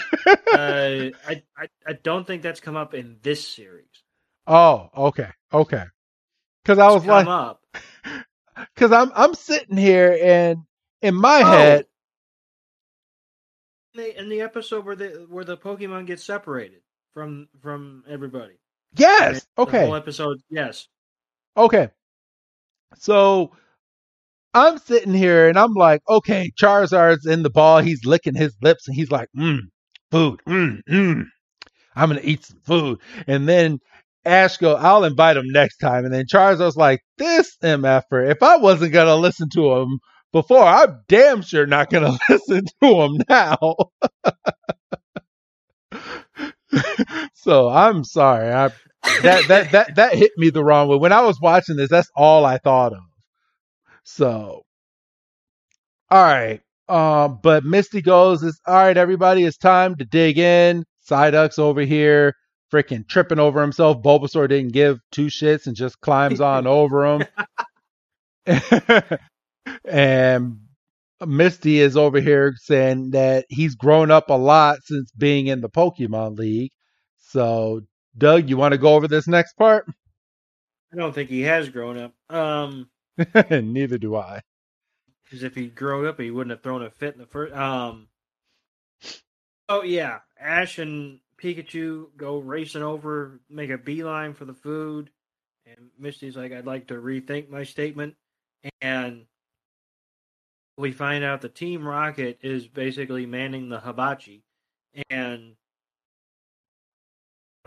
I, 0.53 1.43
I 1.57 1.69
I 1.87 1.93
don't 2.03 2.25
think 2.25 2.41
that's 2.41 2.59
come 2.59 2.75
up 2.75 2.93
in 2.93 3.17
this 3.21 3.47
series. 3.47 3.85
Oh, 4.47 4.89
okay, 4.95 5.29
okay. 5.53 5.83
Because 6.63 6.79
I 6.79 6.89
was 6.91 7.05
like, 7.05 7.27
up. 7.27 7.61
because 8.75 8.91
I'm 8.91 9.11
I'm 9.15 9.33
sitting 9.35 9.77
here 9.77 10.17
and 10.21 10.59
in 11.01 11.15
my 11.15 11.43
Oh. 11.43 11.51
head, 11.51 11.85
the, 13.93 14.19
in 14.19 14.29
the 14.29 14.41
episode 14.41 14.85
where 14.85 14.95
the 14.95 15.25
where 15.29 15.43
the 15.43 15.57
Pokemon 15.57 16.05
get 16.07 16.19
separated 16.19 16.81
from 17.13 17.47
from 17.61 18.03
everybody. 18.07 18.55
yes, 18.95 19.45
The 19.55 19.63
okay, 19.63 19.85
whole 19.85 19.95
episode, 19.95 20.37
yes. 20.49 20.87
okay. 21.57 21.89
So 22.95 23.51
I'm 24.53 24.77
sitting 24.79 25.13
here 25.13 25.47
and 25.47 25.59
I'm 25.59 25.73
like, 25.73 26.01
okay, 26.09 26.51
Charizard's 26.59 27.25
in 27.25 27.43
the 27.43 27.49
ball. 27.49 27.79
He's 27.81 28.05
licking 28.05 28.35
his 28.35 28.55
lips 28.61 28.87
and 28.87 28.95
he's 28.95 29.11
like, 29.11 29.29
mm, 29.37 29.59
food, 30.11 30.39
mm, 30.47 30.81
mm. 30.89 31.23
I'm 31.95 32.09
gonna 32.09 32.21
eat 32.23 32.45
some 32.45 32.59
food. 32.65 32.99
And 33.27 33.47
then 33.47 33.79
Ash 34.25 34.57
go, 34.57 34.75
I'll 34.75 35.03
invite 35.03 35.37
him 35.37 35.47
next 35.47 35.77
time. 35.77 36.05
And 36.05 36.13
then 36.13 36.25
Charizard's 36.25 36.77
like, 36.77 37.01
this 37.17 37.55
MFer, 37.63 38.31
if 38.31 38.41
I 38.43 38.57
wasn't 38.57 38.93
gonna 38.93 39.15
listen 39.15 39.49
to 39.53 39.71
him 39.73 39.99
before, 40.31 40.63
I'm 40.63 41.01
damn 41.07 41.41
sure 41.41 41.65
not 41.65 41.89
gonna 41.89 42.17
listen 42.29 42.65
to 42.81 43.01
him 43.01 43.17
now. 43.29 43.75
so 47.33 47.69
I'm 47.69 48.03
sorry. 48.03 48.51
I 48.51 48.69
that 49.23 49.47
that 49.47 49.71
that 49.71 49.95
that 49.95 50.15
hit 50.15 50.31
me 50.37 50.49
the 50.49 50.63
wrong 50.63 50.87
way. 50.87 50.97
When 50.97 51.13
I 51.13 51.21
was 51.21 51.39
watching 51.41 51.75
this, 51.75 51.89
that's 51.89 52.09
all 52.15 52.45
I 52.45 52.57
thought 52.57 52.93
of. 52.93 52.99
So, 54.03 54.63
all 56.09 56.23
right. 56.23 56.61
Um, 56.87 57.39
but 57.41 57.63
Misty 57.63 58.01
goes, 58.01 58.43
"Is 58.43 58.59
all 58.65 58.75
right, 58.75 58.97
everybody. 58.97 59.43
It's 59.43 59.57
time 59.57 59.95
to 59.97 60.05
dig 60.05 60.37
in." 60.37 60.83
Psyduck's 61.09 61.59
over 61.59 61.81
here, 61.81 62.35
freaking 62.71 63.07
tripping 63.07 63.39
over 63.39 63.61
himself. 63.61 64.01
Bulbasaur 64.01 64.49
didn't 64.49 64.73
give 64.73 64.99
two 65.11 65.27
shits 65.27 65.67
and 65.67 65.75
just 65.75 66.01
climbs 66.01 66.41
on 66.41 66.67
over 66.67 67.05
him. 67.05 67.25
and 69.85 70.59
Misty 71.25 71.79
is 71.79 71.97
over 71.97 72.19
here 72.19 72.53
saying 72.57 73.11
that 73.11 73.45
he's 73.49 73.75
grown 73.75 74.11
up 74.11 74.29
a 74.29 74.33
lot 74.33 74.79
since 74.83 75.11
being 75.11 75.47
in 75.47 75.61
the 75.61 75.69
Pokemon 75.69 76.37
League. 76.37 76.71
So, 77.19 77.81
Doug, 78.17 78.49
you 78.49 78.57
want 78.57 78.71
to 78.73 78.77
go 78.77 78.95
over 78.95 79.07
this 79.07 79.27
next 79.27 79.53
part? 79.53 79.85
I 80.91 80.95
don't 80.97 81.13
think 81.13 81.29
he 81.29 81.41
has 81.41 81.69
grown 81.69 81.97
up. 81.97 82.13
Um, 82.35 82.89
Neither 83.51 83.97
do 83.97 84.15
I. 84.15 84.41
because 85.23 85.43
if 85.43 85.53
he'd 85.55 85.75
grown 85.75 86.05
up, 86.07 86.19
he 86.19 86.31
wouldn't 86.31 86.51
have 86.51 86.63
thrown 86.63 86.81
a 86.83 86.89
fit 86.89 87.13
in 87.13 87.19
the 87.19 87.27
first. 87.27 87.53
Um. 87.53 88.07
Oh 89.67 89.83
yeah, 89.83 90.19
Ash 90.39 90.79
and 90.79 91.19
Pikachu 91.41 92.07
go 92.17 92.39
racing 92.39 92.81
over, 92.81 93.39
make 93.49 93.69
a 93.69 93.77
beeline 93.77 94.33
for 94.33 94.45
the 94.45 94.53
food, 94.53 95.11
and 95.65 95.89
Misty's 95.99 96.35
like, 96.35 96.51
"I'd 96.51 96.65
like 96.65 96.87
to 96.87 96.95
rethink 96.95 97.49
my 97.49 97.63
statement," 97.63 98.15
and 98.81 99.25
we 100.79 100.91
find 100.93 101.23
out 101.25 101.41
the 101.41 101.49
Team 101.49 101.85
Rocket 101.85 102.39
is 102.41 102.65
basically 102.67 103.25
manning 103.25 103.67
the 103.67 103.79
hibachi, 103.81 104.43
and 105.09 105.55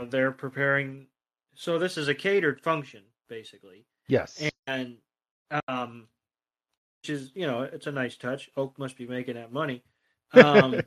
they're 0.09 0.33
preparing. 0.33 1.07
So 1.55 1.79
this 1.79 1.99
is 1.99 2.09
a 2.09 2.15
catered 2.15 2.61
function, 2.63 3.03
basically 3.29 3.85
Yes. 4.09 4.43
and 4.67 4.97
um, 5.69 6.09
which 7.03 7.11
is 7.11 7.31
you 7.35 7.47
know 7.47 7.63
it's 7.63 7.87
a 7.87 7.93
nice 7.93 8.17
touch. 8.17 8.49
Oak 8.57 8.79
must 8.79 8.97
be 8.97 9.07
making 9.07 9.35
that 9.35 9.53
money. 9.53 9.83
Um, 10.33 10.81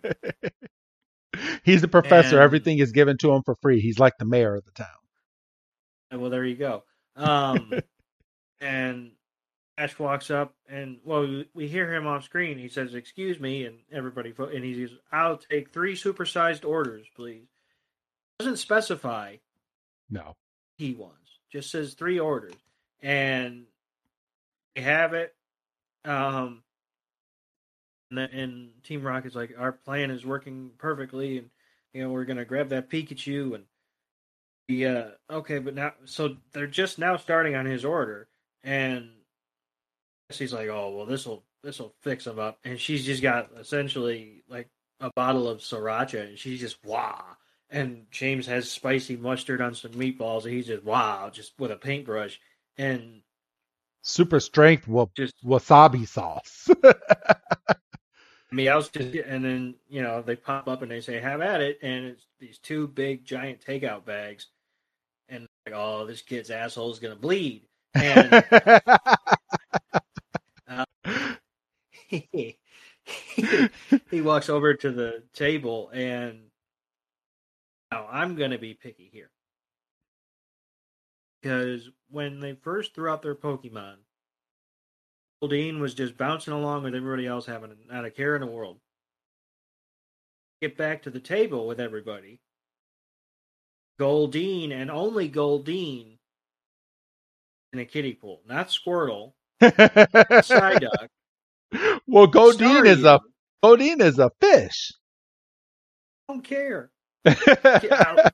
He's 1.63 1.81
the 1.81 1.87
professor. 1.87 2.37
and- 2.37 2.43
Everything 2.43 2.79
is 2.79 2.91
given 2.91 3.17
to 3.19 3.31
him 3.31 3.43
for 3.43 3.55
free. 3.61 3.79
He's 3.79 3.99
like 3.99 4.17
the 4.17 4.25
mayor 4.25 4.55
of 4.55 4.65
the 4.65 4.71
town. 4.71 6.21
well, 6.21 6.29
there 6.31 6.45
you 6.45 6.55
go. 6.55 6.83
Um, 7.15 7.71
and 8.61 9.11
Ash 9.77 9.97
walks 9.99 10.31
up, 10.31 10.55
and 10.69 10.99
well, 11.03 11.43
we- 11.53 11.67
hear 11.67 11.93
him 11.93 12.07
off 12.07 12.23
screen. 12.23 12.57
He 12.57 12.69
says, 12.69 12.95
"Excuse 12.95 13.39
me," 13.39 13.65
and 13.65 13.79
everybody, 13.91 14.33
and 14.37 14.63
he 14.63 14.87
says, 14.87 14.97
"I'll 15.11 15.37
take 15.37 15.71
three 15.71 15.95
supersized 15.95 16.63
orders, 16.67 17.05
please." 17.15 17.47
Doesn't 18.39 18.57
specify 18.57 19.37
No. 20.09 20.35
he 20.77 20.93
wants. 20.93 21.39
Just 21.49 21.71
says 21.71 21.93
three 21.93 22.19
orders, 22.19 22.55
and 23.01 23.65
they 24.75 24.81
have 24.81 25.13
it. 25.13 25.35
Um, 26.05 26.63
and, 28.09 28.17
then, 28.19 28.29
and 28.31 28.83
Team 28.83 29.03
Rocket's 29.03 29.35
like, 29.35 29.57
our 29.57 29.71
plan 29.73 30.11
is 30.11 30.25
working 30.25 30.71
perfectly, 30.77 31.37
and 31.39 31.49
you 31.93 32.01
know 32.03 32.09
we're 32.11 32.25
gonna 32.25 32.45
grab 32.45 32.69
that 32.69 32.89
Pikachu 32.89 33.55
and 33.55 33.65
yeah, 34.67 35.11
okay, 35.29 35.59
but 35.59 35.75
now 35.75 35.93
so 36.05 36.37
they're 36.53 36.65
just 36.67 36.97
now 36.97 37.17
starting 37.17 37.55
on 37.55 37.65
his 37.65 37.83
order, 37.85 38.27
and 38.63 39.11
she's 40.31 40.53
like, 40.53 40.69
oh 40.69 40.93
well, 40.95 41.05
this 41.05 41.25
will 41.25 41.43
this 41.63 41.79
will 41.79 41.93
fix 42.01 42.25
him 42.27 42.39
up, 42.39 42.59
and 42.63 42.79
she's 42.79 43.05
just 43.05 43.21
got 43.21 43.49
essentially 43.59 44.43
like 44.49 44.69
a 44.99 45.11
bottle 45.15 45.47
of 45.47 45.59
sriracha, 45.59 46.27
and 46.27 46.37
she's 46.37 46.59
just 46.59 46.77
wah. 46.85 47.21
And 47.69 48.05
James 48.11 48.45
has 48.47 48.69
spicy 48.71 49.17
mustard 49.17 49.59
on 49.61 49.73
some 49.73 49.91
meatballs, 49.91 50.43
and 50.45 50.53
he's 50.53 50.67
just 50.67 50.83
wow, 50.83 51.29
just 51.33 51.53
with 51.59 51.71
a 51.71 51.75
paintbrush, 51.75 52.39
and 52.77 53.21
Super 54.07 54.39
strength 54.39 54.87
wa- 54.87 55.07
just 55.17 55.33
wasabi 55.43 56.07
sauce. 56.07 56.69
Me, 58.51 58.69
I 58.69 58.75
was 58.75 58.87
just 58.89 59.15
and 59.15 59.43
then 59.43 59.73
you 59.89 60.03
know 60.03 60.21
they 60.21 60.35
pop 60.35 60.67
up 60.67 60.83
and 60.83 60.91
they 60.91 61.01
say 61.01 61.19
have 61.19 61.41
at 61.41 61.59
it 61.59 61.79
and 61.81 62.05
it's 62.05 62.27
these 62.39 62.59
two 62.59 62.87
big 62.87 63.25
giant 63.25 63.65
takeout 63.65 64.05
bags 64.05 64.45
and 65.27 65.47
like 65.65 65.73
oh 65.75 66.05
this 66.05 66.21
kid's 66.21 66.51
asshole 66.51 66.91
is 66.91 66.99
gonna 66.99 67.15
bleed 67.15 67.63
and 67.95 68.45
he, 72.31 72.57
he 74.11 74.21
walks 74.21 74.49
over 74.49 74.73
to 74.73 74.91
the 74.91 75.23
table 75.33 75.89
and 75.93 76.39
now 77.91 78.07
i'm 78.11 78.35
gonna 78.35 78.57
be 78.57 78.73
picky 78.73 79.09
here 79.11 79.29
because 81.41 81.89
when 82.09 82.39
they 82.39 82.53
first 82.53 82.95
threw 82.95 83.09
out 83.09 83.21
their 83.21 83.35
pokemon 83.35 83.95
Dean 85.47 85.79
was 85.79 85.93
just 85.93 86.17
bouncing 86.17 86.53
along 86.53 86.83
with 86.83 86.95
everybody 86.95 87.27
else, 87.27 87.45
having 87.45 87.75
not 87.89 88.05
a 88.05 88.11
care 88.11 88.35
in 88.35 88.41
the 88.41 88.47
world. 88.47 88.79
Get 90.61 90.77
back 90.77 91.03
to 91.03 91.09
the 91.09 91.19
table 91.19 91.67
with 91.67 91.79
everybody. 91.79 92.39
Goldeen 93.99 94.71
and 94.71 94.89
only 94.91 95.29
Goldeen 95.29 96.17
in 97.73 97.79
a 97.79 97.85
kiddie 97.85 98.13
pool, 98.13 98.41
not 98.47 98.69
Squirtle, 98.69 99.33
Psyduck. 99.61 101.07
well, 102.07 102.27
Goldeen 102.27 102.85
is 102.85 103.03
a. 103.03 103.19
Goldeen 103.63 104.01
is 104.01 104.19
a 104.19 104.29
fish. 104.39 104.91
I 106.29 106.33
don't 106.33 106.43
care. 106.43 106.91
I- 107.25 107.81
I- 107.91 108.31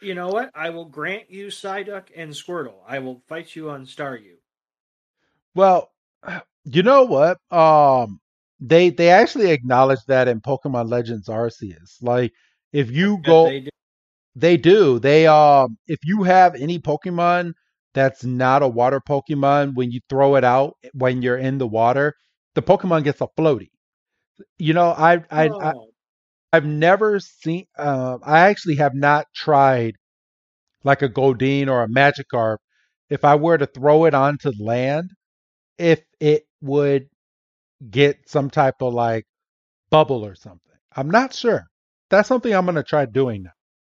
you 0.00 0.14
know 0.14 0.28
what? 0.28 0.50
I 0.54 0.70
will 0.70 0.84
grant 0.84 1.30
you 1.30 1.48
Psyduck 1.48 2.04
and 2.14 2.30
Squirtle. 2.30 2.78
I 2.86 3.00
will 3.00 3.20
fight 3.28 3.54
you 3.56 3.70
on 3.70 3.84
Staryu. 3.86 4.34
Well, 5.54 5.90
you 6.64 6.82
know 6.82 7.04
what? 7.04 7.38
Um, 7.52 8.20
they 8.60 8.90
they 8.90 9.10
actually 9.10 9.50
acknowledge 9.50 10.00
that 10.06 10.28
in 10.28 10.40
Pokemon 10.40 10.88
Legends 10.88 11.28
Arceus. 11.28 12.00
Like, 12.02 12.32
if 12.72 12.90
you 12.90 13.18
go, 13.22 13.46
they 13.46 13.60
do. 13.60 13.70
they 14.36 14.56
do. 14.56 14.98
They 14.98 15.26
um, 15.26 15.78
if 15.86 15.98
you 16.04 16.22
have 16.24 16.54
any 16.54 16.78
Pokemon 16.78 17.54
that's 17.94 18.24
not 18.24 18.62
a 18.62 18.68
water 18.68 19.00
Pokemon, 19.00 19.74
when 19.74 19.90
you 19.90 20.00
throw 20.08 20.36
it 20.36 20.44
out 20.44 20.74
when 20.94 21.22
you're 21.22 21.38
in 21.38 21.58
the 21.58 21.66
water, 21.68 22.14
the 22.54 22.62
Pokemon 22.62 23.04
gets 23.04 23.20
a 23.20 23.28
floaty. 23.38 23.70
You 24.58 24.74
know, 24.74 24.90
I 24.90 25.24
I, 25.30 25.50
I 25.60 25.74
Oh, 25.74 25.88
I've 26.52 26.66
never 26.66 27.20
seen. 27.20 27.66
Uh, 27.78 28.18
I 28.22 28.40
actually 28.50 28.76
have 28.76 28.94
not 28.94 29.26
tried 29.34 29.96
like 30.84 31.02
a 31.02 31.08
Goldeen 31.08 31.68
or 31.68 31.82
a 31.84 31.88
Magikarp. 31.88 32.58
If 33.10 33.24
I 33.24 33.36
were 33.36 33.58
to 33.58 33.66
throw 33.66 34.04
it 34.06 34.14
onto 34.14 34.52
land, 34.60 35.10
if 35.78 36.02
it 36.20 36.44
would 36.62 37.08
get 37.90 38.28
some 38.28 38.50
type 38.50 38.76
of 38.82 38.94
like 38.94 39.26
bubble 39.90 40.24
or 40.24 40.34
something. 40.36 40.60
I'm 40.96 41.10
not 41.10 41.34
sure. 41.34 41.64
That's 42.10 42.28
something 42.28 42.54
I'm 42.54 42.66
gonna 42.66 42.82
try 42.84 43.06
doing 43.06 43.44
now. 43.44 43.50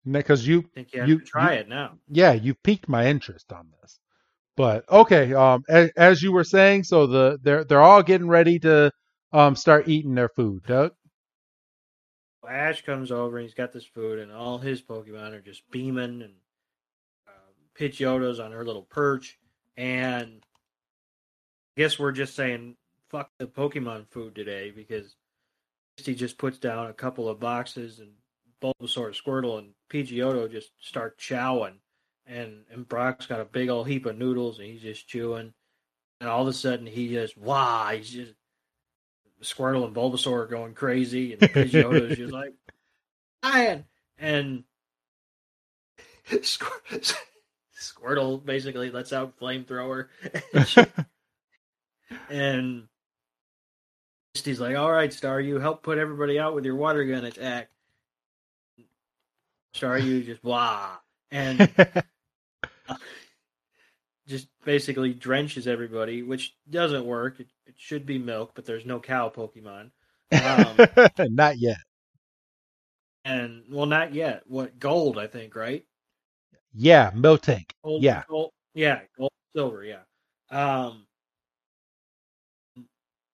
Because 0.09 0.47
you 0.47 0.59
I 0.59 0.75
think 0.75 0.93
you 0.93 0.99
have 0.99 1.09
you, 1.09 1.19
to 1.19 1.25
try 1.25 1.53
you 1.53 1.59
it 1.59 1.69
now. 1.69 1.97
yeah, 2.09 2.33
you 2.33 2.55
piqued 2.55 2.89
my 2.89 3.07
interest 3.07 3.53
on 3.53 3.67
this. 3.81 3.99
But 4.57 4.89
okay, 4.89 5.33
um, 5.33 5.63
as, 5.69 5.91
as 5.95 6.21
you 6.21 6.31
were 6.31 6.43
saying, 6.43 6.83
so 6.83 7.07
the 7.07 7.39
they're 7.41 7.63
they're 7.63 7.81
all 7.81 8.03
getting 8.03 8.27
ready 8.27 8.59
to 8.59 8.91
um 9.31 9.55
start 9.55 9.87
eating 9.87 10.15
their 10.15 10.29
food. 10.29 10.63
Doug. 10.65 10.93
Ash 12.49 12.83
comes 12.83 13.11
over 13.11 13.37
and 13.37 13.45
he's 13.45 13.53
got 13.53 13.71
this 13.71 13.85
food, 13.85 14.19
and 14.19 14.31
all 14.31 14.57
his 14.57 14.81
Pokemon 14.81 15.33
are 15.33 15.41
just 15.41 15.69
beaming, 15.71 16.21
and 16.21 16.33
um, 17.27 17.53
Pidgeotto's 17.75 18.39
on 18.39 18.51
her 18.51 18.65
little 18.65 18.81
perch, 18.81 19.37
and 19.77 20.43
I 21.77 21.81
guess 21.81 21.99
we're 21.99 22.11
just 22.11 22.35
saying 22.35 22.75
fuck 23.09 23.29
the 23.37 23.45
Pokemon 23.45 24.07
food 24.09 24.35
today 24.35 24.71
because 24.71 25.15
he 25.97 26.15
just 26.15 26.37
puts 26.37 26.57
down 26.57 26.87
a 26.87 26.93
couple 26.93 27.29
of 27.29 27.39
boxes, 27.39 27.99
and 27.99 28.11
Bulbasaur, 28.61 29.15
Squirtle, 29.15 29.59
and 29.59 29.73
Pidgeotto 29.91 30.51
just 30.51 30.71
start 30.79 31.19
chowing, 31.19 31.75
and 32.25 32.63
and 32.71 32.87
Brock's 32.87 33.25
got 33.25 33.41
a 33.41 33.45
big 33.45 33.69
old 33.69 33.87
heap 33.87 34.05
of 34.05 34.17
noodles, 34.17 34.59
and 34.59 34.67
he's 34.67 34.81
just 34.81 35.07
chewing, 35.07 35.53
and 36.19 36.29
all 36.29 36.43
of 36.43 36.47
a 36.47 36.53
sudden 36.53 36.85
he 36.85 37.09
just 37.09 37.37
wow, 37.37 37.89
he's 37.93 38.09
just 38.09 38.33
Squirtle 39.41 39.85
and 39.85 39.95
Bulbasaur 39.95 40.43
are 40.43 40.47
going 40.47 40.73
crazy, 40.73 41.33
and 41.33 41.41
Pidgeotto's 41.41 42.17
just 42.17 42.33
like, 42.33 42.53
Ian! 43.45 43.85
And 44.17 44.63
Squir- 46.41 46.71
Squirtle 47.79 48.43
basically 48.43 48.91
lets 48.91 49.11
out 49.11 49.37
flamethrower. 49.39 50.07
and 52.29 52.87
Misty's 54.35 54.59
like, 54.59 54.77
all 54.77 54.91
right, 54.91 55.09
Staryu, 55.09 55.59
help 55.59 55.83
put 55.83 55.97
everybody 55.97 56.39
out 56.39 56.55
with 56.55 56.63
your 56.63 56.75
water 56.75 57.03
gun 57.03 57.25
attack. 57.25 57.69
Staryu 59.75 60.25
just 60.25 60.41
blah. 60.43 60.97
And 61.31 61.69
just 64.27 64.47
basically 64.65 65.13
drenches 65.13 65.67
everybody, 65.67 66.23
which 66.23 66.53
doesn't 66.69 67.05
work. 67.05 67.39
It, 67.39 67.47
it 67.65 67.75
should 67.77 68.05
be 68.05 68.17
milk, 68.17 68.51
but 68.55 68.65
there's 68.65 68.85
no 68.85 68.99
cow 68.99 69.29
Pokemon. 69.29 69.91
Um, 70.31 70.77
not 71.35 71.57
yet. 71.57 71.77
and 73.25 73.63
well, 73.69 73.85
not 73.85 74.13
yet. 74.13 74.43
What 74.47 74.79
gold? 74.79 75.17
I 75.17 75.27
think 75.27 75.55
right. 75.55 75.85
Yeah, 76.73 77.11
Miltank. 77.11 77.71
Gold, 77.83 78.01
Yeah. 78.03 78.23
gold, 78.29 78.51
yeah, 78.73 79.01
gold, 79.17 79.31
silver, 79.55 79.83
yeah. 79.83 79.99
Um, 80.49 81.05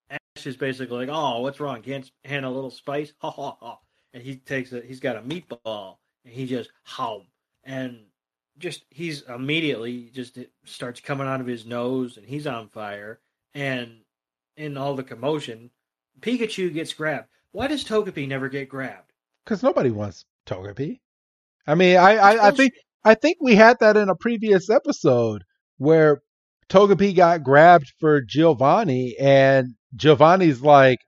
Ash 0.09 0.45
is 0.47 0.57
basically 0.57 1.05
like, 1.05 1.09
"Oh, 1.15 1.41
what's 1.41 1.59
wrong? 1.59 1.81
Can't 1.81 2.09
handle 2.25 2.51
a 2.51 2.55
little 2.55 2.71
spice?" 2.71 3.13
Ha 3.21 3.29
ha 3.29 3.57
ha! 3.59 3.77
And 4.13 4.23
he 4.23 4.37
takes 4.37 4.71
it. 4.73 4.85
He's 4.85 4.99
got 4.99 5.17
a 5.17 5.21
meatball, 5.21 5.97
he 6.27 6.45
just 6.45 6.69
hum, 6.83 7.27
and 7.63 7.99
just 8.57 8.83
he's 8.89 9.21
immediately 9.23 10.09
just 10.13 10.37
it 10.37 10.51
starts 10.65 10.99
coming 10.99 11.27
out 11.27 11.41
of 11.41 11.47
his 11.47 11.65
nose, 11.65 12.17
and 12.17 12.25
he's 12.25 12.47
on 12.47 12.69
fire. 12.69 13.19
And 13.53 14.01
in 14.55 14.77
all 14.77 14.95
the 14.95 15.03
commotion, 15.03 15.71
Pikachu 16.21 16.73
gets 16.73 16.93
grabbed. 16.93 17.27
Why 17.51 17.67
does 17.67 17.83
Togepi 17.83 18.27
never 18.27 18.49
get 18.49 18.69
grabbed? 18.69 19.13
Because 19.43 19.63
nobody 19.63 19.89
wants 19.89 20.25
Togepi. 20.45 20.99
I 21.65 21.75
mean, 21.75 21.97
I, 21.97 22.15
I, 22.15 22.47
I 22.47 22.51
think 22.51 22.73
I 23.03 23.13
think 23.15 23.37
we 23.41 23.55
had 23.55 23.77
that 23.79 23.97
in 23.97 24.09
a 24.09 24.15
previous 24.15 24.69
episode 24.69 25.43
where 25.77 26.21
Togepi 26.69 27.15
got 27.15 27.43
grabbed 27.43 27.93
for 27.99 28.21
Giovanni, 28.21 29.15
and 29.19 29.75
Giovanni's 29.95 30.61
like, 30.61 30.99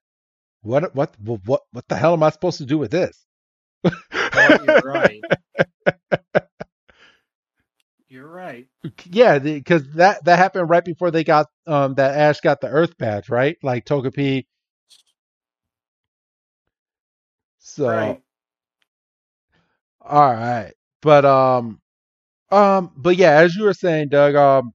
"What? 0.62 0.95
What? 0.95 1.15
What? 1.19 1.62
What 1.71 1.88
the 1.88 1.95
hell 1.95 2.13
am 2.13 2.23
I 2.23 2.29
supposed 2.29 2.60
to 2.60 2.65
do 2.65 2.77
with 2.77 2.91
this?" 2.91 3.25
You're 4.57 4.77
right. 4.81 5.25
You're 8.09 8.27
right. 8.27 8.67
yeah, 9.05 9.39
because 9.39 9.87
that 9.95 10.23
that 10.25 10.39
happened 10.39 10.69
right 10.69 10.83
before 10.85 11.11
they 11.11 11.23
got 11.23 11.47
um 11.67 11.95
that 11.95 12.17
Ash 12.17 12.39
got 12.41 12.61
the 12.61 12.69
Earth 12.69 12.97
badge, 12.97 13.29
right? 13.29 13.57
Like 13.63 13.85
Togepi. 13.85 14.45
So 17.59 17.87
Right. 17.87 18.21
all 20.01 20.33
right, 20.33 20.73
but 21.01 21.25
um 21.25 21.79
um 22.51 22.91
but 22.97 23.17
yeah, 23.17 23.33
as 23.39 23.55
you 23.55 23.65
were 23.65 23.73
saying, 23.73 24.09
Doug, 24.09 24.35
um 24.35 24.71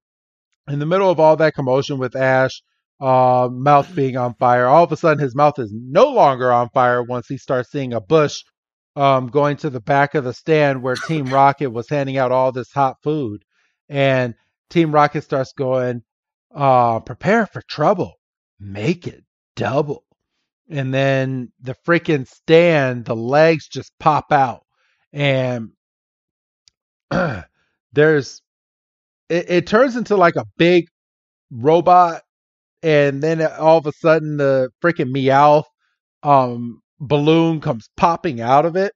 in 0.68 0.78
the 0.78 0.86
middle 0.86 1.10
of 1.10 1.20
all 1.20 1.36
that 1.36 1.54
commotion 1.54 1.98
with 1.98 2.16
Ash, 2.16 2.62
uh, 3.00 3.48
mouth 3.52 3.94
being 3.94 4.16
on 4.16 4.34
fire, 4.34 4.66
all 4.66 4.84
of 4.84 4.92
a 4.92 4.96
sudden 4.96 5.22
his 5.22 5.34
mouth 5.36 5.58
is 5.58 5.72
no 5.74 6.08
longer 6.08 6.52
on 6.52 6.70
fire 6.70 7.02
once 7.02 7.26
he 7.28 7.36
starts 7.38 7.70
seeing 7.70 7.92
a 7.92 8.00
bush 8.00 8.42
um, 8.96 9.28
going 9.28 9.56
to 9.58 9.70
the 9.70 9.80
back 9.80 10.14
of 10.14 10.24
the 10.24 10.32
stand 10.32 10.82
where 10.82 10.96
Team 10.96 11.26
Rocket 11.26 11.70
was 11.70 11.88
handing 11.88 12.16
out 12.16 12.32
all 12.32 12.52
this 12.52 12.72
hot 12.72 12.96
food. 13.02 13.44
And 13.88 14.34
Team 14.70 14.92
Rocket 14.92 15.24
starts 15.24 15.52
going, 15.52 16.02
uh, 16.54 17.00
prepare 17.00 17.46
for 17.46 17.62
trouble, 17.62 18.14
make 18.60 19.06
it 19.06 19.24
double. 19.56 20.04
And 20.70 20.94
then 20.94 21.52
the 21.60 21.76
freaking 21.86 22.26
stand, 22.26 23.04
the 23.04 23.16
legs 23.16 23.68
just 23.68 23.92
pop 23.98 24.32
out. 24.32 24.64
And 25.12 25.70
there's 27.92 28.42
it, 29.28 29.50
it 29.50 29.66
turns 29.66 29.96
into 29.96 30.16
like 30.16 30.36
a 30.36 30.46
big 30.56 30.88
robot 31.50 32.22
and 32.82 33.22
then 33.22 33.42
all 33.42 33.78
of 33.78 33.86
a 33.86 33.92
sudden 33.92 34.36
the 34.36 34.70
freaking 34.82 35.10
meow 35.10 35.64
um 36.22 36.82
balloon 37.08 37.60
comes 37.60 37.88
popping 37.96 38.40
out 38.40 38.66
of 38.66 38.76
it 38.76 38.92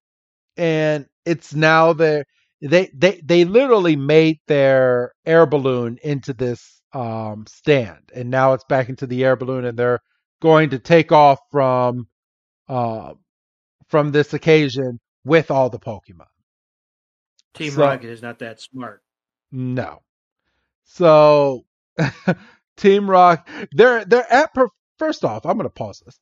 and 0.56 1.06
it's 1.24 1.54
now 1.54 1.92
their 1.92 2.24
they 2.60 2.90
they 2.94 3.20
they 3.24 3.44
literally 3.44 3.96
made 3.96 4.38
their 4.48 5.12
air 5.26 5.46
balloon 5.46 5.98
into 6.02 6.32
this 6.32 6.80
um 6.92 7.44
stand 7.46 8.00
and 8.14 8.30
now 8.30 8.54
it's 8.54 8.64
back 8.64 8.88
into 8.88 9.06
the 9.06 9.24
air 9.24 9.36
balloon 9.36 9.64
and 9.64 9.78
they're 9.78 10.00
going 10.40 10.70
to 10.70 10.78
take 10.78 11.12
off 11.12 11.38
from 11.50 12.06
uh 12.68 13.12
from 13.88 14.10
this 14.12 14.34
occasion 14.34 14.98
with 15.24 15.50
all 15.50 15.70
the 15.70 15.78
pokemon 15.78 16.26
Team 17.54 17.72
So- 17.72 17.82
Rocket 17.82 18.10
is 18.10 18.22
not 18.22 18.38
that 18.40 18.60
smart. 18.60 19.02
No. 19.50 20.02
So 20.84 21.64
Team 22.76 23.08
Rock, 23.10 23.48
they're 23.72 24.04
they're 24.04 24.30
at 24.32 24.54
per- 24.54 24.68
first 24.98 25.24
off, 25.24 25.44
I'm 25.46 25.56
gonna 25.56 25.70
pause 25.70 26.02
this. 26.04 26.18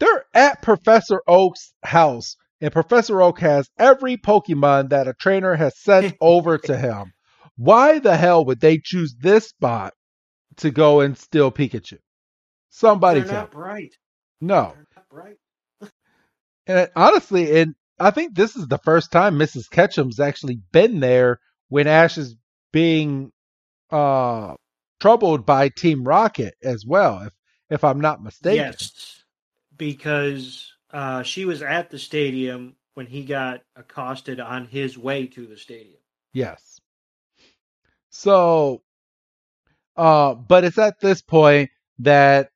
They're 0.00 0.24
at 0.34 0.62
Professor 0.62 1.22
Oak's 1.26 1.72
house, 1.82 2.36
and 2.60 2.72
Professor 2.72 3.20
Oak 3.20 3.40
has 3.40 3.68
every 3.78 4.16
Pokemon 4.16 4.90
that 4.90 5.08
a 5.08 5.14
trainer 5.14 5.54
has 5.54 5.78
sent 5.78 6.16
over 6.20 6.58
to 6.58 6.76
him. 6.76 7.12
Why 7.56 7.98
the 7.98 8.16
hell 8.16 8.44
would 8.44 8.60
they 8.60 8.78
choose 8.78 9.14
this 9.18 9.48
spot 9.48 9.94
to 10.58 10.70
go 10.70 11.00
and 11.00 11.18
steal 11.18 11.50
Pikachu? 11.50 11.98
Somebody 12.70 13.20
They're 13.20 13.30
tell. 13.30 13.40
not 13.42 13.50
bright. 13.50 13.94
No. 14.40 14.72
They're 14.74 14.86
not 14.96 15.08
bright. 15.08 15.36
And 16.66 16.90
honestly, 16.94 17.58
and 17.62 17.74
I 17.98 18.10
think 18.10 18.34
this 18.34 18.54
is 18.54 18.68
the 18.68 18.76
first 18.76 19.10
time 19.10 19.38
Mrs. 19.38 19.70
Ketchum's 19.70 20.20
actually 20.20 20.60
been 20.70 21.00
there 21.00 21.40
when 21.70 21.86
Ash 21.86 22.18
is 22.18 22.36
being 22.72 23.32
uh 23.90 24.54
troubled 25.00 25.46
by 25.46 25.70
Team 25.70 26.04
Rocket 26.04 26.54
as 26.62 26.84
well, 26.86 27.22
if 27.22 27.32
if 27.70 27.84
I'm 27.84 28.00
not 28.02 28.22
mistaken. 28.22 28.66
Yes, 28.66 29.17
because 29.78 30.72
uh, 30.92 31.22
she 31.22 31.44
was 31.44 31.62
at 31.62 31.90
the 31.90 31.98
stadium 31.98 32.76
when 32.94 33.06
he 33.06 33.24
got 33.24 33.62
accosted 33.76 34.40
on 34.40 34.66
his 34.66 34.98
way 34.98 35.26
to 35.28 35.46
the 35.46 35.56
stadium. 35.56 36.00
Yes. 36.32 36.80
So 38.10 38.82
uh 39.96 40.34
but 40.34 40.64
it's 40.64 40.78
at 40.78 41.00
this 41.00 41.22
point 41.22 41.70
that 42.00 42.50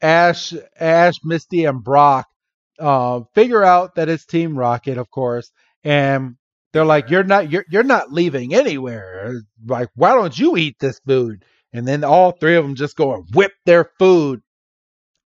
Ash 0.00 0.52
Ash, 0.78 1.16
Misty, 1.24 1.64
and 1.64 1.82
Brock 1.82 2.26
uh, 2.78 3.20
figure 3.34 3.62
out 3.62 3.94
that 3.94 4.08
it's 4.08 4.26
Team 4.26 4.58
Rocket, 4.58 4.98
of 4.98 5.10
course, 5.10 5.50
and 5.84 6.36
they're 6.72 6.84
like, 6.84 7.10
You're 7.10 7.24
not 7.24 7.50
you're 7.50 7.64
you're 7.70 7.84
not 7.84 8.12
leaving 8.12 8.54
anywhere. 8.54 9.42
Like, 9.64 9.88
why 9.94 10.14
don't 10.14 10.36
you 10.36 10.56
eat 10.56 10.76
this 10.80 11.00
food? 11.06 11.44
And 11.72 11.86
then 11.86 12.04
all 12.04 12.32
three 12.32 12.56
of 12.56 12.64
them 12.64 12.74
just 12.74 12.96
go 12.96 13.14
and 13.14 13.24
whip 13.34 13.52
their 13.64 13.90
food 13.98 14.42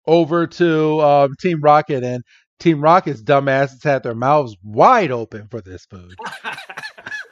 over 0.05 0.47
to 0.47 1.01
um, 1.01 1.35
Team 1.39 1.61
Rocket, 1.61 2.03
and 2.03 2.23
Team 2.59 2.81
Rocket's 2.81 3.21
dumbasses 3.21 3.83
had 3.83 4.03
their 4.03 4.15
mouths 4.15 4.55
wide 4.63 5.11
open 5.11 5.47
for 5.49 5.61
this 5.61 5.85
food. 5.85 6.15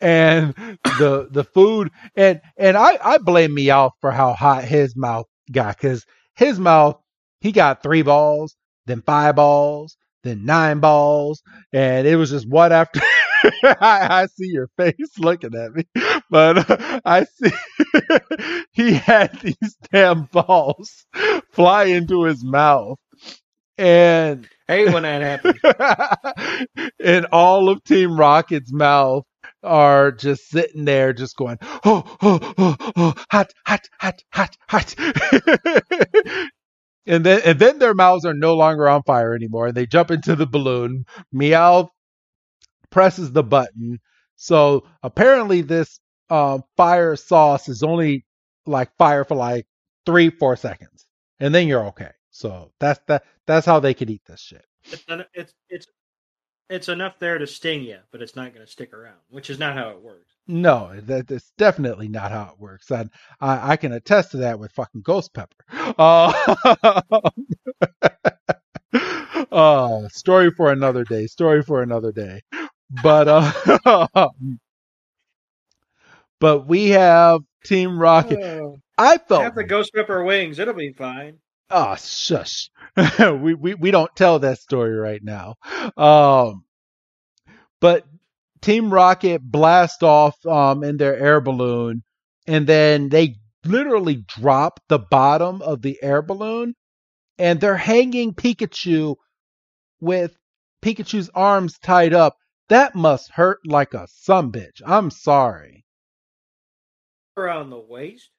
and 0.00 0.54
the 0.98 1.28
the 1.30 1.46
food 1.54 1.90
and 2.16 2.40
and 2.56 2.76
I 2.76 2.98
I 3.02 3.18
blame 3.18 3.56
Meowth 3.56 3.92
for 4.00 4.10
how 4.10 4.32
hot 4.32 4.64
his 4.64 4.96
mouth 4.96 5.26
got 5.52 5.76
because 5.76 6.04
his 6.34 6.58
mouth 6.58 7.00
he 7.40 7.52
got 7.52 7.82
three 7.82 8.02
balls, 8.02 8.56
then 8.86 9.02
five 9.02 9.36
balls, 9.36 9.96
then 10.24 10.44
nine 10.44 10.80
balls, 10.80 11.42
and 11.72 12.06
it 12.06 12.16
was 12.16 12.30
just 12.30 12.48
one 12.48 12.72
after. 12.72 13.00
I, 13.80 14.22
I, 14.22 14.26
see 14.26 14.48
your 14.48 14.68
face 14.76 14.94
looking 15.18 15.54
at 15.54 15.74
me, 15.74 15.84
but 16.30 16.70
uh, 16.70 17.00
I 17.04 17.24
see 17.24 17.50
he 18.72 18.94
had 18.94 19.38
these 19.40 19.76
damn 19.92 20.24
balls 20.24 21.06
fly 21.52 21.84
into 21.84 22.24
his 22.24 22.44
mouth, 22.44 22.98
and 23.78 24.48
hate 24.66 24.92
when 24.92 25.04
that 25.04 25.42
happens. 25.44 26.90
and 27.00 27.26
all 27.26 27.68
of 27.68 27.84
Team 27.84 28.16
Rocket's 28.16 28.72
mouth 28.72 29.24
are 29.62 30.12
just 30.12 30.48
sitting 30.48 30.84
there, 30.84 31.12
just 31.12 31.36
going, 31.36 31.58
oh, 31.62 32.16
oh, 32.22 32.54
oh, 32.58 32.76
oh, 32.96 33.14
hot, 33.30 33.52
hot, 33.66 33.86
hot, 34.00 34.22
hot, 34.32 34.56
hot. 34.68 34.94
and 37.06 37.24
then, 37.24 37.40
and 37.44 37.58
then 37.58 37.78
their 37.78 37.94
mouths 37.94 38.24
are 38.24 38.34
no 38.34 38.54
longer 38.54 38.88
on 38.88 39.02
fire 39.04 39.34
anymore, 39.34 39.68
and 39.68 39.76
they 39.76 39.86
jump 39.86 40.10
into 40.10 40.34
the 40.36 40.46
balloon. 40.46 41.04
Meow 41.32 41.90
presses 42.96 43.30
the 43.30 43.42
button. 43.42 44.00
So 44.36 44.86
apparently, 45.02 45.60
this 45.60 46.00
um, 46.30 46.62
fire 46.78 47.14
sauce 47.14 47.68
is 47.68 47.82
only 47.82 48.24
like 48.64 48.88
fire 48.96 49.22
for 49.22 49.34
like 49.34 49.66
three, 50.06 50.30
four 50.30 50.56
seconds, 50.56 51.04
and 51.38 51.54
then 51.54 51.68
you're 51.68 51.84
okay. 51.88 52.12
So 52.30 52.72
that's 52.80 52.98
that. 53.08 53.24
That's 53.46 53.66
how 53.66 53.80
they 53.80 53.92
could 53.92 54.08
eat 54.08 54.22
this 54.26 54.40
shit. 54.40 54.64
It's 54.84 55.04
it's 55.34 55.52
it's, 55.68 55.86
it's 56.70 56.88
enough 56.88 57.18
there 57.18 57.36
to 57.36 57.46
sting 57.46 57.82
you, 57.82 57.98
but 58.12 58.22
it's 58.22 58.34
not 58.34 58.54
going 58.54 58.64
to 58.64 58.72
stick 58.72 58.94
around, 58.94 59.18
which 59.28 59.50
is 59.50 59.58
not 59.58 59.76
how 59.76 59.90
it 59.90 60.00
works. 60.00 60.32
No, 60.46 60.98
that, 61.02 61.28
that's 61.28 61.52
definitely 61.58 62.08
not 62.08 62.30
how 62.30 62.50
it 62.54 62.58
works, 62.58 62.90
and 62.90 63.10
I, 63.42 63.72
I 63.72 63.76
can 63.76 63.92
attest 63.92 64.30
to 64.30 64.38
that 64.38 64.58
with 64.58 64.72
fucking 64.72 65.02
Ghost 65.02 65.34
Pepper. 65.34 65.54
Uh, 65.98 66.32
uh, 69.52 70.08
story 70.08 70.50
for 70.50 70.72
another 70.72 71.04
day. 71.04 71.26
Story 71.26 71.62
for 71.62 71.82
another 71.82 72.12
day. 72.12 72.42
But 72.90 73.28
uh, 73.28 74.28
but 76.40 76.66
we 76.66 76.90
have 76.90 77.40
Team 77.64 77.98
Rocket. 77.98 78.38
Oh, 78.40 78.78
I 78.96 79.18
felt 79.18 79.42
have 79.42 79.54
the 79.54 79.64
Ghost 79.64 79.92
Pepper 79.94 80.24
wings. 80.24 80.58
It'll 80.58 80.74
be 80.74 80.92
fine. 80.92 81.38
Oh, 81.70 81.96
shush. 81.96 82.70
we, 83.18 83.54
we, 83.54 83.74
we 83.74 83.90
don't 83.90 84.14
tell 84.14 84.38
that 84.38 84.58
story 84.58 84.94
right 84.94 85.22
now. 85.22 85.56
Um, 85.96 86.64
but 87.80 88.06
Team 88.60 88.92
Rocket 88.92 89.42
blast 89.42 90.02
off 90.02 90.44
um, 90.46 90.84
in 90.84 90.96
their 90.96 91.16
air 91.18 91.40
balloon, 91.40 92.04
and 92.46 92.66
then 92.66 93.08
they 93.08 93.36
literally 93.64 94.24
drop 94.26 94.80
the 94.88 94.98
bottom 94.98 95.60
of 95.62 95.82
the 95.82 95.98
air 96.02 96.22
balloon, 96.22 96.74
and 97.38 97.60
they're 97.60 97.76
hanging 97.76 98.32
Pikachu 98.32 99.16
with 100.00 100.36
Pikachu's 100.82 101.30
arms 101.34 101.78
tied 101.78 102.14
up. 102.14 102.36
That 102.68 102.94
must 102.94 103.30
hurt 103.30 103.60
like 103.64 103.94
a 103.94 104.08
some 104.10 104.50
bitch. 104.50 104.82
I'm 104.84 105.10
sorry. 105.10 105.84
Around 107.36 107.70
the 107.70 107.78
waist. 107.78 108.30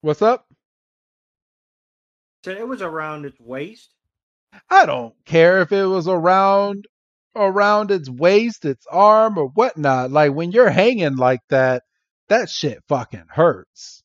What's 0.00 0.22
up? 0.22 0.46
So 2.44 2.50
it 2.50 2.66
was 2.66 2.82
around 2.82 3.24
its 3.26 3.38
waist. 3.38 3.94
I 4.70 4.86
don't 4.86 5.14
care 5.24 5.60
if 5.60 5.72
it 5.72 5.86
was 5.86 6.08
around 6.08 6.86
around 7.36 7.90
its 7.90 8.08
waist, 8.08 8.64
its 8.64 8.86
arm, 8.90 9.38
or 9.38 9.48
whatnot. 9.48 10.10
Like 10.10 10.32
when 10.32 10.52
you're 10.52 10.70
hanging 10.70 11.16
like 11.16 11.40
that, 11.48 11.84
that 12.28 12.50
shit 12.50 12.82
fucking 12.88 13.26
hurts. 13.28 14.02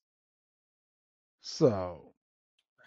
So 1.42 2.14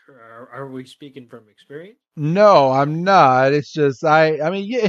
are, 0.09 0.48
are 0.53 0.68
we 0.68 0.85
speaking 0.85 1.27
from 1.29 1.48
experience? 1.51 1.98
No, 2.16 2.70
I'm 2.70 3.03
not. 3.05 3.53
It's 3.53 3.72
just 3.72 4.05
I 4.05 4.40
I 4.40 4.51
mean 4.51 4.66
yeah 4.68 4.88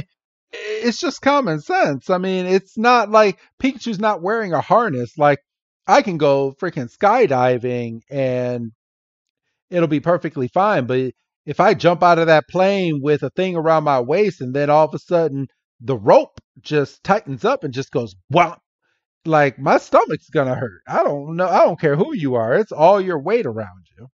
it's 0.54 1.00
just 1.00 1.22
common 1.22 1.60
sense. 1.60 2.10
I 2.10 2.18
mean, 2.18 2.46
it's 2.46 2.76
not 2.76 3.10
like 3.10 3.38
Pikachu's 3.62 3.98
not 3.98 4.22
wearing 4.22 4.52
a 4.52 4.60
harness. 4.60 5.16
Like 5.18 5.40
I 5.86 6.02
can 6.02 6.18
go 6.18 6.54
freaking 6.60 6.94
skydiving 6.94 8.00
and 8.10 8.72
it'll 9.70 9.88
be 9.88 10.00
perfectly 10.00 10.48
fine. 10.48 10.86
But 10.86 11.12
if 11.46 11.60
I 11.60 11.74
jump 11.74 12.02
out 12.02 12.18
of 12.18 12.26
that 12.26 12.48
plane 12.48 13.00
with 13.02 13.22
a 13.22 13.30
thing 13.30 13.56
around 13.56 13.84
my 13.84 14.00
waist 14.00 14.40
and 14.40 14.54
then 14.54 14.70
all 14.70 14.86
of 14.86 14.94
a 14.94 14.98
sudden 14.98 15.48
the 15.80 15.96
rope 15.96 16.40
just 16.60 17.02
tightens 17.04 17.44
up 17.44 17.64
and 17.64 17.74
just 17.74 17.90
goes 17.90 18.14
whop, 18.30 18.60
like 19.26 19.58
my 19.58 19.78
stomach's 19.78 20.30
gonna 20.30 20.54
hurt. 20.54 20.82
I 20.86 21.02
don't 21.02 21.36
know. 21.36 21.48
I 21.48 21.64
don't 21.64 21.80
care 21.80 21.96
who 21.96 22.14
you 22.14 22.34
are. 22.34 22.54
It's 22.54 22.72
all 22.72 23.00
your 23.00 23.18
weight 23.18 23.46
around 23.46 23.86
you. 23.98 24.08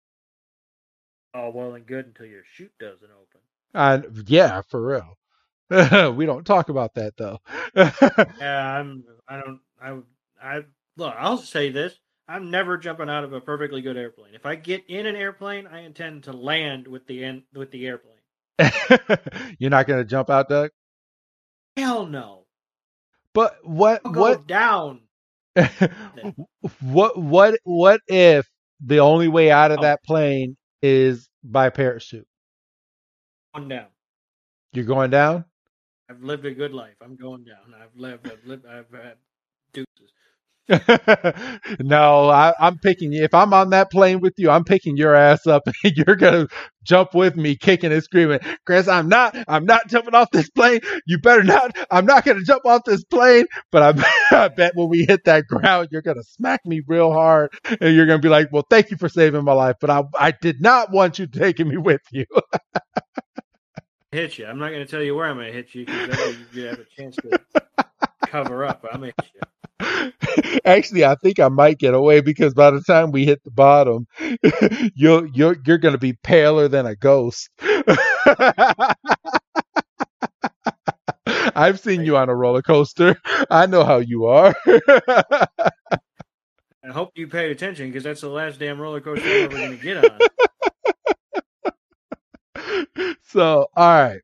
All 1.34 1.52
well 1.52 1.76
and 1.76 1.86
good 1.86 2.08
until 2.08 2.26
your 2.26 2.44
chute 2.54 2.74
doesn't 2.80 3.10
open. 3.12 3.42
And 3.74 4.28
yeah, 4.28 4.62
for 4.70 4.84
real. 4.84 5.19
we 6.16 6.26
don't 6.26 6.46
talk 6.46 6.70
about 6.70 6.96
that 6.96 7.16
though. 7.18 7.40
yeah, 7.76 8.80
I'm. 8.80 9.04
I 9.28 9.40
don't. 9.40 9.60
I. 9.82 9.98
I 10.42 10.62
look. 10.98 11.14
I'll 11.18 11.38
say 11.38 11.70
this. 11.70 11.94
I'm 12.28 12.52
never 12.52 12.78
jumping 12.78 13.10
out 13.10 13.24
of 13.24 13.34
a 13.34 13.42
perfectly 13.42 13.82
good 13.82 13.98
airplane. 13.98 14.36
If 14.36 14.46
I 14.46 14.56
get 14.56 14.84
in 14.88 15.06
an 15.06 15.16
airplane, 15.16 15.68
I 15.68 15.82
intend 15.82 16.24
to 16.24 16.32
land 16.32 16.88
with 16.88 17.06
the 17.08 17.24
in, 17.24 17.44
with 17.56 17.72
the 17.72 17.88
airplane. 17.88 18.16
You're 19.60 19.70
not 19.72 19.88
going 19.88 20.00
to 20.00 20.06
jump 20.06 20.30
out, 20.30 20.50
Doug? 20.50 20.72
Hell 21.76 22.06
no. 22.06 22.46
But 23.34 23.58
what 23.64 24.02
I'll 24.06 24.12
what 24.12 24.48
down? 24.48 25.02
what 26.82 27.18
what 27.18 27.60
what 27.64 28.02
if 28.08 28.48
the 28.84 29.00
only 29.00 29.28
way 29.28 29.52
out 29.52 29.72
of 29.72 29.80
oh. 29.80 29.82
that 29.84 30.04
plane 30.04 30.58
is 30.82 31.30
by 31.44 31.70
parachute? 31.70 32.28
Going 33.56 33.70
down. 33.70 33.88
You're 34.74 34.86
going 34.86 35.10
down? 35.10 35.46
I've 36.10 36.24
lived 36.24 36.46
a 36.46 36.52
good 36.52 36.74
life. 36.74 36.96
I'm 37.04 37.16
going 37.16 37.44
down. 37.44 37.76
I've 37.80 37.96
lived. 37.96 38.28
I've 38.28 38.46
lived. 38.46 38.66
I've 38.66 38.92
had 38.92 39.18
deuces. 39.74 40.12
no, 41.80 42.30
I, 42.30 42.54
am 42.60 42.78
picking 42.78 43.12
you. 43.12 43.24
If 43.24 43.34
I'm 43.34 43.54
on 43.54 43.72
that 43.72 43.92
plane 43.92 44.20
with 44.20 44.34
you, 44.38 44.52
I'm 44.52 44.64
picking 44.64 44.98
your 44.98 45.16
ass 45.16 45.48
up 45.48 45.64
and 45.84 45.94
you're 45.96 46.16
gonna 46.16 46.48
jump 46.84 47.16
with 47.16 47.36
me, 47.36 47.56
kicking 47.56 47.92
and 47.92 48.04
screaming. 48.04 48.40
Chris, 48.66 48.88
I'm 48.88 49.10
not, 49.10 49.36
I'm 49.48 49.66
not 49.66 49.88
jumping 49.88 50.14
off 50.16 50.30
this 50.32 50.50
plane. 50.50 50.82
You 51.08 51.20
better 51.20 51.44
not. 51.44 51.76
I'm 51.92 52.06
not 52.06 52.24
gonna 52.26 52.44
jump 52.44 52.66
off 52.66 52.84
this 52.86 53.04
plane. 53.04 53.46
But 53.72 53.98
I, 53.98 54.16
I 54.46 54.48
bet 54.50 54.76
when 54.76 54.90
we 54.90 55.06
hit 55.06 55.26
that 55.26 55.46
ground, 55.48 55.90
you're 55.92 56.04
gonna 56.04 56.24
smack 56.24 56.62
me 56.66 56.82
real 56.88 57.12
hard 57.12 57.52
and 57.82 57.96
you're 57.96 58.06
gonna 58.06 58.20
be 58.20 58.30
like, 58.30 58.50
well, 58.52 58.66
thank 58.70 58.92
you 58.92 58.98
for 58.98 59.10
saving 59.10 59.44
my 59.44 59.54
life, 59.54 59.76
but 59.82 59.90
I, 59.90 60.04
I 60.20 60.34
did 60.40 60.62
not 60.62 60.92
want 60.92 61.20
you 61.20 61.28
taking 61.28 61.68
me 61.68 61.78
with 61.78 62.02
you. 62.12 62.26
Hit 64.12 64.38
you. 64.38 64.46
I'm 64.46 64.60
not 64.60 64.72
gonna 64.72 64.86
tell 64.86 65.02
you 65.02 65.16
where 65.16 65.28
I'm 65.28 65.38
gonna 65.38 65.52
hit 65.52 65.74
you 65.76 65.86
because 65.86 66.36
you 66.54 66.66
have 66.66 66.80
a 66.80 66.86
chance 66.98 67.16
to 67.18 67.40
cover 68.26 68.66
up. 68.66 68.86
I'm 68.92 69.02
gonna 69.02 69.14
hit 69.18 69.32
you. 69.34 69.42
Actually, 70.66 71.06
I 71.06 71.16
think 71.16 71.40
I 71.40 71.48
might 71.48 71.80
get 71.80 71.94
away 71.94 72.22
because 72.22 72.54
by 72.54 72.72
the 72.72 72.82
time 72.82 73.12
we 73.12 73.26
hit 73.26 73.44
the 73.44 73.52
bottom, 73.52 74.08
you're 74.96 75.26
you're 75.28 75.58
you're 75.66 75.78
going 75.78 75.94
to 75.94 76.00
be 76.00 76.14
paler 76.14 76.68
than 76.68 76.86
a 76.86 76.96
ghost. 76.96 77.50
I've 81.56 81.80
seen 81.80 82.04
you 82.04 82.18
on 82.18 82.30
a 82.30 82.36
roller 82.36 82.62
coaster. 82.62 83.20
I 83.50 83.66
know 83.66 83.84
how 83.84 83.98
you 83.98 84.26
are. 84.26 84.54
I 86.84 86.92
hope 86.92 87.12
you 87.16 87.28
paid 87.28 87.52
attention 87.52 87.88
because 87.88 88.04
that's 88.04 88.22
the 88.22 88.30
last 88.30 88.60
damn 88.60 88.80
roller 88.80 89.02
coaster 89.02 89.28
I'm 89.28 89.44
ever 89.44 89.58
going 89.58 89.78
to 89.78 89.84
get 89.84 89.98
on. 89.98 90.20
So, 93.30 93.68
all 93.76 94.04
right. 94.04 94.22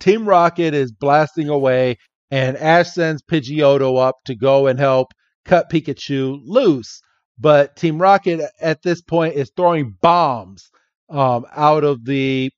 Team 0.00 0.28
Rocket 0.28 0.74
is 0.74 0.92
blasting 0.92 1.48
away 1.48 1.96
and 2.32 2.56
Ash 2.56 2.92
sends 2.92 3.22
Pidgeotto 3.22 3.98
up 3.98 4.16
to 4.24 4.34
go 4.34 4.66
and 4.66 4.78
help 4.78 5.08
cut 5.44 5.70
Pikachu 5.70 6.40
loose. 6.42 7.02
But 7.38 7.76
Team 7.76 8.00
Rocket 8.00 8.40
at 8.60 8.82
this 8.82 9.02
point 9.02 9.34
is 9.34 9.52
throwing 9.54 9.96
bombs 10.00 10.70
um, 11.10 11.44
out 11.52 11.84
of 11.84 12.06
the 12.06 12.50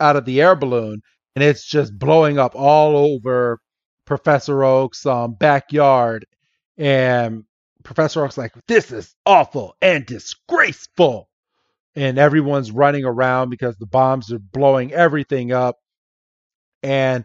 out 0.00 0.16
of 0.16 0.26
the 0.26 0.42
air 0.42 0.54
balloon, 0.56 1.00
and 1.34 1.42
it's 1.42 1.66
just 1.66 1.98
blowing 1.98 2.38
up 2.38 2.54
all 2.54 2.96
over 2.96 3.58
Professor 4.06 4.64
Oak's 4.64 5.06
um, 5.06 5.34
backyard. 5.34 6.26
And 6.76 7.44
Professor 7.84 8.22
Oak's 8.22 8.36
like, 8.38 8.52
"This 8.68 8.92
is 8.92 9.14
awful 9.24 9.76
and 9.80 10.04
disgraceful," 10.04 11.29
and 11.96 12.18
everyone's 12.18 12.70
running 12.70 13.04
around 13.04 13.50
because 13.50 13.76
the 13.76 13.86
bombs 13.86 14.32
are 14.32 14.38
blowing 14.38 14.92
everything 14.92 15.52
up. 15.52 15.76
And 16.82 17.24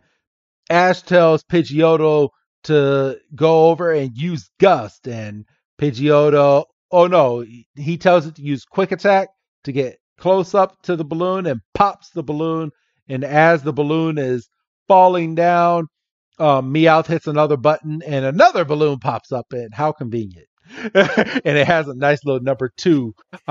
Ash 0.69 1.01
tells 1.01 1.43
Pidgeotto 1.43 2.29
to 2.63 3.19
go 3.35 3.69
over 3.69 3.91
and 3.91 4.17
use 4.17 4.49
Gust, 4.59 5.07
and 5.07 5.45
Pidgeotto, 5.79 6.65
oh 6.91 7.07
no, 7.07 7.45
he 7.75 7.97
tells 7.97 8.25
it 8.25 8.35
to 8.35 8.41
use 8.41 8.65
Quick 8.65 8.91
Attack 8.91 9.29
to 9.65 9.71
get 9.71 9.97
close 10.17 10.55
up 10.55 10.81
to 10.83 10.95
the 10.95 11.05
balloon 11.05 11.45
and 11.45 11.61
pops 11.73 12.09
the 12.11 12.23
balloon. 12.23 12.71
And 13.07 13.23
as 13.23 13.63
the 13.63 13.73
balloon 13.73 14.17
is 14.17 14.49
falling 14.87 15.35
down, 15.35 15.87
um, 16.39 16.73
Meowth 16.73 17.07
hits 17.07 17.27
another 17.27 17.57
button 17.57 18.01
and 18.05 18.25
another 18.25 18.65
balloon 18.65 18.99
pops 18.99 19.31
up 19.31 19.47
and 19.51 19.73
how 19.73 19.91
convenient. 19.91 20.47
and 20.95 21.57
it 21.57 21.67
has 21.67 21.87
a 21.87 21.93
nice 21.93 22.25
little 22.25 22.41
number 22.41 22.71
two 22.75 23.13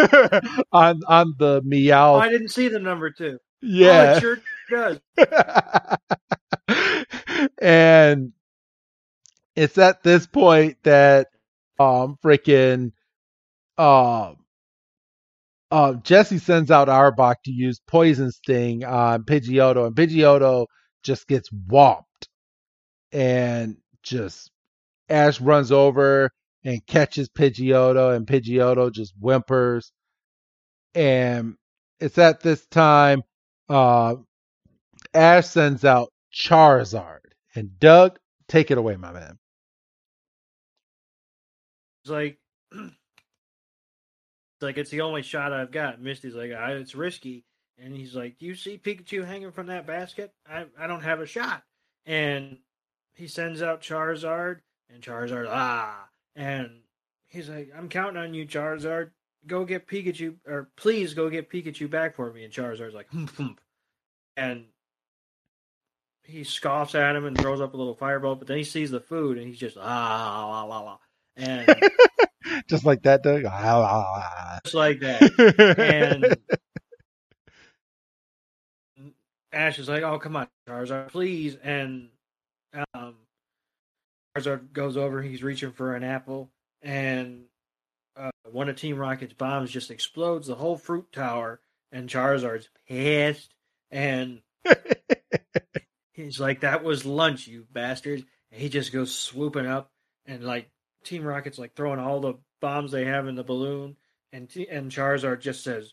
on 0.72 1.00
on 1.06 1.34
the 1.38 1.62
Meow. 1.64 2.14
Oh, 2.14 2.18
I 2.18 2.28
didn't 2.28 2.48
see 2.48 2.68
the 2.68 2.78
number 2.78 3.10
two. 3.10 3.38
Yeah. 3.62 4.14
Oh, 4.14 4.16
it 4.16 4.20
sure 4.20 4.38
does. 4.70 5.00
and 7.60 8.32
it's 9.56 9.78
at 9.78 10.02
this 10.02 10.26
point 10.26 10.76
that 10.84 11.28
um 11.78 12.16
freaking 12.24 12.92
um 13.78 14.36
uh, 15.70 15.94
Jessie 15.94 16.38
sends 16.38 16.70
out 16.70 16.88
Arbok 16.88 17.36
to 17.44 17.52
use 17.52 17.80
Poison 17.86 18.32
Sting 18.32 18.84
on 18.84 19.22
Pidgeotto, 19.22 19.86
and 19.86 19.94
Pidgeotto 19.94 20.66
just 21.04 21.28
gets 21.28 21.48
whopped, 21.68 22.28
And 23.12 23.76
just 24.02 24.50
Ash 25.08 25.40
runs 25.40 25.70
over 25.70 26.32
and 26.64 26.84
catches 26.86 27.28
Pidgeotto, 27.28 28.14
and 28.14 28.26
Pidgeotto 28.26 28.92
just 28.92 29.14
whimpers. 29.20 29.92
And 30.94 31.56
it's 32.00 32.18
at 32.18 32.40
this 32.40 32.66
time 32.66 33.22
uh, 33.68 34.16
Ash 35.14 35.46
sends 35.46 35.84
out 35.84 36.12
Charizard. 36.32 37.20
And 37.54 37.78
Doug, 37.78 38.18
take 38.48 38.70
it 38.70 38.78
away, 38.78 38.96
my 38.96 39.12
man. 39.12 39.38
It's 42.04 42.10
like, 42.10 42.38
it's 42.72 42.92
like 44.60 44.78
it's 44.78 44.90
the 44.90 45.00
only 45.00 45.22
shot 45.22 45.52
I've 45.52 45.72
got. 45.72 46.00
Misty's 46.00 46.34
like, 46.34 46.52
I, 46.52 46.72
it's 46.72 46.94
risky, 46.94 47.44
and 47.78 47.94
he's 47.94 48.14
like, 48.14 48.38
"Do 48.38 48.46
you 48.46 48.54
see 48.54 48.78
Pikachu 48.78 49.24
hanging 49.24 49.50
from 49.50 49.66
that 49.66 49.86
basket? 49.86 50.32
I 50.48 50.66
I 50.78 50.86
don't 50.86 51.02
have 51.02 51.20
a 51.20 51.26
shot." 51.26 51.64
And 52.06 52.58
he 53.14 53.26
sends 53.26 53.62
out 53.62 53.82
Charizard, 53.82 54.60
and 54.88 55.02
Charizard 55.02 55.46
ah, 55.48 56.08
and 56.36 56.70
he's 57.28 57.48
like, 57.48 57.70
"I'm 57.76 57.88
counting 57.88 58.22
on 58.22 58.34
you, 58.34 58.46
Charizard. 58.46 59.10
Go 59.46 59.64
get 59.64 59.88
Pikachu, 59.88 60.36
or 60.46 60.70
please 60.76 61.14
go 61.14 61.30
get 61.30 61.50
Pikachu 61.50 61.88
back 61.90 62.14
for 62.14 62.32
me." 62.32 62.44
And 62.44 62.52
Charizard's 62.52 62.94
like, 62.94 63.08
"Humph, 63.10 63.36
humph," 63.36 63.60
and 64.36 64.66
he 66.24 66.44
scoffs 66.44 66.94
at 66.94 67.16
him 67.16 67.24
and 67.24 67.36
throws 67.36 67.60
up 67.60 67.74
a 67.74 67.76
little 67.76 67.94
fireball. 67.94 68.36
But 68.36 68.48
then 68.48 68.58
he 68.58 68.64
sees 68.64 68.90
the 68.90 69.00
food, 69.00 69.38
and 69.38 69.46
he's 69.46 69.58
just 69.58 69.76
ah 69.78 70.46
la 70.48 70.64
la 70.64 70.80
la, 70.80 70.98
and 71.36 71.66
Just 72.68 72.84
like 72.84 73.02
that, 73.02 73.22
Doug. 73.22 73.44
Ah, 73.46 74.60
just 74.64 74.74
like 74.74 75.00
that. 75.00 75.22
and 75.78 76.36
Ash 79.52 79.78
is 79.78 79.88
like, 79.88 80.02
"Oh, 80.02 80.18
come 80.18 80.36
on, 80.36 80.48
Charizard, 80.68 81.08
please!" 81.08 81.56
And 81.56 82.08
um, 82.94 83.16
Charizard 84.36 84.72
goes 84.72 84.96
over. 84.96 85.22
He's 85.22 85.42
reaching 85.42 85.72
for 85.72 85.94
an 85.94 86.04
apple, 86.04 86.50
and 86.82 87.44
uh, 88.16 88.30
one 88.50 88.68
of 88.68 88.76
Team 88.76 88.96
Rocket's 88.96 89.32
bombs 89.32 89.70
just 89.70 89.90
explodes 89.90 90.46
the 90.46 90.54
whole 90.54 90.76
fruit 90.76 91.12
tower. 91.12 91.60
And 91.92 92.08
Charizard's 92.08 92.68
pissed, 92.88 93.52
and 93.90 94.42
he's 96.12 96.38
like, 96.38 96.60
"That 96.60 96.84
was 96.84 97.04
lunch, 97.04 97.48
you 97.48 97.66
bastards!" 97.72 98.22
And 98.52 98.60
he 98.60 98.68
just 98.68 98.92
goes 98.92 99.12
swooping 99.14 99.66
up, 99.66 99.90
and 100.24 100.44
like 100.44 100.70
Team 101.04 101.24
Rocket's 101.24 101.58
like 101.58 101.74
throwing 101.74 101.98
all 101.98 102.20
the 102.20 102.34
bombs 102.60 102.92
they 102.92 103.06
have 103.06 103.26
in 103.26 103.34
the 103.34 103.42
balloon, 103.42 103.96
and 104.32 104.48
T- 104.48 104.68
and 104.68 104.92
Charizard 104.92 105.40
just 105.40 105.64
says, 105.64 105.92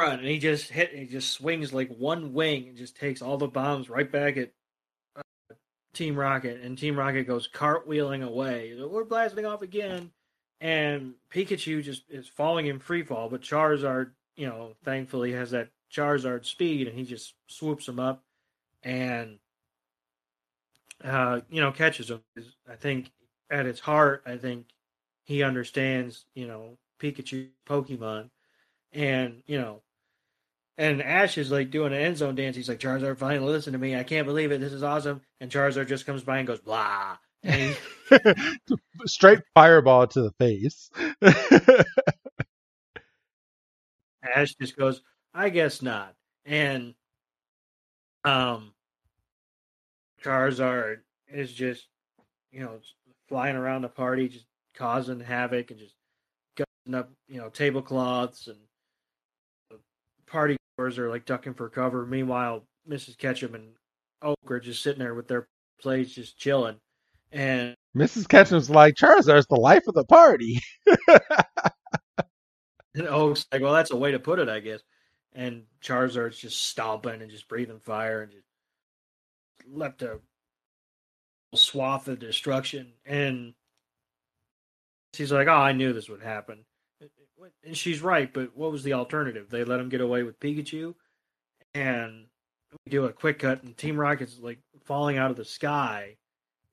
"Run!" 0.00 0.18
And 0.18 0.26
he 0.26 0.40
just 0.40 0.68
hit. 0.68 0.92
He 0.92 1.06
just 1.06 1.30
swings 1.30 1.72
like 1.72 1.90
one 1.90 2.32
wing 2.32 2.66
and 2.66 2.76
just 2.76 2.96
takes 2.96 3.22
all 3.22 3.38
the 3.38 3.46
bombs 3.46 3.88
right 3.88 4.10
back 4.10 4.36
at 4.36 4.50
Team 5.94 6.16
Rocket, 6.16 6.60
and 6.62 6.76
Team 6.76 6.98
Rocket 6.98 7.24
goes 7.24 7.48
cartwheeling 7.48 8.24
away. 8.26 8.76
We're 8.80 9.04
blasting 9.04 9.46
off 9.46 9.62
again, 9.62 10.10
and 10.60 11.14
Pikachu 11.32 11.82
just 11.82 12.04
is 12.08 12.28
falling 12.28 12.66
in 12.66 12.78
free 12.78 13.02
fall, 13.02 13.28
but 13.28 13.42
Charizard, 13.42 14.12
you 14.36 14.46
know, 14.46 14.74
thankfully 14.84 15.32
has 15.32 15.50
that 15.50 15.68
Charizard 15.92 16.44
speed, 16.44 16.88
and 16.88 16.96
he 16.96 17.04
just 17.04 17.34
swoops 17.46 17.86
him 17.86 17.98
up, 17.98 18.22
and 18.82 19.38
uh, 21.04 21.40
you 21.50 21.60
know, 21.60 21.72
catches 21.72 22.10
him. 22.10 22.22
I 22.70 22.76
think 22.76 23.10
at 23.50 23.66
its 23.66 23.80
heart, 23.80 24.22
I 24.26 24.36
think 24.36 24.66
he 25.24 25.42
understands, 25.42 26.24
you 26.34 26.46
know, 26.46 26.78
Pikachu 27.00 27.48
Pokemon. 27.66 28.30
And, 28.92 29.42
you 29.46 29.58
know, 29.58 29.82
and 30.78 31.02
Ash 31.02 31.36
is 31.38 31.50
like 31.50 31.70
doing 31.70 31.92
an 31.92 32.00
end 32.00 32.16
zone 32.16 32.34
dance. 32.34 32.56
He's 32.56 32.68
like, 32.68 32.80
Charizard, 32.80 33.18
finally 33.18 33.52
listen 33.52 33.72
to 33.72 33.78
me. 33.78 33.96
I 33.96 34.04
can't 34.04 34.26
believe 34.26 34.52
it. 34.52 34.60
This 34.60 34.72
is 34.72 34.82
awesome. 34.82 35.20
And 35.40 35.50
Charizard 35.50 35.88
just 35.88 36.06
comes 36.06 36.22
by 36.22 36.38
and 36.38 36.46
goes, 36.46 36.60
blah. 36.60 37.16
And 37.42 37.76
he, 38.08 38.16
Straight 39.06 39.40
fireball 39.54 40.06
to 40.08 40.22
the 40.22 40.32
face. 40.32 40.90
Ash 44.34 44.54
just 44.54 44.76
goes, 44.76 45.02
I 45.34 45.50
guess 45.50 45.82
not. 45.82 46.14
And 46.46 46.94
um 48.24 48.72
Charizard 50.24 51.00
is 51.28 51.52
just, 51.52 51.86
you 52.52 52.60
know, 52.60 52.78
flying 53.28 53.56
around 53.56 53.82
the 53.82 53.88
party, 53.88 54.28
just 54.28 54.46
causing 54.74 55.20
havoc 55.20 55.70
and 55.70 55.80
just 55.80 55.94
gutting 56.56 56.94
up, 56.94 57.10
you 57.28 57.38
know, 57.38 57.48
tablecloths 57.48 58.46
and 58.46 58.58
the 59.70 59.78
party 60.26 60.56
goers 60.82 60.98
are 60.98 61.08
like 61.08 61.24
ducking 61.24 61.54
for 61.54 61.68
cover. 61.68 62.04
Meanwhile, 62.04 62.64
Mrs. 62.88 63.16
Ketchum 63.16 63.54
and 63.54 63.68
Oak 64.20 64.50
are 64.50 64.60
just 64.60 64.82
sitting 64.82 64.98
there 64.98 65.14
with 65.14 65.28
their 65.28 65.48
plates 65.80 66.12
just 66.12 66.38
chilling. 66.38 66.76
And 67.30 67.74
Mrs. 67.96 68.28
Ketchum's 68.28 68.68
like, 68.68 68.94
Charizard's 68.94 69.46
the 69.46 69.56
life 69.56 69.86
of 69.86 69.94
the 69.94 70.04
party. 70.04 70.60
And 72.94 73.08
Oak's 73.08 73.46
like, 73.50 73.62
well, 73.62 73.72
that's 73.72 73.90
a 73.90 73.96
way 73.96 74.12
to 74.12 74.18
put 74.18 74.38
it, 74.38 74.50
I 74.50 74.60
guess. 74.60 74.80
And 75.32 75.62
Charizard's 75.82 76.36
just 76.36 76.62
stomping 76.66 77.22
and 77.22 77.30
just 77.30 77.48
breathing 77.48 77.80
fire 77.80 78.20
and 78.20 78.32
just 78.32 78.44
left 79.66 80.02
a 80.02 80.20
swath 81.54 82.08
of 82.08 82.18
destruction. 82.18 82.92
And 83.06 83.54
he's 85.14 85.32
like, 85.32 85.48
oh, 85.48 85.52
I 85.52 85.72
knew 85.72 85.94
this 85.94 86.10
would 86.10 86.20
happen. 86.20 86.66
And 87.64 87.76
she's 87.76 88.02
right, 88.02 88.32
but 88.32 88.56
what 88.56 88.72
was 88.72 88.82
the 88.82 88.92
alternative? 88.92 89.48
They 89.50 89.64
let 89.64 89.80
him 89.80 89.88
get 89.88 90.00
away 90.00 90.22
with 90.22 90.40
Pikachu, 90.40 90.94
and 91.74 92.26
we 92.84 92.90
do 92.90 93.04
a 93.04 93.12
quick 93.12 93.38
cut, 93.40 93.62
and 93.62 93.76
Team 93.76 93.96
Rocket's 93.96 94.38
like 94.40 94.58
falling 94.84 95.18
out 95.18 95.30
of 95.30 95.36
the 95.36 95.44
sky, 95.44 96.16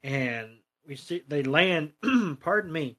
and 0.03 0.49
we 0.87 0.95
see 0.95 1.23
they 1.27 1.43
land. 1.43 1.93
pardon 2.39 2.71
me, 2.71 2.97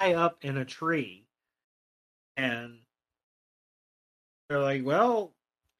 high 0.00 0.14
up 0.14 0.38
in 0.42 0.56
a 0.56 0.64
tree, 0.64 1.26
and 2.36 2.78
they're 4.48 4.60
like, 4.60 4.84
"Well, 4.84 5.32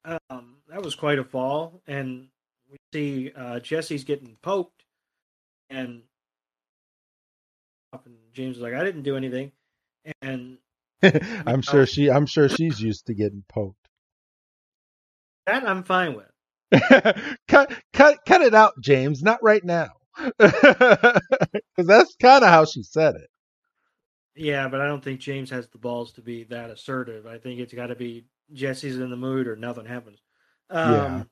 um, 0.05 0.57
that 0.69 0.83
was 0.83 0.95
quite 0.95 1.19
a 1.19 1.23
fall." 1.23 1.81
And 1.87 2.27
we 2.69 2.77
see 2.93 3.31
uh, 3.35 3.59
Jessie's 3.59 4.03
getting 4.03 4.37
poked, 4.41 4.83
and 5.69 6.01
and 7.93 8.15
James 8.33 8.57
is 8.57 8.61
like, 8.61 8.73
"I 8.73 8.83
didn't 8.83 9.03
do 9.03 9.15
anything," 9.15 9.51
and 10.21 10.57
I'm 11.47 11.61
sure 11.61 11.85
she 11.85 12.09
I'm 12.11 12.25
sure 12.25 12.49
she's 12.49 12.81
used 12.81 13.07
to 13.07 13.13
getting 13.13 13.43
poked. 13.49 13.89
that 15.45 15.67
I'm 15.67 15.83
fine 15.83 16.15
with. 16.15 16.31
cut 17.47 17.73
cut 17.93 18.19
cut 18.25 18.41
it 18.41 18.53
out, 18.53 18.73
James. 18.81 19.23
Not 19.23 19.41
right 19.43 19.63
now. 19.63 19.89
Because 21.77 21.87
that's 21.87 22.15
kind 22.21 22.43
of 22.43 22.49
how 22.49 22.65
she 22.65 22.83
said 22.83 23.15
it. 23.15 23.29
Yeah, 24.35 24.67
but 24.67 24.81
I 24.81 24.87
don't 24.87 25.03
think 25.03 25.19
James 25.19 25.49
has 25.51 25.67
the 25.69 25.77
balls 25.77 26.13
to 26.13 26.21
be 26.21 26.43
that 26.45 26.69
assertive. 26.69 27.25
I 27.25 27.37
think 27.37 27.59
it's 27.59 27.73
got 27.73 27.87
to 27.87 27.95
be 27.95 28.25
Jessie's 28.53 28.99
in 28.99 29.09
the 29.09 29.15
mood 29.17 29.47
or 29.47 29.55
nothing 29.55 29.85
happens. 29.85 30.21
Um, 30.69 31.29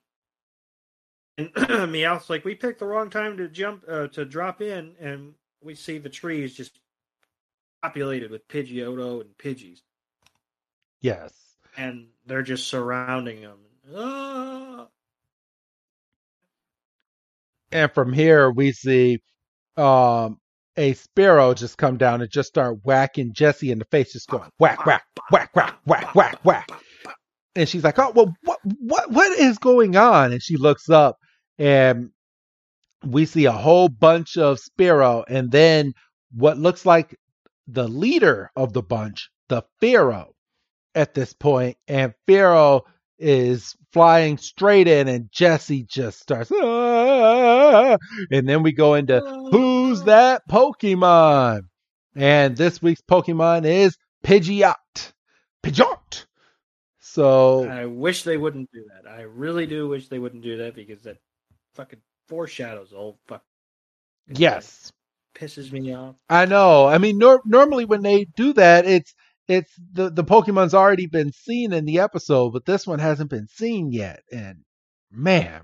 And 1.37 1.51
Meowth's 1.91 2.29
like, 2.29 2.45
we 2.45 2.55
picked 2.55 2.79
the 2.79 2.85
wrong 2.85 3.09
time 3.09 3.37
to 3.37 3.47
jump 3.49 3.83
uh, 3.87 4.07
to 4.09 4.25
drop 4.25 4.61
in, 4.61 4.95
and 4.99 5.33
we 5.61 5.75
see 5.75 5.97
the 5.97 6.09
trees 6.09 6.53
just 6.53 6.79
populated 7.83 8.31
with 8.31 8.47
Pidgeotto 8.47 9.21
and 9.21 9.37
Pidgeys, 9.37 9.81
Yes. 11.01 11.33
and 11.77 12.07
they're 12.25 12.41
just 12.41 12.67
surrounding 12.67 13.41
them. 13.41 13.59
Ah! 13.93 14.87
And 17.73 17.91
from 17.91 18.13
here 18.13 18.49
we 18.51 18.71
see 18.71 19.19
um 19.75 20.37
a 20.77 20.93
Spearow 20.93 21.55
just 21.55 21.77
come 21.77 21.97
down 21.97 22.21
and 22.21 22.31
just 22.31 22.47
start 22.49 22.79
whacking 22.83 23.33
Jessie 23.33 23.71
in 23.71 23.79
the 23.79 23.85
face, 23.85 24.13
just 24.13 24.29
going 24.29 24.49
whack, 24.59 24.85
whack, 24.85 25.03
whack, 25.31 25.53
whack, 25.55 25.77
whack, 25.85 26.15
whack, 26.15 26.39
whack. 26.45 26.69
And 27.55 27.67
she's 27.69 27.83
like, 27.83 27.99
"Oh, 27.99 28.11
well, 28.15 28.33
what, 28.43 28.59
what, 28.79 29.11
what 29.11 29.37
is 29.37 29.59
going 29.59 29.95
on?" 29.95 30.31
And 30.31 30.41
she 30.41 30.57
looks 30.57 30.89
up, 30.89 31.17
and 31.59 32.09
we 33.05 33.25
see 33.25 33.45
a 33.45 33.51
whole 33.51 33.89
bunch 33.89 34.37
of 34.37 34.57
Spearow, 34.59 35.23
and 35.27 35.51
then 35.51 35.93
what 36.31 36.57
looks 36.57 36.85
like 36.85 37.15
the 37.67 37.87
leader 37.87 38.51
of 38.55 38.73
the 38.73 38.81
bunch, 38.81 39.29
the 39.49 39.63
Fearow, 39.81 40.33
at 40.95 41.13
this 41.13 41.33
point, 41.33 41.77
and 41.87 42.13
Fearow 42.27 42.81
is 43.19 43.75
flying 43.91 44.37
straight 44.37 44.87
in, 44.87 45.07
and 45.07 45.31
Jessie 45.31 45.83
just 45.83 46.19
starts, 46.19 46.51
"Ah!" 46.51 47.97
and 48.31 48.47
then 48.47 48.63
we 48.63 48.71
go 48.71 48.95
into 48.95 49.19
who's 49.51 50.03
that 50.03 50.47
Pokemon? 50.49 51.61
And 52.15 52.55
this 52.55 52.81
week's 52.81 53.01
Pokemon 53.01 53.65
is 53.65 53.97
Pidgeot. 54.23 55.13
Pidgeot. 55.63 56.25
So 56.99 57.67
I 57.67 57.85
wish 57.85 58.23
they 58.23 58.37
wouldn't 58.37 58.69
do 58.71 58.85
that. 58.93 59.09
I 59.09 59.21
really 59.21 59.65
do 59.65 59.87
wish 59.87 60.07
they 60.07 60.19
wouldn't 60.19 60.43
do 60.43 60.57
that 60.57 60.75
because 60.75 61.03
that 61.03 61.17
fucking 61.73 62.01
foreshadows 62.27 62.91
the 62.91 62.97
whole 62.97 63.19
fuck. 63.27 63.43
yes, 64.27 64.91
pisses 65.33 65.71
me 65.71 65.93
off. 65.93 66.15
I 66.29 66.45
know. 66.45 66.85
I 66.85 66.97
mean, 66.97 67.17
nor- 67.17 67.41
normally 67.45 67.85
when 67.85 68.01
they 68.01 68.25
do 68.35 68.53
that, 68.53 68.85
it's 68.85 69.13
it's 69.47 69.71
the 69.91 70.09
the 70.09 70.23
Pokemon's 70.23 70.73
already 70.73 71.07
been 71.07 71.31
seen 71.31 71.73
in 71.73 71.85
the 71.85 71.99
episode, 71.99 72.51
but 72.51 72.65
this 72.65 72.87
one 72.87 72.99
hasn't 72.99 73.29
been 73.29 73.47
seen 73.47 73.91
yet. 73.91 74.21
And 74.31 74.59
man, 75.11 75.63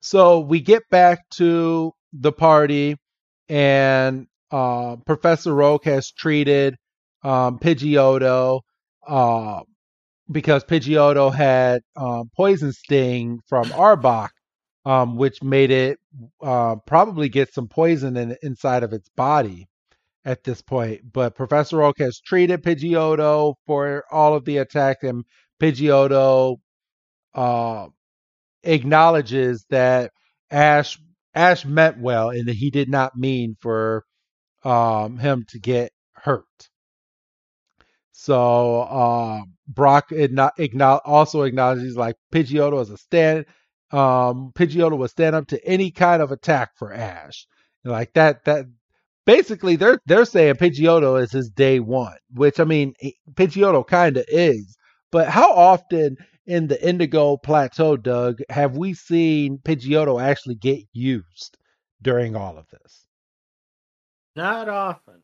so 0.00 0.40
we 0.40 0.60
get 0.60 0.82
back 0.90 1.28
to 1.36 1.92
the 2.12 2.32
party, 2.32 2.96
and 3.48 4.26
uh, 4.50 4.96
Professor 5.06 5.60
Oak 5.62 5.84
has 5.84 6.12
treated 6.12 6.76
um, 7.22 7.58
Pidgeotto 7.58 8.60
uh, 9.06 9.60
because 10.30 10.64
Pidgeotto 10.64 11.34
had 11.34 11.82
um, 11.96 12.30
poison 12.36 12.72
sting 12.72 13.40
from 13.48 13.66
Arbok, 13.66 14.28
um, 14.86 15.16
which 15.16 15.42
made 15.42 15.72
it 15.72 15.98
uh, 16.40 16.76
probably 16.86 17.28
get 17.28 17.52
some 17.52 17.66
poison 17.66 18.16
in, 18.16 18.36
inside 18.40 18.84
of 18.84 18.92
its 18.92 19.08
body 19.16 19.68
at 20.24 20.44
this 20.44 20.62
point. 20.62 21.00
But 21.12 21.34
Professor 21.34 21.82
Oak 21.82 21.98
has 21.98 22.20
treated 22.20 22.62
Pidgeotto 22.62 23.56
for 23.66 24.04
all 24.12 24.34
of 24.34 24.44
the 24.44 24.58
attack, 24.58 24.98
and 25.02 25.24
Pidgeotto 25.60 26.58
uh, 27.34 27.88
acknowledges 28.62 29.66
that 29.70 30.12
Ash 30.52 30.98
Ash 31.34 31.64
meant 31.66 31.98
well 31.98 32.30
and 32.30 32.46
that 32.46 32.54
he 32.54 32.70
did 32.70 32.88
not 32.88 33.16
mean 33.16 33.56
for 33.60 34.04
um, 34.64 35.18
him 35.18 35.44
to 35.48 35.58
get 35.58 35.90
hurt. 36.12 36.44
So 38.12 38.82
uh, 38.82 39.40
Brock 39.68 40.10
also 40.12 41.42
acknowledges 41.42 41.96
like 41.96 42.16
Pidgeotto 42.32 42.80
as 42.80 42.90
a 42.90 42.96
stand. 42.96 43.46
Um, 43.90 44.52
Pidgeotto 44.54 44.96
will 44.96 45.08
stand 45.08 45.36
up 45.36 45.46
to 45.48 45.64
any 45.66 45.90
kind 45.90 46.22
of 46.22 46.32
attack 46.32 46.76
for 46.76 46.92
Ash. 46.92 47.46
Like 47.84 48.12
that. 48.14 48.44
That 48.44 48.66
basically 49.26 49.76
they're 49.76 50.00
they're 50.06 50.24
saying 50.24 50.54
Pidgeotto 50.54 51.22
is 51.22 51.32
his 51.32 51.50
day 51.50 51.80
one, 51.80 52.16
which 52.32 52.58
I 52.58 52.64
mean 52.64 52.94
Pidgeotto 53.34 53.86
kind 53.86 54.16
of 54.16 54.24
is. 54.28 54.76
But 55.12 55.28
how 55.28 55.52
often 55.52 56.16
in 56.46 56.68
the 56.68 56.86
Indigo 56.86 57.36
Plateau, 57.36 57.96
Doug, 57.96 58.40
have 58.48 58.76
we 58.76 58.94
seen 58.94 59.58
Pidgeotto 59.58 60.22
actually 60.22 60.54
get 60.54 60.80
used 60.92 61.58
during 62.02 62.36
all 62.36 62.56
of 62.56 62.66
this? 62.70 63.06
Not 64.34 64.68
often. 64.68 65.22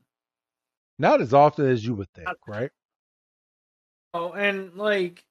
Not 0.99 1.21
as 1.21 1.35
often 1.35 1.69
as 1.69 1.85
you 1.85 1.95
would 1.95 2.13
think, 2.15 2.29
right? 2.47 2.71
Oh, 4.15 4.33
and 4.33 4.75
like, 4.75 5.25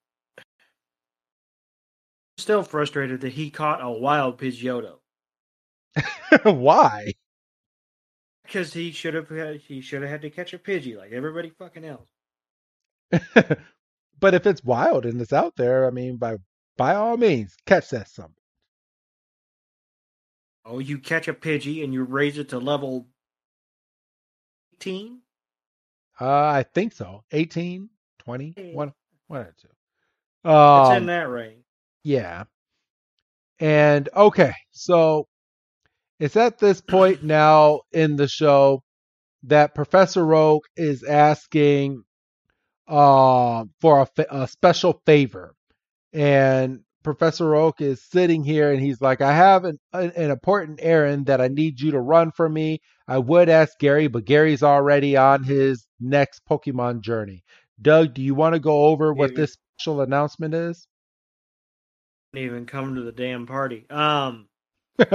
still 2.42 2.64
frustrated 2.64 3.22
that 3.22 3.34
he 3.34 3.50
caught 3.50 3.82
a 3.84 3.90
wild 3.90 4.38
Pidgeotto. 4.40 5.00
Why? 6.44 7.14
Because 8.44 8.74
he 8.74 8.92
should 8.92 9.14
have 9.14 9.30
he 9.62 9.82
should 9.82 10.02
have 10.02 10.12
had 10.12 10.22
to 10.22 10.30
catch 10.30 10.54
a 10.54 10.60
Pidgey 10.60 10.96
like 10.98 11.12
everybody 11.12 11.50
fucking 11.50 11.86
else. 11.86 12.10
but 14.20 14.34
if 14.34 14.46
it's 14.46 14.64
wild 14.64 15.06
and 15.06 15.22
it's 15.22 15.34
out 15.34 15.56
there, 15.56 15.86
I 15.86 15.90
mean, 15.90 16.18
by 16.18 16.38
by 16.78 16.96
all 16.96 17.18
means, 17.18 17.56
catch 17.66 17.90
that 17.90 18.08
something. 18.08 18.36
Oh, 20.66 20.80
you 20.80 21.00
catch 21.00 21.28
a 21.28 21.34
Pidgey 21.34 21.84
and 21.84 21.94
you 21.94 22.04
raise 22.04 22.38
it 22.38 22.50
to 22.50 22.60
level 22.60 23.08
18? 24.76 25.22
Uh, 26.20 26.26
I 26.28 26.64
think 26.64 26.94
so. 26.94 27.24
18, 27.32 27.90
20, 28.20 28.54
Hey. 28.56 28.74
one, 28.74 28.94
one 29.28 29.42
or 29.42 29.56
two. 29.60 30.50
Um, 30.50 30.92
it's 30.92 30.98
in 30.98 31.06
that 31.08 31.30
range. 31.30 31.61
Yeah. 32.04 32.46
And 33.60 34.10
okay, 34.16 34.54
so 34.72 35.28
it's 36.20 36.36
at 36.36 36.60
this 36.60 36.82
point 36.82 37.24
now 37.24 37.82
in 37.92 38.16
the 38.16 38.28
show 38.28 38.84
that 39.44 39.76
Professor 39.76 40.34
Oak 40.34 40.64
is 40.76 41.04
asking 41.04 42.04
uh, 42.88 43.66
for 43.80 44.08
a, 44.18 44.26
a 44.32 44.48
special 44.48 45.02
favor. 45.06 45.54
And 46.14 46.82
Professor 47.04 47.56
Oak 47.56 47.82
is 47.82 48.04
sitting 48.10 48.44
here 48.44 48.72
and 48.72 48.82
he's 48.82 49.02
like, 49.02 49.22
I 49.22 49.34
have 49.34 49.66
an, 49.66 49.80
an, 49.94 50.12
an 50.16 50.32
important 50.32 50.80
errand 50.82 51.26
that 51.28 51.42
I 51.42 51.48
need 51.48 51.80
you 51.80 51.92
to 51.92 52.00
run 52.00 52.32
for 52.32 52.48
me. 52.50 52.80
I 53.08 53.18
would 53.18 53.50
ask 53.50 53.78
Gary, 53.80 54.08
but 54.08 54.26
Gary's 54.26 54.64
already 54.64 55.18
on 55.18 55.44
his 55.44 55.88
next 56.00 56.42
Pokemon 56.50 57.02
journey. 57.02 57.44
Doug, 57.82 58.14
do 58.14 58.22
you 58.22 58.36
want 58.36 58.54
to 58.54 58.60
go 58.60 58.86
over 58.86 59.14
what 59.14 59.36
this 59.36 59.58
special 59.80 60.02
announcement 60.02 60.54
is? 60.54 60.88
Didn't 62.34 62.46
even 62.46 62.66
come 62.66 62.96
to 62.96 63.02
the 63.02 63.12
damn 63.12 63.46
party. 63.46 63.86
Um, 63.90 64.48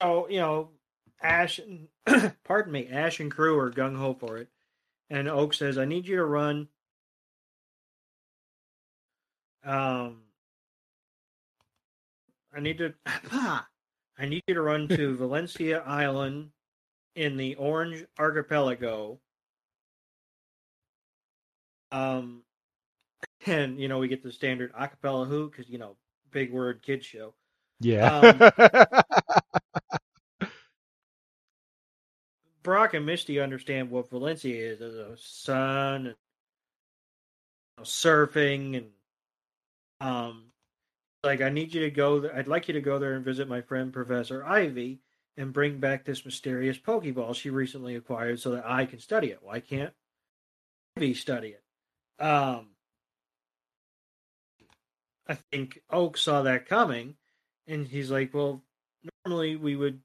oh, 0.00 0.26
you 0.28 0.40
know, 0.40 0.70
Ash, 1.22 1.58
and, 1.58 1.88
pardon 2.44 2.72
me, 2.72 2.88
Ash 2.88 3.20
and 3.20 3.30
crew 3.30 3.58
are 3.58 3.70
gung 3.70 3.96
ho 3.96 4.14
for 4.14 4.38
it, 4.38 4.48
and 5.10 5.28
Oak 5.28 5.52
says, 5.52 5.76
"I 5.76 5.84
need 5.84 6.06
you 6.06 6.16
to 6.16 6.24
run." 6.24 6.68
Um, 9.64 10.22
I 12.54 12.60
need 12.60 12.78
to. 12.78 12.94
I 14.20 14.26
need 14.26 14.42
you 14.48 14.54
to 14.54 14.62
run 14.62 14.88
to 14.88 15.16
Valencia 15.18 15.80
Island 15.80 16.50
in 17.14 17.36
the 17.36 17.54
Orange 17.56 18.04
Archipelago. 18.18 19.20
Um, 21.92 22.42
and 23.46 23.80
you 23.80 23.88
know 23.88 23.98
we 23.98 24.08
get 24.08 24.22
the 24.22 24.32
standard 24.32 24.72
acapella 24.74 25.26
who 25.26 25.48
because 25.50 25.68
you 25.68 25.78
know 25.78 25.96
big 26.30 26.52
word 26.52 26.82
kid 26.82 27.04
show. 27.04 27.34
yeah. 27.80 28.50
Brock 32.62 32.92
and 32.92 33.06
Misty 33.06 33.40
understand 33.40 33.90
what 33.90 34.10
Valencia 34.10 34.72
is 34.72 34.82
as 34.82 34.94
a 34.94 35.16
sun 35.16 36.06
and 36.06 36.06
you 36.06 36.12
know, 37.78 37.84
surfing 37.84 38.76
and 38.76 38.86
um 40.00 40.44
like 41.24 41.40
I 41.40 41.48
need 41.48 41.72
you 41.74 41.80
to 41.80 41.90
go. 41.90 42.30
I'd 42.32 42.46
like 42.46 42.68
you 42.68 42.74
to 42.74 42.80
go 42.80 42.98
there 42.98 43.14
and 43.14 43.24
visit 43.24 43.48
my 43.48 43.60
friend 43.62 43.92
Professor 43.92 44.44
Ivy 44.44 45.00
and 45.36 45.52
bring 45.52 45.78
back 45.78 46.04
this 46.04 46.24
mysterious 46.24 46.78
Pokeball 46.78 47.34
she 47.34 47.50
recently 47.50 47.96
acquired 47.96 48.38
so 48.40 48.50
that 48.50 48.66
I 48.66 48.84
can 48.84 48.98
study 49.00 49.28
it. 49.28 49.38
Why 49.40 49.60
can't 49.60 49.94
Ivy 50.96 51.14
study 51.14 51.56
it? 51.56 51.62
Um 52.22 52.68
I 55.28 55.34
think 55.34 55.80
Oak 55.90 56.16
saw 56.16 56.42
that 56.42 56.68
coming 56.68 57.14
and 57.66 57.86
he's 57.86 58.10
like, 58.10 58.32
Well, 58.34 58.62
normally 59.24 59.56
we 59.56 59.76
would 59.76 60.00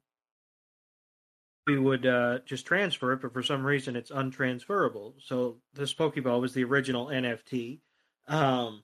we 1.66 1.78
would 1.80 2.06
uh, 2.06 2.40
just 2.46 2.66
transfer 2.66 3.14
it, 3.14 3.22
but 3.22 3.32
for 3.32 3.42
some 3.42 3.66
reason 3.66 3.96
it's 3.96 4.12
untransferable. 4.12 5.14
So 5.26 5.58
this 5.74 5.94
Pokeball 5.94 6.42
was 6.42 6.54
the 6.54 6.66
original 6.66 7.08
NFT. 7.08 7.80
Um, 8.28 8.84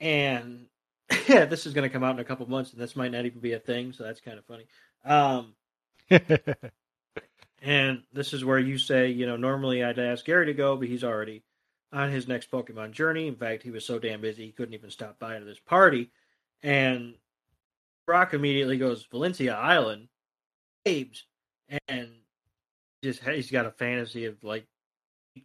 and 0.00 0.66
yeah, 1.28 1.44
this 1.44 1.66
is 1.66 1.74
going 1.74 1.88
to 1.88 1.92
come 1.92 2.04
out 2.04 2.14
in 2.14 2.20
a 2.20 2.24
couple 2.24 2.48
months, 2.48 2.72
and 2.72 2.80
this 2.80 2.96
might 2.96 3.12
not 3.12 3.26
even 3.26 3.40
be 3.40 3.52
a 3.52 3.58
thing, 3.58 3.92
so 3.92 4.04
that's 4.04 4.20
kind 4.20 4.38
of 4.38 4.46
funny. 4.46 4.66
Um, 5.04 5.54
and 7.62 8.02
this 8.12 8.32
is 8.32 8.44
where 8.44 8.58
you 8.58 8.78
say, 8.78 9.08
you 9.10 9.26
know, 9.26 9.36
normally 9.36 9.84
I'd 9.84 9.98
ask 9.98 10.24
Gary 10.24 10.46
to 10.46 10.54
go, 10.54 10.76
but 10.76 10.88
he's 10.88 11.04
already 11.04 11.42
on 11.92 12.10
his 12.10 12.26
next 12.28 12.50
Pokemon 12.50 12.92
journey. 12.92 13.28
In 13.28 13.36
fact, 13.36 13.62
he 13.62 13.70
was 13.70 13.84
so 13.84 13.98
damn 13.98 14.20
busy 14.20 14.46
he 14.46 14.52
couldn't 14.52 14.74
even 14.74 14.90
stop 14.90 15.18
by 15.18 15.38
to 15.38 15.44
this 15.44 15.60
party. 15.60 16.10
And 16.62 17.14
Brock 18.06 18.34
immediately 18.34 18.78
goes, 18.78 19.06
Valencia 19.10 19.54
Island, 19.54 20.08
babes, 20.84 21.24
and 21.88 22.10
just 23.02 23.22
he's 23.22 23.50
got 23.50 23.66
a 23.66 23.70
fantasy 23.70 24.26
of 24.26 24.42
like 24.42 24.66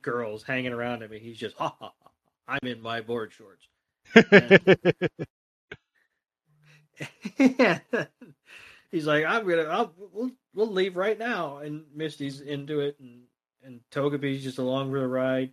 girls 0.02 0.44
hanging 0.44 0.74
around 0.74 1.04
him, 1.04 1.12
and 1.12 1.22
he's 1.22 1.38
just, 1.38 1.56
ha 1.58 1.76
ha, 1.80 1.94
ha 2.02 2.10
I'm 2.48 2.68
in 2.68 2.82
my 2.82 3.02
board 3.02 3.32
shorts. 3.32 3.68
he's 8.92 9.06
like, 9.06 9.26
I'm 9.26 9.48
gonna, 9.48 9.64
I'll, 9.64 9.94
we'll, 10.12 10.32
we'll 10.54 10.72
leave 10.72 10.96
right 10.98 11.18
now. 11.18 11.58
And 11.58 11.84
Misty's 11.96 12.42
into 12.42 12.80
it, 12.80 12.98
and 13.00 13.22
and 13.64 13.82
Togepi's 13.92 14.44
just 14.44 14.58
along 14.58 14.92
for 14.92 15.00
the 15.00 15.08
ride. 15.08 15.52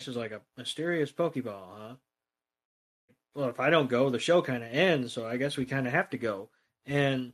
She's 0.00 0.16
like 0.16 0.32
a 0.32 0.42
mysterious 0.56 1.10
Pokeball, 1.10 1.62
huh? 1.78 1.94
Well, 3.34 3.48
if 3.48 3.60
I 3.60 3.70
don't 3.70 3.88
go, 3.88 4.08
the 4.10 4.18
show 4.18 4.42
kind 4.42 4.62
of 4.62 4.72
ends, 4.72 5.12
so 5.12 5.26
I 5.26 5.36
guess 5.36 5.56
we 5.56 5.66
kind 5.66 5.86
of 5.86 5.92
have 5.92 6.10
to 6.10 6.18
go. 6.18 6.48
And 6.86 7.32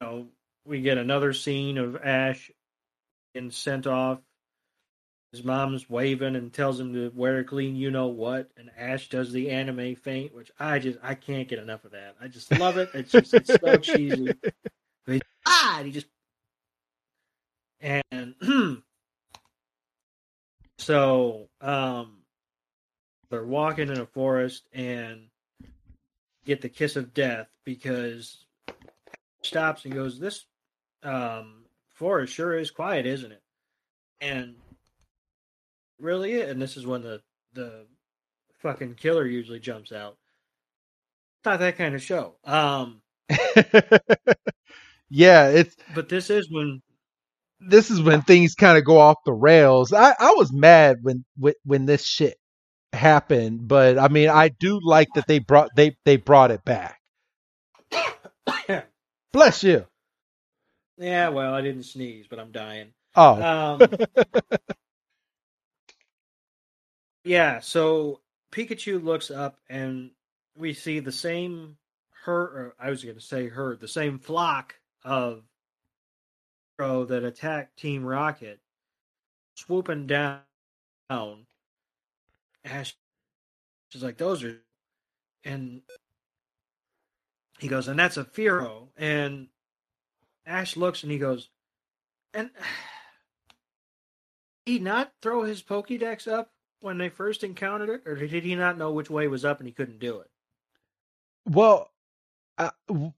you 0.00 0.06
know, 0.06 0.26
we 0.64 0.80
get 0.80 0.98
another 0.98 1.32
scene 1.32 1.78
of 1.78 1.96
Ash 1.96 2.50
getting 3.34 3.50
sent 3.50 3.86
off. 3.86 4.18
His 5.32 5.44
mom's 5.44 5.90
waving 5.90 6.36
and 6.36 6.52
tells 6.52 6.80
him 6.80 6.94
to 6.94 7.12
wear 7.14 7.38
a 7.38 7.44
clean 7.44 7.76
you 7.76 7.90
know 7.90 8.06
what 8.06 8.50
and 8.56 8.70
ash 8.78 9.10
does 9.10 9.32
the 9.32 9.50
anime 9.50 9.94
faint 9.96 10.34
which 10.34 10.50
i 10.58 10.78
just 10.78 10.98
i 11.02 11.14
can't 11.14 11.48
get 11.48 11.58
enough 11.58 11.84
of 11.84 11.90
that. 11.90 12.16
I 12.18 12.28
just 12.28 12.50
love 12.58 12.78
it. 12.78 12.88
It's 12.94 13.12
just 13.12 13.34
it's 13.34 13.52
so 13.52 13.76
cheesy. 13.76 14.32
He, 15.08 15.20
ah! 15.46 15.76
And 15.78 15.86
he 15.86 15.92
just 15.92 16.06
and 17.80 18.34
so 20.78 21.48
um 21.60 22.18
they're 23.30 23.44
walking 23.44 23.88
in 23.88 23.98
a 23.98 24.06
forest 24.06 24.68
and 24.72 25.26
get 26.44 26.60
the 26.60 26.68
kiss 26.68 26.96
of 26.96 27.12
death 27.14 27.48
because 27.64 28.44
stops 29.42 29.84
and 29.84 29.94
goes 29.94 30.18
this 30.18 30.44
um 31.02 31.64
forest 31.88 32.32
sure 32.32 32.58
is 32.58 32.70
quiet 32.70 33.06
isn't 33.06 33.32
it 33.32 33.42
and 34.20 34.54
really 36.00 36.34
it. 36.34 36.48
And 36.48 36.60
this 36.60 36.76
is 36.76 36.86
when 36.86 37.02
the 37.02 37.20
the 37.52 37.86
fucking 38.58 38.94
killer 38.94 39.26
usually 39.26 39.60
jumps 39.60 39.92
out. 39.92 40.16
Not 41.44 41.60
that 41.60 41.76
kind 41.76 41.94
of 41.94 42.02
show. 42.02 42.36
Um, 42.44 43.02
yeah, 45.10 45.48
it's. 45.48 45.76
But 45.94 46.08
this 46.08 46.30
is 46.30 46.50
when. 46.50 46.82
This 47.60 47.90
is 47.90 48.02
when 48.02 48.22
things 48.22 48.54
kind 48.54 48.76
of 48.78 48.84
go 48.84 48.98
off 48.98 49.16
the 49.24 49.32
rails. 49.32 49.92
I, 49.92 50.14
I 50.18 50.32
was 50.36 50.52
mad 50.52 50.98
when, 51.02 51.24
when 51.36 51.54
when 51.64 51.86
this 51.86 52.04
shit 52.04 52.36
happened, 52.92 53.66
but 53.66 53.98
I 53.98 54.08
mean, 54.08 54.28
I 54.28 54.48
do 54.48 54.78
like 54.82 55.08
that 55.14 55.26
they 55.26 55.38
brought 55.38 55.70
they 55.74 55.96
they 56.04 56.16
brought 56.16 56.50
it 56.50 56.64
back. 56.64 57.00
Bless 59.32 59.62
you. 59.62 59.86
Yeah, 60.98 61.28
well, 61.28 61.52
I 61.54 61.60
didn't 61.60 61.84
sneeze, 61.84 62.26
but 62.28 62.38
I'm 62.38 62.52
dying. 62.52 62.92
Oh. 63.14 63.42
Um, 63.42 63.80
Yeah, 67.26 67.58
so 67.58 68.20
Pikachu 68.52 69.02
looks 69.02 69.32
up 69.32 69.58
and 69.68 70.12
we 70.56 70.74
see 70.74 71.00
the 71.00 71.10
same 71.10 71.76
her 72.24 72.72
I 72.78 72.90
was 72.90 73.02
going 73.02 73.16
to 73.16 73.20
say 73.20 73.48
her, 73.48 73.76
the 73.76 73.88
same 73.88 74.20
flock 74.20 74.76
of 75.04 75.42
that 76.78 77.24
attacked 77.24 77.78
Team 77.78 78.04
Rocket 78.04 78.60
swooping 79.54 80.06
down. 80.06 80.40
Ash 82.64 82.96
is 83.94 84.02
like 84.02 84.18
those 84.18 84.44
are 84.44 84.60
and 85.44 85.82
he 87.58 87.68
goes, 87.68 87.88
and 87.88 87.98
that's 87.98 88.16
a 88.16 88.24
Fearow. 88.24 88.88
And 88.96 89.48
Ash 90.44 90.76
looks 90.76 91.02
and 91.02 91.12
he 91.12 91.18
goes, 91.18 91.48
and 92.34 92.50
he 94.66 94.78
not 94.78 95.12
throw 95.22 95.44
his 95.44 95.62
Pokédex 95.62 96.30
up 96.30 96.50
when 96.80 96.98
they 96.98 97.08
first 97.08 97.42
encountered 97.42 97.88
it, 97.88 98.02
or 98.04 98.16
did 98.16 98.44
he 98.44 98.54
not 98.54 98.76
know 98.76 98.90
which 98.90 99.08
way 99.08 99.28
was 99.28 99.44
up 99.44 99.60
and 99.60 99.66
he 99.66 99.72
couldn't 99.72 100.00
do 100.00 100.20
it? 100.20 100.30
Well, 101.48 101.90
uh, 102.58 102.70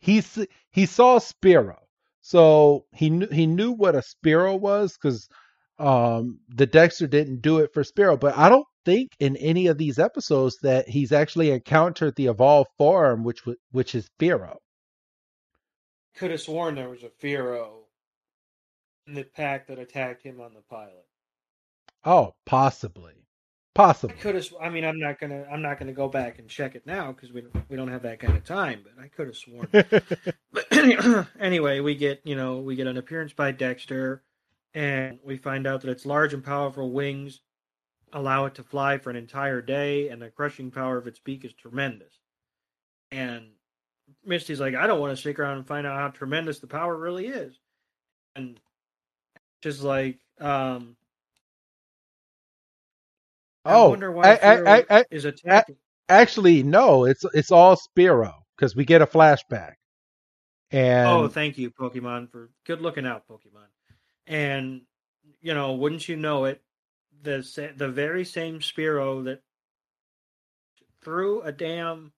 he 0.00 0.22
he 0.70 0.86
saw 0.86 1.18
Spearow, 1.18 1.85
so 2.26 2.86
he 2.92 3.08
knew 3.08 3.28
he 3.28 3.46
knew 3.46 3.70
what 3.70 3.94
a 3.94 4.02
Spearow 4.02 4.58
was 4.58 4.98
because 5.00 5.28
um, 5.78 6.40
the 6.48 6.66
Dexter 6.66 7.06
didn't 7.06 7.40
do 7.40 7.58
it 7.60 7.72
for 7.72 7.84
Spearow, 7.84 8.18
But 8.18 8.36
I 8.36 8.48
don't 8.48 8.66
think 8.84 9.12
in 9.20 9.36
any 9.36 9.68
of 9.68 9.78
these 9.78 10.00
episodes 10.00 10.56
that 10.62 10.88
he's 10.88 11.12
actually 11.12 11.52
encountered 11.52 12.16
the 12.16 12.26
evolved 12.26 12.70
form, 12.78 13.22
which 13.22 13.42
which 13.70 13.94
is 13.94 14.10
Fearow. 14.18 14.56
Could 16.16 16.32
have 16.32 16.40
sworn 16.40 16.74
there 16.74 16.88
was 16.88 17.04
a 17.04 17.10
Fearow 17.24 17.84
in 19.06 19.14
the 19.14 19.22
pack 19.22 19.68
that 19.68 19.78
attacked 19.78 20.24
him 20.24 20.40
on 20.40 20.52
the 20.52 20.62
pilot. 20.68 21.06
Oh, 22.04 22.34
possibly, 22.44 23.25
possibly. 23.76 24.16
I 24.16 24.20
could 24.20 24.34
have. 24.34 24.48
I 24.60 24.68
mean, 24.68 24.84
I'm 24.84 24.98
not 24.98 25.20
gonna. 25.20 25.46
I'm 25.50 25.62
not 25.62 25.78
gonna 25.78 25.92
go 25.92 26.08
back 26.08 26.38
and 26.38 26.48
check 26.48 26.74
it 26.74 26.86
now 26.86 27.12
because 27.12 27.32
we 27.32 27.44
we 27.68 27.76
don't 27.76 27.88
have 27.88 28.02
that 28.02 28.18
kind 28.18 28.36
of 28.36 28.44
time. 28.44 28.82
But 28.82 29.02
I 29.02 29.08
could 29.08 29.26
have 29.26 29.36
sworn. 29.36 29.68
but 30.52 31.26
anyway, 31.40 31.80
we 31.80 31.94
get 31.94 32.20
you 32.24 32.34
know 32.34 32.58
we 32.58 32.76
get 32.76 32.86
an 32.86 32.96
appearance 32.96 33.32
by 33.32 33.52
Dexter, 33.52 34.22
and 34.74 35.18
we 35.24 35.36
find 35.36 35.66
out 35.66 35.82
that 35.82 35.90
its 35.90 36.06
large 36.06 36.34
and 36.34 36.44
powerful 36.44 36.90
wings 36.90 37.40
allow 38.12 38.46
it 38.46 38.54
to 38.54 38.62
fly 38.62 38.98
for 38.98 39.10
an 39.10 39.16
entire 39.16 39.60
day, 39.60 40.08
and 40.08 40.22
the 40.22 40.30
crushing 40.30 40.70
power 40.70 40.96
of 40.96 41.06
its 41.06 41.18
beak 41.18 41.44
is 41.44 41.52
tremendous. 41.52 42.14
And 43.10 43.50
Misty's 44.24 44.60
like, 44.60 44.74
I 44.74 44.86
don't 44.86 45.00
want 45.00 45.12
to 45.12 45.16
stick 45.16 45.38
around 45.38 45.58
and 45.58 45.66
find 45.66 45.86
out 45.86 45.98
how 45.98 46.08
tremendous 46.08 46.58
the 46.58 46.66
power 46.66 46.96
really 46.96 47.26
is. 47.26 47.58
And 48.34 48.60
just 49.62 49.82
like, 49.82 50.18
um, 50.40 50.96
Oh, 53.66 53.86
I 53.86 53.88
wonder 53.88 54.12
why 54.12 54.34
I, 54.34 54.76
I, 54.76 54.84
I, 54.90 55.04
is 55.10 55.24
attacking. 55.24 55.76
Actually, 56.08 56.62
no, 56.62 57.04
it's 57.04 57.24
it's 57.34 57.50
all 57.50 57.76
Spearow 57.76 58.34
because 58.56 58.76
we 58.76 58.84
get 58.84 59.02
a 59.02 59.06
flashback. 59.06 59.74
Oh, 60.72 60.78
and 60.78 61.08
oh, 61.08 61.28
thank 61.28 61.58
you, 61.58 61.70
Pokemon, 61.70 62.30
for 62.30 62.50
good 62.64 62.80
looking 62.80 63.06
out, 63.06 63.24
Pokemon. 63.28 63.68
And 64.26 64.82
you 65.40 65.54
know, 65.54 65.74
wouldn't 65.74 66.08
you 66.08 66.16
know 66.16 66.44
it, 66.44 66.62
the 67.22 67.72
the 67.76 67.88
very 67.88 68.24
same 68.24 68.60
Spearow 68.60 69.24
that 69.24 69.42
threw 71.02 71.42
a 71.42 71.52
damn 71.52 72.12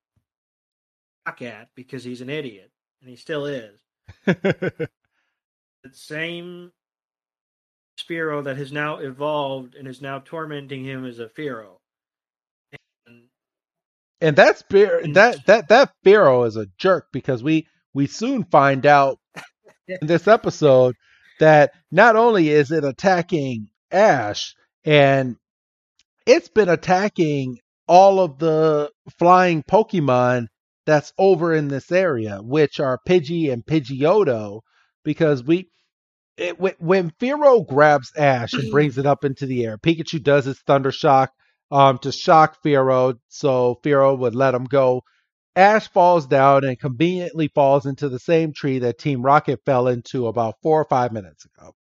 rock 1.27 1.43
at 1.43 1.69
because 1.75 2.05
he's 2.05 2.21
an 2.21 2.31
idiot, 2.31 2.71
and 3.01 3.11
he 3.11 3.17
still 3.17 3.47
is. 3.47 3.81
the 4.25 4.89
same 5.93 6.73
Spearow 7.99 8.45
that 8.45 8.57
has 8.57 8.73
now 8.73 8.99
evolved 8.99 9.75
and 9.75 9.89
is 9.89 10.01
now 10.01 10.21
tormenting 10.21 10.85
him 10.85 11.05
as 11.05 11.19
a 11.19 11.27
Fearow. 11.27 11.79
And, 13.11 13.23
and 14.21 14.37
that 14.37 14.63
that 14.69 15.47
that 15.47 15.69
that 15.69 15.93
Fearow 16.05 16.47
is 16.47 16.57
a 16.57 16.67
jerk 16.79 17.07
because 17.13 17.43
we 17.43 17.67
we 17.95 18.07
soon 18.07 18.45
find 18.45 18.87
out 18.87 19.19
in 19.89 20.07
this 20.07 20.29
episode 20.29 20.95
that 21.41 21.73
not 21.91 22.17
only 22.17 22.51
is 22.51 22.71
it 22.71 22.85
attacking 22.85 23.69
Ash 23.91 24.55
and 24.85 25.37
it's 26.27 26.49
been 26.49 26.69
attacking 26.69 27.59
all 27.87 28.21
of 28.21 28.39
the 28.39 28.91
flying 29.19 29.63
Pokemon 29.63 30.47
that's 30.85 31.13
over 31.19 31.55
in 31.55 31.69
this 31.69 31.91
area, 31.91 32.41
which 32.43 32.81
are 32.81 32.99
Pidgey 33.09 33.53
and 33.53 33.65
Pidgeotto, 33.65 34.61
because 35.05 35.43
we 35.43 35.71
it, 36.39 36.61
when, 36.61 36.75
when 36.79 37.11
Fearow 37.11 37.67
grabs 37.67 38.13
Ash 38.17 38.53
and 38.53 38.71
brings 38.71 38.97
it 38.97 39.07
up 39.07 39.25
into 39.25 39.47
the 39.47 39.65
air, 39.65 39.77
Pikachu 39.77 40.23
does 40.23 40.45
his 40.45 40.59
Thunder 40.61 40.93
Shock 40.93 41.33
um, 41.71 41.99
to 41.99 42.13
shock 42.13 42.63
Fearow, 42.63 43.19
so 43.29 43.79
Fearow 43.85 44.17
would 44.19 44.35
let 44.35 44.55
him 44.55 44.65
go. 44.65 45.03
Ash 45.57 45.89
falls 45.89 46.27
down 46.27 46.65
and 46.65 46.79
conveniently 46.79 47.49
falls 47.49 47.85
into 47.85 48.09
the 48.09 48.21
same 48.21 48.53
tree 48.53 48.79
that 48.79 48.99
Team 48.99 49.23
Rocket 49.23 49.61
fell 49.67 49.89
into 49.89 50.29
about 50.29 50.55
four 50.63 50.81
or 50.81 50.85
five 50.85 51.13
minutes 51.13 51.45
ago. 51.45 51.75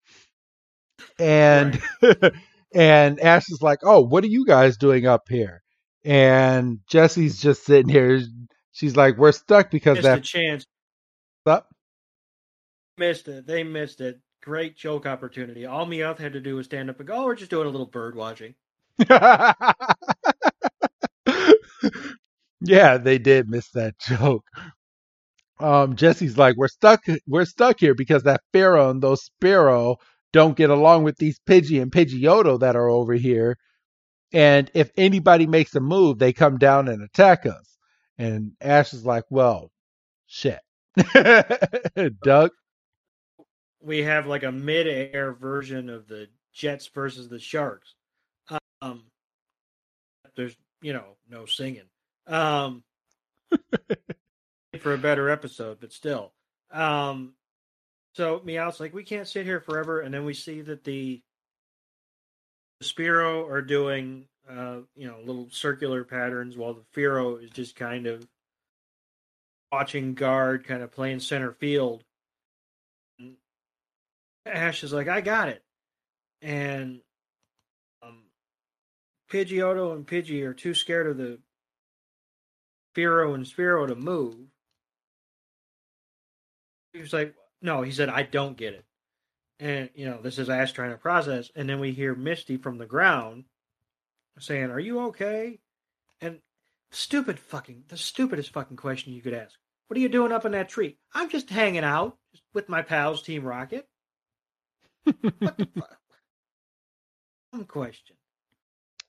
And 1.19 1.81
right. 2.03 2.33
and 2.75 3.21
Ash 3.21 3.45
is 3.51 3.61
like, 3.61 3.81
"Oh, 3.83 4.01
what 4.01 4.25
are 4.25 4.29
you 4.29 4.47
guys 4.47 4.79
doing 4.79 5.07
up 5.07 5.29
here?" 5.29 5.63
And 6.05 6.81
Jessie's 6.89 7.41
just 7.41 7.67
sitting 7.67 7.91
here. 7.91 8.23
She's 8.73 8.97
like, 8.97 9.19
"We're 9.19 9.33
stuck 9.33 9.71
because 9.71 9.97
missed 9.97 10.05
that 10.05 10.19
a 10.19 10.23
chance." 10.23 10.65
What? 11.45 11.67
Missed 12.97 13.29
it. 13.29 13.47
They 13.47 13.63
missed 13.63 14.01
it 14.01 14.21
great 14.47 14.77
joke 14.77 15.07
opportunity. 15.07 15.67
All 15.67 15.87
Meowth 15.87 16.19
had 16.19 16.35
to 16.35 16.41
do 16.41 16.55
was 16.55 16.67
stand 16.67 16.89
up 16.89 17.01
and 17.01 17.09
go, 17.09 17.15
"Oh, 17.15 17.25
we're 17.25 17.35
just 17.35 17.51
doing 17.51 17.67
a 17.67 17.71
little 17.71 17.87
bird 17.87 18.15
watching." 18.15 18.55
yeah, 22.61 22.97
they 22.97 23.19
did 23.19 23.51
miss 23.51 23.69
that 23.73 23.99
joke. 23.99 24.45
Um, 25.59 25.97
Jessie's 25.97 26.39
like, 26.39 26.57
"We're 26.57 26.69
stuck. 26.69 27.03
We're 27.27 27.45
stuck 27.45 27.81
here 27.81 27.95
because 27.97 28.23
that 28.23 28.43
Fearow 28.55 28.91
and 28.93 29.03
those 29.03 29.29
Spearow 29.29 29.97
don't 30.33 30.57
get 30.57 30.71
along 30.71 31.03
with 31.03 31.17
these 31.17 31.41
Pidgey 31.41 31.83
and 31.83 31.91
Pidgeotto 31.91 32.61
that 32.61 32.77
are 32.77 32.89
over 32.89 33.15
here. 33.15 33.57
And 34.33 34.71
if 34.75 34.91
anybody 34.97 35.49
makes 35.49 35.75
a 35.75 35.81
move, 35.81 36.19
they 36.19 36.33
come 36.33 36.59
down 36.59 36.87
and 36.87 37.03
attack 37.03 37.47
us." 37.47 37.77
And 38.17 38.53
Ash 38.61 38.95
is 38.95 39.05
like, 39.05 39.25
"Well, 39.29 39.73
shit." 40.27 40.61
Doug 42.23 42.53
we 43.87 44.03
have 44.03 44.27
like 44.27 44.43
a 44.43 44.51
mid-air 44.51 45.33
version 45.33 45.89
of 45.89 46.09
the 46.09 46.29
Jets 46.53 46.89
versus 46.89 47.29
the 47.29 47.39
Sharks. 47.39 47.95
Um, 48.83 49.05
there's 50.35 50.57
you 50.83 50.93
know 50.93 51.05
no 51.31 51.47
singing. 51.47 51.89
Um, 52.27 52.83
for 54.81 54.93
a 54.93 54.99
better 54.99 55.31
episode, 55.31 55.79
but 55.81 55.93
still. 55.93 56.33
Um, 56.71 57.35
so 58.15 58.43
Meowth's 58.45 58.81
like, 58.81 58.93
we 58.93 59.05
can't 59.05 59.29
sit 59.29 59.47
here 59.47 59.61
forever, 59.61 60.01
and 60.01 60.13
then 60.13 60.25
we 60.25 60.35
see 60.35 60.63
that 60.63 60.85
the 60.85 61.23
Spearow 62.83 63.49
are 63.49 63.63
doing 63.63 64.27
uh, 64.51 64.79
you 64.97 65.07
know 65.07 65.19
little 65.25 65.49
circular 65.51 66.05
patterns, 66.05 66.57
while 66.57 66.75
the 66.75 66.85
Fearow 66.95 67.43
is 67.43 67.51
just 67.51 67.77
kind 67.77 68.07
of 68.07 68.27
watching 69.71 70.15
guard, 70.15 70.67
kind 70.67 70.83
of 70.83 70.91
playing 70.91 71.21
center 71.21 71.53
field. 71.53 72.03
Ash 74.47 74.83
is 74.85 74.93
like, 74.93 75.09
I 75.09 75.21
got 75.21 75.49
it. 75.49 75.63
And 76.43 77.01
um, 78.03 78.25
Pidgeotto 79.31 79.95
and 79.95 80.07
Pidgey 80.07 80.45
are 80.45 80.55
too 80.55 80.75
scared 80.75 81.07
of 81.07 81.17
the 81.17 81.39
Spearow 82.97 83.35
and 83.35 83.45
Spearow 83.45 83.87
to 83.89 83.95
move. 83.95 84.37
He 86.93 87.01
was 87.01 87.13
like, 87.13 87.35
no, 87.61 87.83
he 87.83 87.93
said, 87.93 88.09
I 88.09 88.23
don't 88.23 88.57
get 88.57 88.75
it. 88.75 88.85
And, 89.59 89.91
you 89.95 90.07
know, 90.07 90.21
this 90.23 90.39
is 90.39 90.51
Ash 90.51 90.73
trying 90.73 90.91
to 90.91 90.97
process. 90.97 91.51
And 91.55 91.69
then 91.69 91.81
we 91.81 91.93
hear 91.93 92.15
Misty 92.15 92.57
from 92.57 92.79
the 92.79 92.87
ground 92.87 93.45
saying, 94.39 94.71
Are 94.71 94.81
you 94.81 95.01
okay? 95.07 95.59
And 96.21 96.41
stupid 96.91 97.39
fucking, 97.39 97.85
the 97.89 97.97
stupidest 97.97 98.53
fucking 98.53 98.77
question 98.77 99.13
you 99.13 99.23
could 99.23 99.35
ask. 99.35 99.55
What 99.89 99.97
are 99.97 100.01
you 100.01 100.09
doing 100.09 100.33
up 100.33 100.45
in 100.45 100.53
that 100.53 100.69
tree? 100.69 100.99
I'm 101.15 101.31
just 101.31 101.49
hanging 101.49 101.85
out 101.85 102.19
with 102.53 102.69
my 102.69 102.83
pals, 102.83 103.23
Team 103.23 103.45
Rocket. 103.45 103.89
What 105.41 105.57
the 105.59 105.67
fuck? 105.79 105.99
Some 107.55 107.65
question. 107.65 108.17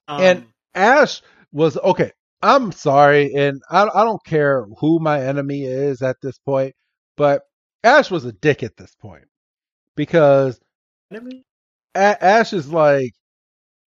Um, 0.08 0.22
and 0.22 0.46
Ash 0.76 1.22
was 1.52 1.78
okay. 1.78 2.12
I'm 2.42 2.72
sorry, 2.72 3.34
and 3.34 3.62
I, 3.70 3.84
I 3.84 4.04
don't 4.04 4.24
care 4.24 4.66
who 4.80 5.00
my 5.00 5.22
enemy 5.24 5.64
is 5.64 6.02
at 6.02 6.18
this 6.22 6.38
point, 6.40 6.76
but 7.18 7.44
Ash 7.84 8.12
was 8.12 8.26
a 8.26 8.32
dick 8.34 8.64
at 8.64 8.78
this 8.78 8.96
point 8.96 9.26
because 9.96 10.60
a- 11.96 12.24
Ash 12.24 12.54
is 12.54 12.72
like, 12.72 13.14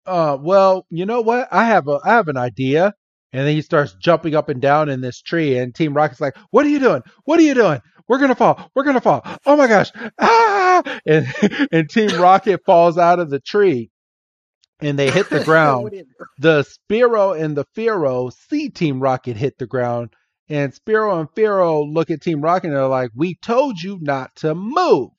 uh, 0.05 0.37
well, 0.41 0.85
you 0.89 1.05
know 1.05 1.21
what? 1.21 1.47
I 1.51 1.65
have 1.65 1.87
a 1.87 1.99
I 2.03 2.09
have 2.15 2.27
an 2.27 2.37
idea. 2.37 2.93
And 3.33 3.47
then 3.47 3.53
he 3.55 3.61
starts 3.61 3.93
jumping 4.01 4.35
up 4.35 4.49
and 4.49 4.59
down 4.61 4.89
in 4.89 5.01
this 5.01 5.21
tree, 5.21 5.57
and 5.59 5.75
Team 5.75 5.93
Rocket's 5.93 6.19
like, 6.21 6.35
"What 6.51 6.65
are 6.65 6.69
you 6.69 6.79
doing? 6.79 7.03
What 7.25 7.39
are 7.39 7.43
you 7.43 7.53
doing? 7.53 7.79
We're 8.07 8.17
gonna 8.17 8.35
fall! 8.35 8.71
We're 8.75 8.83
gonna 8.85 9.01
fall! 9.01 9.21
Oh 9.45 9.55
my 9.55 9.67
gosh! 9.67 9.91
Ah!" 10.19 10.58
And 11.05 11.27
and 11.71 11.89
Team 11.89 12.19
Rocket 12.21 12.61
falls 12.65 12.97
out 12.97 13.19
of 13.19 13.29
the 13.29 13.39
tree, 13.39 13.89
and 14.81 14.97
they 14.97 15.09
hit 15.09 15.29
the 15.29 15.43
ground. 15.45 15.91
the 16.39 16.63
Spearow 16.63 17.39
and 17.39 17.55
the 17.55 17.65
Fearow 17.75 18.31
see 18.49 18.69
Team 18.69 18.99
Rocket 18.99 19.37
hit 19.37 19.57
the 19.57 19.67
ground, 19.67 20.09
and 20.49 20.73
Spearow 20.73 21.19
and 21.19 21.29
Fearow 21.31 21.91
look 21.91 22.11
at 22.11 22.21
Team 22.21 22.41
Rocket 22.41 22.67
and 22.67 22.75
they're 22.75 22.87
like, 22.87 23.11
"We 23.15 23.35
told 23.41 23.81
you 23.81 23.97
not 24.01 24.35
to 24.37 24.55
move." 24.55 25.09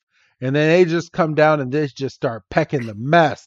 And 0.41 0.57
then 0.57 0.71
they 0.71 0.85
just 0.91 1.13
come 1.13 1.35
down 1.35 1.61
and 1.61 1.71
they 1.71 1.87
just 1.89 2.15
start 2.17 2.45
pecking 2.51 2.87
the 2.87 2.95
mess 2.95 3.47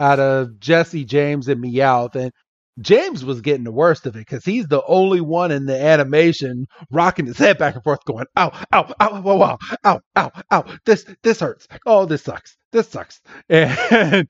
out 0.00 0.20
of 0.20 0.60
Jessie 0.60 1.04
James 1.04 1.48
and 1.48 1.62
Meowth. 1.64 2.16
And 2.16 2.32
James 2.80 3.24
was 3.24 3.40
getting 3.40 3.64
the 3.64 3.72
worst 3.72 4.06
of 4.06 4.16
it 4.16 4.20
because 4.20 4.44
he's 4.44 4.66
the 4.66 4.82
only 4.86 5.20
one 5.20 5.50
in 5.52 5.66
the 5.66 5.80
animation 5.80 6.66
rocking 6.90 7.26
his 7.26 7.38
head 7.38 7.58
back 7.58 7.74
and 7.74 7.84
forth, 7.84 8.04
going, 8.04 8.26
ow, 8.36 8.50
ow, 8.72 8.94
ow, 9.00 9.22
ow, 9.26 9.40
ow, 9.42 9.58
ow, 9.84 10.00
ow, 10.16 10.32
ow, 10.50 10.64
this, 10.84 11.04
this 11.22 11.40
hurts. 11.40 11.68
Oh, 11.86 12.06
this 12.06 12.22
sucks. 12.22 12.56
This 12.72 12.88
sucks. 12.88 13.20
And, 13.50 14.28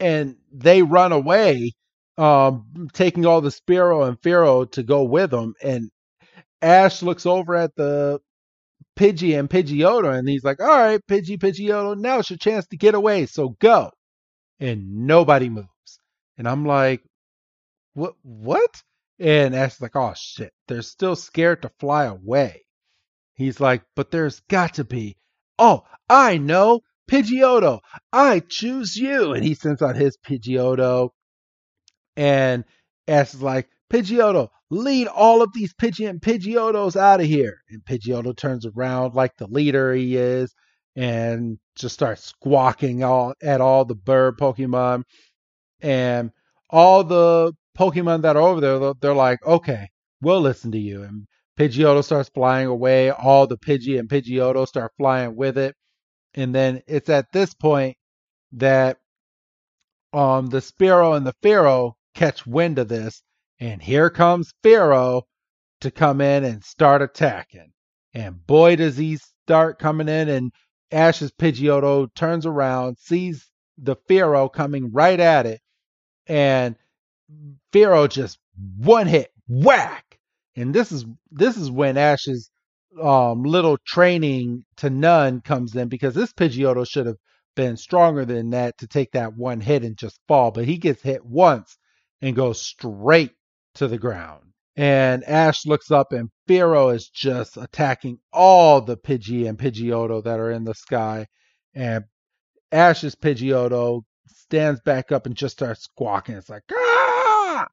and 0.00 0.36
they 0.52 0.82
run 0.82 1.12
away, 1.12 1.72
um, 2.18 2.88
taking 2.92 3.26
all 3.26 3.40
the 3.40 3.50
Spearow 3.50 4.08
and 4.08 4.20
Fearow 4.20 4.70
to 4.72 4.82
go 4.82 5.04
with 5.04 5.30
them. 5.30 5.54
And 5.62 5.90
Ash 6.62 7.02
looks 7.02 7.26
over 7.26 7.54
at 7.56 7.74
the 7.76 8.20
Pidgey 8.98 9.38
and 9.38 9.48
Pidgeotto, 9.50 10.18
and 10.18 10.28
he's 10.28 10.44
like, 10.44 10.60
all 10.60 10.68
right, 10.68 11.00
Pidgey, 11.08 11.38
Pidgeotto, 11.38 11.98
now 11.98 12.18
it's 12.18 12.30
your 12.30 12.38
chance 12.38 12.66
to 12.68 12.76
get 12.76 12.94
away, 12.94 13.26
so 13.26 13.50
go. 13.60 13.90
And 14.60 15.06
nobody 15.06 15.48
moves. 15.50 15.68
And 16.42 16.48
I'm 16.48 16.66
like, 16.66 17.04
what? 17.94 18.14
What? 18.24 18.82
And 19.20 19.54
Ash's 19.54 19.80
like, 19.80 19.94
oh 19.94 20.12
shit, 20.16 20.52
they're 20.66 20.82
still 20.82 21.14
scared 21.14 21.62
to 21.62 21.70
fly 21.78 22.06
away. 22.06 22.64
He's 23.34 23.60
like, 23.60 23.84
but 23.94 24.10
there's 24.10 24.40
got 24.50 24.74
to 24.74 24.84
be. 24.84 25.16
Oh, 25.56 25.84
I 26.08 26.38
know, 26.38 26.80
Pidgeotto, 27.08 27.78
I 28.12 28.40
choose 28.40 28.96
you. 28.96 29.34
And 29.34 29.44
he 29.44 29.54
sends 29.54 29.82
out 29.82 29.94
his 29.94 30.18
Pidgeotto. 30.26 31.10
And 32.16 32.64
Ash 33.06 33.34
is 33.34 33.40
like, 33.40 33.68
Pidgeotto, 33.88 34.48
lead 34.68 35.06
all 35.06 35.42
of 35.42 35.52
these 35.54 35.72
Pidgey 35.74 36.10
and 36.10 36.20
Pidgeottos 36.20 36.96
out 36.96 37.20
of 37.20 37.26
here. 37.26 37.58
And 37.70 37.84
Pidgeotto 37.84 38.36
turns 38.36 38.66
around 38.66 39.14
like 39.14 39.36
the 39.36 39.46
leader 39.46 39.94
he 39.94 40.16
is 40.16 40.52
and 40.96 41.58
just 41.76 41.94
starts 41.94 42.24
squawking 42.24 43.04
all 43.04 43.34
at 43.40 43.60
all 43.60 43.84
the 43.84 43.94
bird 43.94 44.38
Pokemon 44.38 45.04
and 45.82 46.30
all 46.70 47.04
the 47.04 47.52
Pokemon 47.78 48.22
that 48.22 48.36
are 48.36 48.42
over 48.42 48.60
there, 48.60 48.94
they're 49.00 49.14
like, 49.14 49.44
okay, 49.46 49.88
we'll 50.20 50.40
listen 50.40 50.72
to 50.72 50.78
you. 50.78 51.02
And 51.02 51.26
Pidgeotto 51.58 52.02
starts 52.02 52.30
flying 52.30 52.68
away. 52.68 53.10
All 53.10 53.46
the 53.46 53.58
Pidgey 53.58 53.98
and 53.98 54.08
Pidgeotto 54.08 54.66
start 54.66 54.92
flying 54.96 55.36
with 55.36 55.58
it. 55.58 55.74
And 56.34 56.54
then 56.54 56.82
it's 56.86 57.10
at 57.10 57.26
this 57.32 57.52
point 57.54 57.96
that 58.52 58.98
um 60.12 60.48
the 60.48 60.58
Spearow 60.58 61.16
and 61.16 61.26
the 61.26 61.34
Fearow 61.42 61.92
catch 62.14 62.46
wind 62.46 62.78
of 62.78 62.88
this. 62.88 63.22
And 63.60 63.82
here 63.82 64.10
comes 64.10 64.52
Fearow 64.64 65.22
to 65.80 65.90
come 65.90 66.20
in 66.20 66.44
and 66.44 66.64
start 66.64 67.02
attacking. 67.02 67.72
And 68.14 68.46
boy, 68.46 68.76
does 68.76 68.96
he 68.96 69.18
start 69.44 69.78
coming 69.78 70.08
in. 70.08 70.28
And 70.28 70.52
Ash's 70.90 71.32
Pidgeotto 71.32 72.14
turns 72.14 72.46
around, 72.46 72.98
sees 72.98 73.50
the 73.78 73.96
Fearow 74.08 74.52
coming 74.52 74.90
right 74.92 75.18
at 75.18 75.46
it, 75.46 75.60
and 76.32 76.76
Fearow 77.74 78.08
just 78.08 78.38
one 78.78 79.06
hit 79.06 79.30
whack. 79.48 80.18
And 80.56 80.74
this 80.74 80.90
is 80.90 81.04
this 81.30 81.58
is 81.58 81.70
when 81.70 81.98
Ash's 81.98 82.50
um, 83.00 83.42
little 83.42 83.76
training 83.86 84.64
to 84.78 84.88
none 84.88 85.42
comes 85.42 85.76
in 85.76 85.88
because 85.88 86.14
this 86.14 86.32
Pidgeotto 86.32 86.88
should 86.88 87.06
have 87.06 87.18
been 87.54 87.76
stronger 87.76 88.24
than 88.24 88.50
that 88.50 88.78
to 88.78 88.86
take 88.86 89.12
that 89.12 89.36
one 89.36 89.60
hit 89.60 89.84
and 89.84 89.96
just 89.96 90.18
fall, 90.26 90.50
but 90.50 90.64
he 90.64 90.78
gets 90.78 91.02
hit 91.02 91.24
once 91.24 91.76
and 92.22 92.34
goes 92.34 92.62
straight 92.62 93.32
to 93.74 93.86
the 93.86 93.98
ground. 93.98 94.42
And 94.74 95.24
Ash 95.24 95.66
looks 95.66 95.90
up 95.90 96.12
and 96.12 96.30
Fearow 96.48 96.94
is 96.94 97.10
just 97.10 97.58
attacking 97.58 98.20
all 98.32 98.80
the 98.80 98.96
Pidgey 98.96 99.46
and 99.46 99.58
Pidgeotto 99.58 100.24
that 100.24 100.40
are 100.40 100.50
in 100.50 100.64
the 100.64 100.74
sky. 100.74 101.26
And 101.74 102.04
Ash's 102.70 103.14
Pidgeotto 103.14 104.04
stands 104.34 104.80
back 104.80 105.12
up 105.12 105.26
and 105.26 105.34
just 105.34 105.56
starts 105.56 105.84
squawking. 105.84 106.36
It's 106.36 106.48
like, 106.48 106.62
ah! 106.72 107.66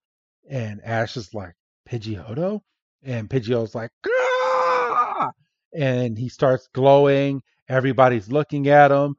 And 0.49 0.81
Ash 0.83 1.17
is 1.17 1.33
like, 1.33 1.53
Pidgeotto? 1.89 2.61
And 3.03 3.29
Pidgeotto's 3.29 3.75
like, 3.75 3.91
ah! 4.07 5.31
And 5.73 6.17
he 6.17 6.29
starts 6.29 6.67
glowing. 6.73 7.41
Everybody's 7.67 8.31
looking 8.31 8.67
at 8.67 8.91
him. 8.91 9.15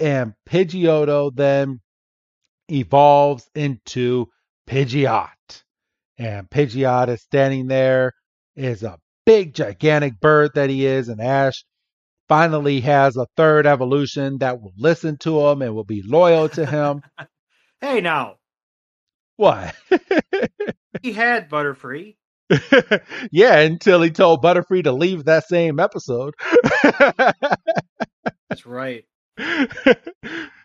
And 0.00 0.34
Pidgeotto 0.48 1.34
then 1.34 1.80
evolves 2.68 3.48
into 3.54 4.26
Pidgeot. 4.68 5.28
And 6.18 6.48
Pidgeot 6.48 7.08
is 7.08 7.22
standing 7.22 7.66
there, 7.66 8.12
is 8.54 8.82
a 8.82 8.98
big, 9.26 9.54
gigantic 9.54 10.18
bird 10.20 10.52
that 10.54 10.70
he 10.70 10.86
is, 10.86 11.08
and 11.08 11.20
Ash 11.20 11.64
finally 12.28 12.80
has 12.80 13.16
a 13.16 13.26
third 13.36 13.66
evolution 13.66 14.38
that 14.38 14.60
will 14.60 14.72
listen 14.76 15.16
to 15.18 15.40
him 15.48 15.62
and 15.62 15.74
will 15.74 15.84
be 15.84 16.02
loyal 16.04 16.48
to 16.50 16.66
him. 16.66 17.02
hey, 17.80 18.00
now. 18.00 18.36
What? 19.36 19.74
he 21.02 21.12
had 21.12 21.50
Butterfree. 21.50 22.16
yeah, 23.30 23.58
until 23.60 24.02
he 24.02 24.10
told 24.10 24.42
Butterfree 24.42 24.84
to 24.84 24.92
leave 24.92 25.24
that 25.24 25.46
same 25.48 25.80
episode. 25.80 26.34
That's 28.48 28.64
right. 28.64 29.04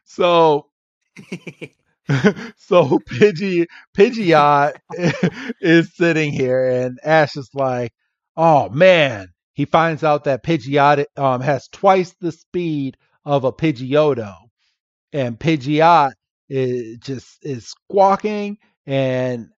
so 0.06 0.68
so 2.58 3.00
Pidgey 3.10 3.66
Pidgeot 3.98 4.76
is 5.62 5.96
sitting 5.96 6.32
here 6.32 6.70
and 6.70 7.00
Ash 7.04 7.36
is 7.36 7.50
like, 7.54 7.92
oh 8.38 8.70
man. 8.70 9.28
He 9.62 9.66
finds 9.66 10.04
out 10.04 10.24
that 10.24 10.44
Pidgeot 10.44 11.06
um, 11.16 11.40
has 11.40 11.68
twice 11.68 12.16
the 12.20 12.32
speed 12.32 12.98
of 13.24 13.44
a 13.44 13.52
Pidgeotto. 13.52 14.34
And 15.14 15.38
Pidgeot 15.38 16.14
is 16.50 16.98
just 16.98 17.38
is 17.44 17.68
squawking 17.68 18.58
and 18.88 19.50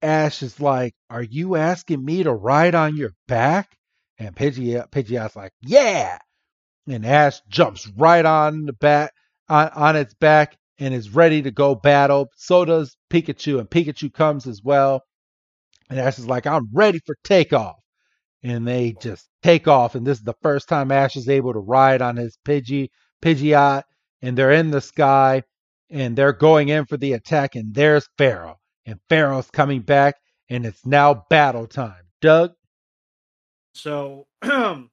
Ash 0.00 0.42
is 0.42 0.58
like, 0.58 0.94
Are 1.10 1.22
you 1.22 1.56
asking 1.56 2.02
me 2.02 2.22
to 2.22 2.32
ride 2.32 2.74
on 2.74 2.96
your 2.96 3.10
back? 3.28 3.76
And 4.18 4.34
Pidgeot 4.34 4.90
Pidgeot's 4.90 5.36
like, 5.36 5.52
Yeah. 5.60 6.16
And 6.88 7.04
Ash 7.04 7.38
jumps 7.50 7.86
right 7.94 8.24
on 8.24 8.64
the 8.64 8.72
back 8.72 9.12
on, 9.50 9.68
on 9.68 9.96
its 9.96 10.14
back 10.14 10.56
and 10.78 10.94
is 10.94 11.10
ready 11.10 11.42
to 11.42 11.50
go 11.50 11.74
battle. 11.74 12.28
So 12.36 12.64
does 12.64 12.96
Pikachu, 13.10 13.58
and 13.58 13.68
Pikachu 13.68 14.10
comes 14.10 14.46
as 14.46 14.62
well. 14.62 15.02
And 15.90 16.00
Ash 16.00 16.18
is 16.18 16.26
like, 16.26 16.46
I'm 16.46 16.70
ready 16.72 17.00
for 17.04 17.16
takeoff. 17.22 17.76
And 18.42 18.66
they 18.66 18.94
just 19.00 19.28
take 19.42 19.66
off. 19.66 19.94
And 19.94 20.06
this 20.06 20.18
is 20.18 20.24
the 20.24 20.36
first 20.42 20.68
time 20.68 20.92
Ash 20.92 21.16
is 21.16 21.28
able 21.28 21.52
to 21.52 21.58
ride 21.58 22.02
on 22.02 22.16
his 22.16 22.38
Pidgey, 22.44 22.90
Pidgeot. 23.22 23.82
And 24.22 24.36
they're 24.36 24.52
in 24.52 24.70
the 24.70 24.80
sky 24.80 25.42
and 25.90 26.16
they're 26.16 26.32
going 26.32 26.68
in 26.68 26.86
for 26.86 26.96
the 26.96 27.14
attack. 27.14 27.56
And 27.56 27.74
there's 27.74 28.08
Fearow, 28.18 28.56
And 28.84 29.00
Fearow's 29.10 29.50
coming 29.50 29.80
back. 29.82 30.16
And 30.48 30.64
it's 30.64 30.86
now 30.86 31.24
battle 31.28 31.66
time. 31.66 32.04
Doug? 32.20 32.52
So, 33.74 34.26
so 34.42 34.88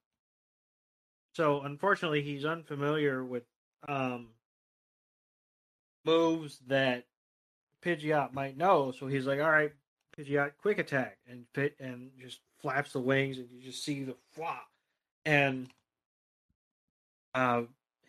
unfortunately, 1.38 2.22
he's 2.22 2.44
unfamiliar 2.44 3.24
with 3.24 3.44
um, 3.88 4.30
moves 6.06 6.60
that 6.68 7.06
Pidgeot 7.82 8.34
might 8.34 8.58
know. 8.58 8.92
So 8.92 9.08
he's 9.08 9.26
like, 9.26 9.40
"All 9.40 9.50
right, 9.50 9.72
Pidgeot, 10.18 10.52
quick 10.62 10.78
attack," 10.78 11.18
and 11.28 11.46
pit 11.54 11.76
and 11.80 12.12
just 12.20 12.40
flaps 12.62 12.94
the 12.94 13.00
wings, 13.00 13.38
and 13.38 13.50
you 13.52 13.62
just 13.62 13.84
see 13.84 14.04
the 14.04 14.16
fwa, 14.38 14.58
and 15.26 15.70
uh, 17.34 17.64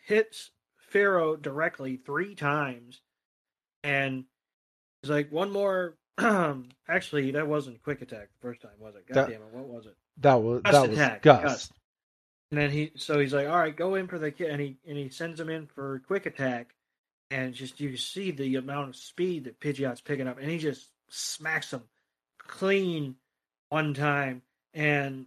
hits 0.04 0.50
Fearow 0.92 1.40
directly 1.40 1.96
three 1.96 2.34
times, 2.34 3.00
and 3.82 4.24
he's 5.02 5.10
like, 5.10 5.32
"One 5.32 5.50
more." 5.50 5.94
Actually, 6.88 7.32
that 7.32 7.48
wasn't 7.48 7.82
quick 7.82 8.00
attack 8.00 8.28
the 8.32 8.48
first 8.48 8.62
time, 8.62 8.70
was 8.78 8.94
it? 8.94 9.06
God 9.08 9.14
That- 9.16 9.28
damn 9.30 9.42
it, 9.42 9.52
what 9.52 9.66
was 9.66 9.86
it? 9.86 9.96
That 10.18 10.34
was 10.34 10.62
Gust 10.62 10.72
that 10.72 10.88
was 10.88 10.98
attack, 10.98 11.22
Gust. 11.22 11.42
Gust. 11.42 11.72
And 12.52 12.60
then 12.60 12.70
he, 12.70 12.92
so 12.94 13.18
he's 13.18 13.34
like, 13.34 13.48
"All 13.48 13.58
right, 13.58 13.74
go 13.74 13.96
in 13.96 14.06
for 14.06 14.18
the 14.18 14.30
ki-" 14.30 14.46
and 14.46 14.60
he 14.60 14.76
and 14.86 14.96
he 14.96 15.08
sends 15.08 15.40
him 15.40 15.48
in 15.50 15.66
for 15.66 16.00
quick 16.06 16.26
attack, 16.26 16.74
and 17.30 17.52
just 17.52 17.80
you 17.80 17.96
see 17.96 18.30
the 18.30 18.54
amount 18.56 18.90
of 18.90 18.96
speed 18.96 19.44
that 19.44 19.58
Pidgeot's 19.58 20.00
picking 20.02 20.28
up, 20.28 20.38
and 20.38 20.48
he 20.48 20.58
just 20.58 20.90
smacks 21.08 21.72
him 21.72 21.82
clean 22.46 23.16
one 23.68 23.94
time, 23.94 24.42
and 24.72 25.26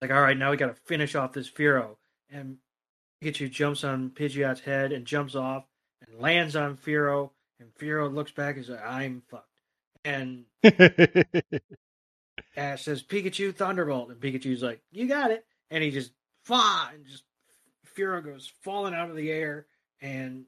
like, 0.00 0.10
all 0.10 0.20
right, 0.20 0.36
now 0.36 0.50
we 0.50 0.56
got 0.56 0.66
to 0.66 0.74
finish 0.74 1.14
off 1.14 1.32
this 1.32 1.50
Fearow, 1.50 1.96
and 2.30 2.58
Pikachu 3.22 3.50
jumps 3.50 3.84
on 3.84 4.10
Pidgeot's 4.10 4.60
head 4.60 4.92
and 4.92 5.06
jumps 5.06 5.34
off 5.34 5.64
and 6.06 6.20
lands 6.20 6.56
on 6.56 6.76
Fearow, 6.76 7.30
and 7.60 7.74
Fearow 7.74 8.12
looks 8.12 8.32
back 8.32 8.56
and 8.56 8.64
says, 8.64 8.80
"I'm 8.84 9.22
fucked," 9.28 9.48
and 10.04 10.44
Ash 12.56 12.82
says, 12.82 13.02
Pikachu 13.02 13.54
Thunderbolt. 13.54 14.10
And 14.10 14.20
Pikachu's 14.20 14.62
like, 14.62 14.80
You 14.90 15.06
got 15.06 15.30
it. 15.30 15.44
And 15.70 15.82
he 15.82 15.90
just 15.90 16.12
fa 16.44 16.90
and 16.92 17.06
just 17.06 17.24
Fearow 17.96 18.24
goes 18.24 18.50
falling 18.62 18.94
out 18.94 19.10
of 19.10 19.16
the 19.16 19.30
air 19.30 19.66
and 20.00 20.44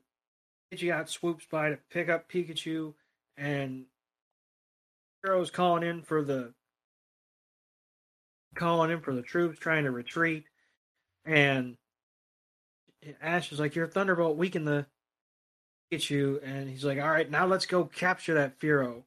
Pidgeot 0.72 1.08
swoops 1.08 1.46
by 1.50 1.70
to 1.70 1.78
pick 1.90 2.08
up 2.08 2.30
Pikachu 2.30 2.94
and 3.36 3.84
Fearow's 5.24 5.50
calling 5.50 5.82
in 5.82 6.02
for 6.02 6.22
the 6.22 6.52
calling 8.54 8.90
in 8.90 9.00
for 9.00 9.14
the 9.14 9.22
troops 9.22 9.58
trying 9.58 9.84
to 9.84 9.90
retreat 9.90 10.44
and 11.24 11.76
Ash 13.20 13.52
is 13.52 13.60
like, 13.60 13.74
Your 13.74 13.86
Thunderbolt 13.86 14.36
weakened 14.36 14.66
the 14.66 14.86
you." 15.90 16.40
and 16.42 16.68
he's 16.68 16.84
like, 16.84 16.98
All 16.98 17.10
right, 17.10 17.30
now 17.30 17.46
let's 17.46 17.66
go 17.66 17.84
capture 17.84 18.34
that 18.34 18.58
Fearow 18.58 19.04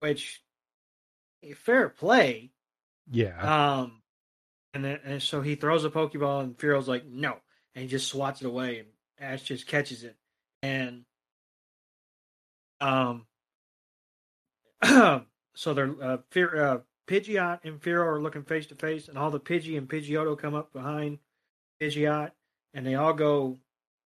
which 0.00 0.42
fair 1.56 1.88
play. 1.88 2.50
yeah. 3.10 3.80
Um, 3.80 4.02
and 4.74 4.84
then 4.84 5.00
and 5.04 5.22
so 5.22 5.40
he 5.40 5.54
throws 5.54 5.84
a 5.84 5.90
Pokeball, 5.90 6.42
and 6.42 6.56
Fearow's 6.56 6.88
like, 6.88 7.06
no, 7.06 7.36
and 7.74 7.82
he 7.82 7.88
just 7.88 8.08
swats 8.08 8.40
it 8.40 8.46
away, 8.46 8.80
and 8.80 8.88
Ash 9.18 9.42
just 9.42 9.66
catches 9.66 10.04
it, 10.04 10.16
and 10.62 11.04
um, 12.80 13.26
so 15.58 15.74
they're 15.74 15.92
uh, 16.00 16.18
Fear, 16.30 16.64
uh, 16.64 16.78
Pidgeot 17.08 17.64
and 17.64 17.80
Fearow 17.80 18.06
are 18.06 18.22
looking 18.22 18.44
face 18.44 18.66
to 18.66 18.76
face, 18.76 19.08
and 19.08 19.18
all 19.18 19.32
the 19.32 19.40
Pidgey 19.40 19.76
and 19.76 19.88
Pidgeotto 19.88 20.38
come 20.38 20.54
up 20.54 20.72
behind 20.72 21.18
Pidgeot, 21.82 22.30
and 22.74 22.86
they 22.86 22.94
all 22.94 23.12
go 23.12 23.58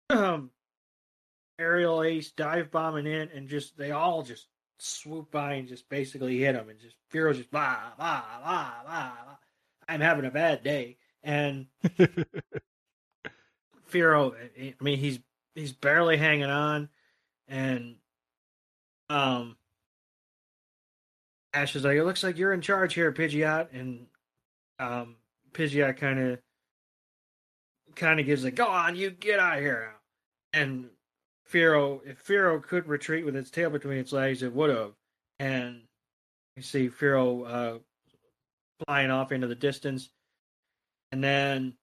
um, 0.10 0.50
aerial 1.60 2.02
ace 2.02 2.32
dive 2.32 2.72
bombing 2.72 3.06
in, 3.06 3.30
and 3.30 3.48
just 3.48 3.78
they 3.78 3.92
all 3.92 4.24
just 4.24 4.48
swoop 4.80 5.30
by 5.30 5.54
and 5.54 5.68
just 5.68 5.88
basically 5.88 6.40
hit 6.40 6.56
him, 6.56 6.68
and 6.68 6.80
just 6.80 6.96
Fearow 7.14 7.36
just 7.36 7.52
blah 7.52 7.78
blah 7.96 8.24
blah 8.44 8.72
blah. 8.84 9.12
blah. 9.14 9.38
I'm 9.88 10.02
having 10.02 10.26
a 10.26 10.32
bad 10.32 10.64
day, 10.64 10.98
and 11.22 11.68
Fearow, 13.92 14.34
I 14.60 14.74
mean, 14.82 14.98
he's 14.98 15.20
he's 15.54 15.74
barely 15.74 16.18
hanging 16.18 16.46
on, 16.46 16.90
and 17.48 17.98
um, 19.12 19.58
Ash 21.56 21.76
is 21.76 21.84
like, 21.84 21.98
"It 21.98 22.04
looks 22.04 22.24
like 22.24 22.38
you're 22.38 22.54
in 22.54 22.62
charge 22.62 22.94
here, 22.94 23.12
Pidgeot," 23.12 23.70
and 23.74 24.06
um, 24.78 25.16
Pidgeot 25.54 25.98
kind 25.98 26.20
of 26.20 26.40
kind 27.96 28.20
of 28.20 28.26
gives 28.26 28.44
like, 28.44 28.56
"Go 28.56 28.68
on, 28.68 28.96
you 28.96 29.10
get 29.10 29.40
out 29.40 29.58
of 29.58 29.64
here 29.64 29.96
and 30.56 30.90
Fearow, 31.52 32.00
if 32.06 32.26
Fearow 32.26 32.62
could 32.64 32.88
retreat 32.88 33.26
with 33.26 33.36
its 33.36 33.52
tail 33.52 33.70
between 33.70 33.98
its 33.98 34.12
legs, 34.12 34.42
it 34.42 34.54
would 34.54 34.72
have, 34.72 34.94
and 35.38 35.82
you 36.56 36.64
see 36.64 36.90
Fearow 36.90 37.48
uh, 37.48 37.80
flying 38.86 39.12
off 39.12 39.32
into 39.32 39.48
the 39.48 39.54
distance, 39.54 40.10
and 41.12 41.24
then 41.24 41.76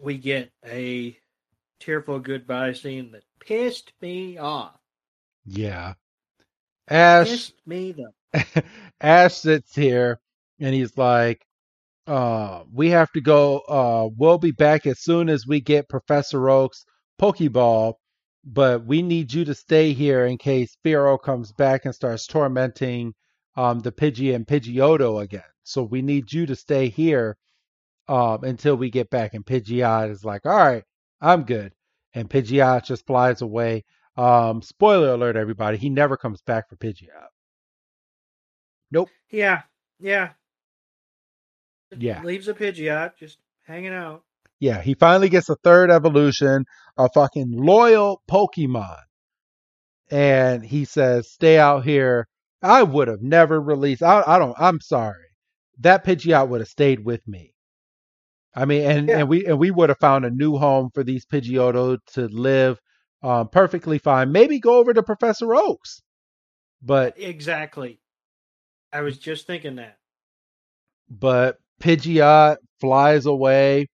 we 0.00 0.16
get 0.16 0.50
a 0.64 1.18
tearful 1.80 2.20
goodbye 2.20 2.72
scene 2.72 3.10
that 3.12 3.24
pissed 3.40 3.92
me 4.00 4.38
off. 4.38 4.78
yeah. 5.44 5.94
Ash 6.88 7.28
Pissed 7.28 7.66
me 7.66 7.92
the 7.92 8.12
Ash 9.00 9.34
sits 9.34 9.74
here 9.74 10.20
and 10.60 10.74
he's 10.74 10.96
like, 10.96 11.44
uh, 12.06 12.64
we 12.72 12.90
have 12.90 13.10
to 13.12 13.20
go. 13.20 13.58
Uh, 13.60 14.08
we'll 14.16 14.38
be 14.38 14.50
back 14.50 14.86
as 14.86 15.00
soon 15.00 15.28
as 15.28 15.46
we 15.46 15.60
get 15.60 15.88
Professor 15.88 16.50
Oak's 16.50 16.84
Pokeball, 17.20 17.94
but 18.44 18.84
we 18.86 19.02
need 19.02 19.32
you 19.32 19.44
to 19.44 19.54
stay 19.54 19.92
here 19.92 20.26
in 20.26 20.38
case 20.38 20.76
Fearow 20.84 21.20
comes 21.20 21.52
back 21.52 21.84
and 21.84 21.94
starts 21.94 22.26
tormenting 22.26 23.14
um, 23.56 23.80
the 23.80 23.92
Pidgey 23.92 24.34
and 24.34 24.46
Pidgeotto 24.46 25.22
again. 25.22 25.42
So 25.62 25.84
we 25.84 26.02
need 26.02 26.32
you 26.32 26.46
to 26.46 26.56
stay 26.56 26.88
here 26.88 27.36
um, 28.08 28.42
until 28.42 28.76
we 28.76 28.90
get 28.90 29.10
back. 29.10 29.34
And 29.34 29.46
Pidgeot 29.46 30.10
is 30.10 30.24
like, 30.24 30.44
all 30.44 30.56
right, 30.56 30.82
I'm 31.20 31.44
good. 31.44 31.72
And 32.14 32.28
Pidgeot 32.28 32.84
just 32.84 33.06
flies 33.06 33.42
away. 33.42 33.84
Um, 34.16 34.60
spoiler 34.60 35.14
alert, 35.14 35.36
everybody, 35.36 35.78
he 35.78 35.88
never 35.88 36.16
comes 36.16 36.42
back 36.42 36.68
for 36.68 36.76
Pidgeot. 36.76 37.28
Nope. 38.92 39.08
yeah, 39.30 39.62
yeah, 39.98 40.30
Yeah. 41.96 42.22
Leaves 42.22 42.46
a 42.48 42.54
Pidgeot 42.54 43.16
just 43.18 43.38
hanging 43.66 43.92
out. 43.92 44.22
Yeah, 44.60 44.80
he 44.80 44.94
finally 44.94 45.28
gets 45.28 45.48
a 45.48 45.56
third 45.64 45.90
evolution, 45.90 46.66
a 46.96 47.08
fucking 47.08 47.50
loyal 47.52 48.22
Pokemon. 48.30 48.98
And 50.10 50.64
he 50.64 50.84
says, 50.84 51.30
stay 51.30 51.58
out 51.58 51.84
here. 51.84 52.28
I 52.62 52.82
would 52.82 53.08
have 53.08 53.22
never 53.22 53.60
released. 53.60 54.02
I, 54.02 54.22
I 54.26 54.38
don't, 54.38 54.54
I'm 54.58 54.80
sorry. 54.80 55.16
That 55.80 56.04
Pidgeot 56.04 56.48
would 56.48 56.60
have 56.60 56.68
stayed 56.68 57.04
with 57.04 57.26
me. 57.26 57.54
I 58.54 58.66
mean, 58.66 58.82
and, 58.82 59.08
Yeah. 59.08 59.18
and 59.20 59.28
we 59.30 59.46
and 59.46 59.58
we 59.58 59.70
would 59.70 59.88
have 59.88 59.98
found 59.98 60.26
a 60.26 60.30
new 60.30 60.58
home 60.58 60.90
for 60.92 61.02
these 61.02 61.24
Pidgeotto 61.24 61.96
to 62.12 62.28
live 62.28 62.78
um, 63.22 63.48
perfectly 63.48 63.96
fine. 63.98 64.30
Maybe 64.30 64.60
go 64.60 64.76
over 64.76 64.92
to 64.92 65.02
Professor 65.02 65.54
Oaks. 65.54 66.02
But 66.82 67.14
Exactly. 67.18 67.98
I 68.92 69.00
was 69.02 69.18
just 69.18 69.46
thinking 69.46 69.76
that. 69.76 69.98
but 71.08 71.58
Pidgeot 71.80 72.56
flies 72.80 73.26
away, 73.26 73.86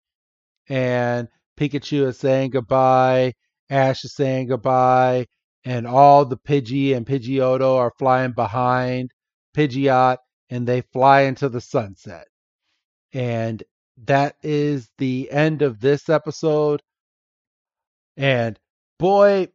and 0.69 1.27
Pikachu 1.57 2.07
is 2.07 2.19
saying 2.19 2.51
goodbye. 2.51 3.33
Ash 3.69 4.03
is 4.05 4.15
saying 4.15 4.47
goodbye, 4.47 5.27
and 5.65 5.87
all 5.87 6.25
the 6.25 6.37
Pidgey 6.37 6.95
and 6.95 7.05
Pidgeotto 7.05 7.77
are 7.77 7.93
flying 7.99 8.33
behind 8.33 9.11
Pidgeot, 9.55 10.17
and 10.49 10.67
they 10.67 10.81
fly 10.81 11.21
into 11.21 11.49
the 11.49 11.61
sunset. 11.61 12.27
And 13.13 13.63
that 14.05 14.35
is 14.43 14.89
the 14.97 15.31
end 15.31 15.61
of 15.61 15.79
this 15.81 16.09
episode. 16.09 16.81
And 18.17 18.59
boy, 18.99 19.47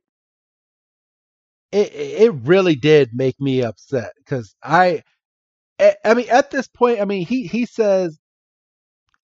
it 1.73 1.93
it 1.95 2.33
really 2.45 2.75
did 2.77 3.11
make 3.13 3.41
me 3.41 3.63
upset 3.63 4.13
because 4.19 4.55
I 4.63 5.03
I 5.79 5.97
I 6.05 6.15
mean, 6.15 6.29
at 6.31 6.51
this 6.51 6.69
point, 6.69 7.01
I 7.01 7.05
mean, 7.05 7.27
he 7.27 7.47
he 7.47 7.67
says, 7.67 8.19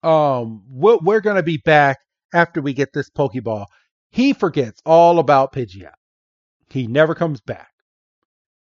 um, 0.02 0.62
we're, 0.68 0.98
we're 0.98 1.20
gonna 1.20 1.42
be 1.42 1.58
back 1.58 1.98
after 2.34 2.60
we 2.60 2.72
get 2.72 2.92
this 2.92 3.10
Pokeball. 3.10 3.66
He 4.10 4.32
forgets 4.32 4.80
all 4.84 5.18
about 5.18 5.52
Pidgeot. 5.52 5.92
He 6.70 6.86
never 6.86 7.14
comes 7.14 7.40
back. 7.40 7.68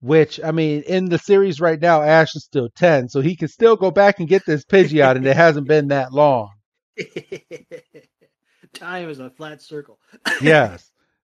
Which 0.02 0.40
I 0.44 0.52
mean, 0.52 0.82
in 0.84 1.06
the 1.06 1.20
series 1.20 1.62
right 1.62 1.80
now, 1.80 2.02
Ash 2.02 2.36
is 2.36 2.44
still 2.44 2.70
ten, 2.76 3.08
so 3.10 3.22
he 3.22 3.36
can 3.36 3.48
still 3.48 3.76
go 3.76 3.92
back 3.92 4.20
and 4.20 4.28
get 4.28 4.46
this 4.46 4.66
Pidgeot, 4.66 5.16
and 5.16 5.26
it 5.28 5.36
hasn't 5.36 5.68
been 5.68 5.90
that 5.90 6.12
long. 6.12 6.50
Time 8.74 9.10
is 9.10 9.20
a 9.20 9.30
flat 9.30 9.62
circle. 9.62 10.00
yes 10.42 10.92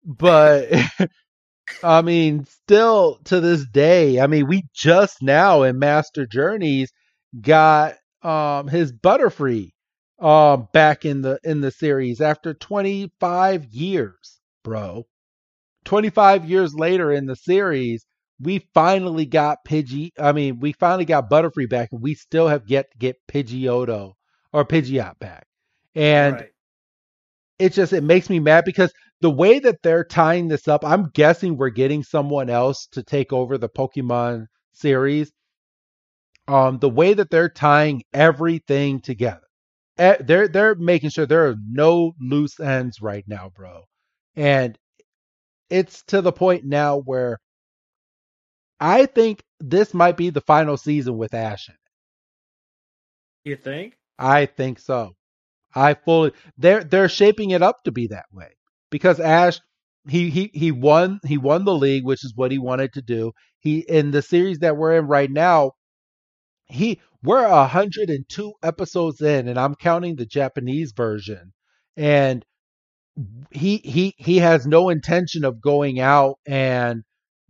but 0.07 0.69
i 1.83 2.03
mean 2.03 2.45
still 2.45 3.19
to 3.25 3.41
this 3.41 3.65
day 3.67 4.21
i 4.21 4.27
mean 4.27 4.47
we 4.47 4.63
just 4.75 5.23
now 5.23 5.63
in 5.63 5.79
master 5.79 6.27
journeys 6.27 6.93
got 7.41 7.95
um 8.23 8.69
his 8.69 8.93
butterfree 8.93 9.71
um 10.19 10.69
back 10.73 11.05
in 11.05 11.23
the 11.23 11.39
in 11.45 11.61
the 11.61 11.71
series 11.71 12.21
after 12.21 12.55
25 12.55 13.67
years 13.67 14.41
bro 14.65 15.05
25 15.85 16.49
years 16.49 16.75
later 16.75 17.13
in 17.13 17.27
the 17.27 17.37
series 17.37 18.07
we 18.41 18.67
finally 18.75 19.27
got 19.27 19.59
pidgey 19.67 20.11
i 20.19 20.33
mean 20.33 20.59
we 20.61 20.73
finally 20.73 21.05
got 21.05 21.31
butterfree 21.31 21.69
back 21.69 21.91
and 21.93 22.03
we 22.03 22.15
still 22.15 22.49
have 22.49 22.63
yet 22.67 22.91
to 22.91 22.99
get 22.99 23.17
pidgeotto 23.29 24.13
or 24.53 24.65
pidgeot 24.65 25.19
back 25.19 25.47
and 25.95 26.37
right. 26.37 26.51
it 27.59 27.73
just 27.73 27.93
it 27.93 28.03
makes 28.03 28.31
me 28.31 28.41
mad 28.41 28.65
because 28.65 28.93
the 29.21 29.31
way 29.31 29.59
that 29.59 29.83
they're 29.83 30.05
tying 30.05 30.49
this 30.49 30.69
up, 30.69 30.85
I'm 30.85 31.11
guessing 31.11 31.57
we're 31.57 31.71
getting 31.71 32.03
someone 32.03 32.51
else 32.51 32.87
to 32.93 33.03
take 33.03 33.33
over 33.33 33.57
the 33.59 33.69
Pokemon 33.69 34.47
series. 34.73 35.33
Um, 36.49 36.79
the 36.79 36.91
way 36.91 37.15
that 37.15 37.31
they're 37.31 37.49
tying 37.49 38.03
everything 38.13 39.01
together, 39.01 39.41
eh, 39.99 40.17
they're 40.21 40.47
they're 40.49 40.77
making 40.77 41.11
sure 41.11 41.27
there 41.27 41.49
are 41.49 41.57
no 41.69 42.13
loose 42.21 42.61
ends 42.61 43.01
right 43.01 43.25
now, 43.27 43.51
bro. 43.55 43.83
And 44.37 44.79
it's 45.71 46.03
to 46.05 46.21
the 46.21 46.33
point 46.33 46.65
now 46.65 47.01
where 47.01 47.39
I 48.79 49.07
think 49.07 49.43
this 49.59 49.93
might 49.95 50.17
be 50.17 50.31
the 50.31 50.43
final 50.43 50.77
season 50.77 51.17
with 51.17 51.35
Ash 51.35 51.69
in 51.69 51.75
it. 51.75 51.81
You 53.51 53.57
think? 53.57 53.97
I 54.19 54.47
think 54.47 54.79
so. 54.79 55.15
I 55.75 55.95
fully 55.95 56.33
they're 56.59 56.85
they're 56.85 57.09
shaping 57.09 57.51
it 57.51 57.63
up 57.63 57.83
to 57.85 57.93
be 57.93 58.07
that 58.09 58.27
way 58.33 58.56
because 58.91 59.21
Ash 59.21 59.61
he 60.09 60.31
he 60.31 60.51
he 60.55 60.73
won 60.73 61.21
he 61.25 61.39
won 61.39 61.65
the 61.65 61.75
league, 61.75 62.05
which 62.05 62.25
is 62.25 62.35
what 62.37 62.53
he 62.53 62.59
wanted 62.59 62.93
to 62.95 63.03
do. 63.03 63.33
He 63.61 63.81
in 63.81 64.11
the 64.13 64.23
series 64.23 64.59
that 64.61 64.77
we're 64.77 64.97
in 64.99 65.07
right 65.07 65.31
now, 65.31 65.73
he 66.67 67.01
we're 67.23 67.49
102 67.49 68.53
episodes 68.63 69.21
in 69.21 69.49
and 69.49 69.59
I'm 69.59 69.75
counting 69.75 70.17
the 70.17 70.27
Japanese 70.27 70.93
version 70.93 71.53
and 71.97 72.45
he 73.51 73.79
he 73.79 74.15
he 74.19 74.39
has 74.39 74.67
no 74.67 74.89
intention 74.89 75.45
of 75.45 75.61
going 75.61 76.01
out 76.01 76.37
and 76.47 77.03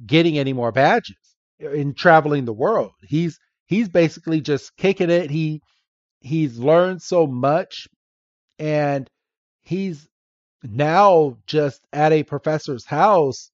getting 0.06 0.38
any 0.38 0.52
more 0.52 0.72
badges 0.72 1.16
in 1.60 1.94
traveling 1.94 2.44
the 2.44 2.52
world. 2.54 2.92
He's 3.02 3.38
he's 3.66 3.88
basically 3.88 4.40
just 4.40 4.76
kicking 4.76 5.10
it. 5.10 5.30
He 5.30 5.62
he's 6.20 6.58
learned 6.58 7.02
so 7.02 7.26
much 7.26 7.88
and 8.58 9.08
he's 9.64 10.08
now 10.70 11.36
just 11.46 11.80
at 11.92 12.12
a 12.12 12.22
professor's 12.22 12.84
house 12.84 13.50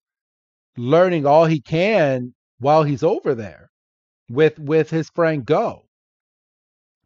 learning 0.77 1.25
all 1.25 1.45
he 1.45 1.61
can 1.61 2.33
while 2.59 2.83
he's 2.83 3.03
over 3.03 3.35
there 3.35 3.69
with 4.29 4.57
with 4.59 4.89
his 4.89 5.09
friend 5.09 5.45
Goh. 5.45 5.81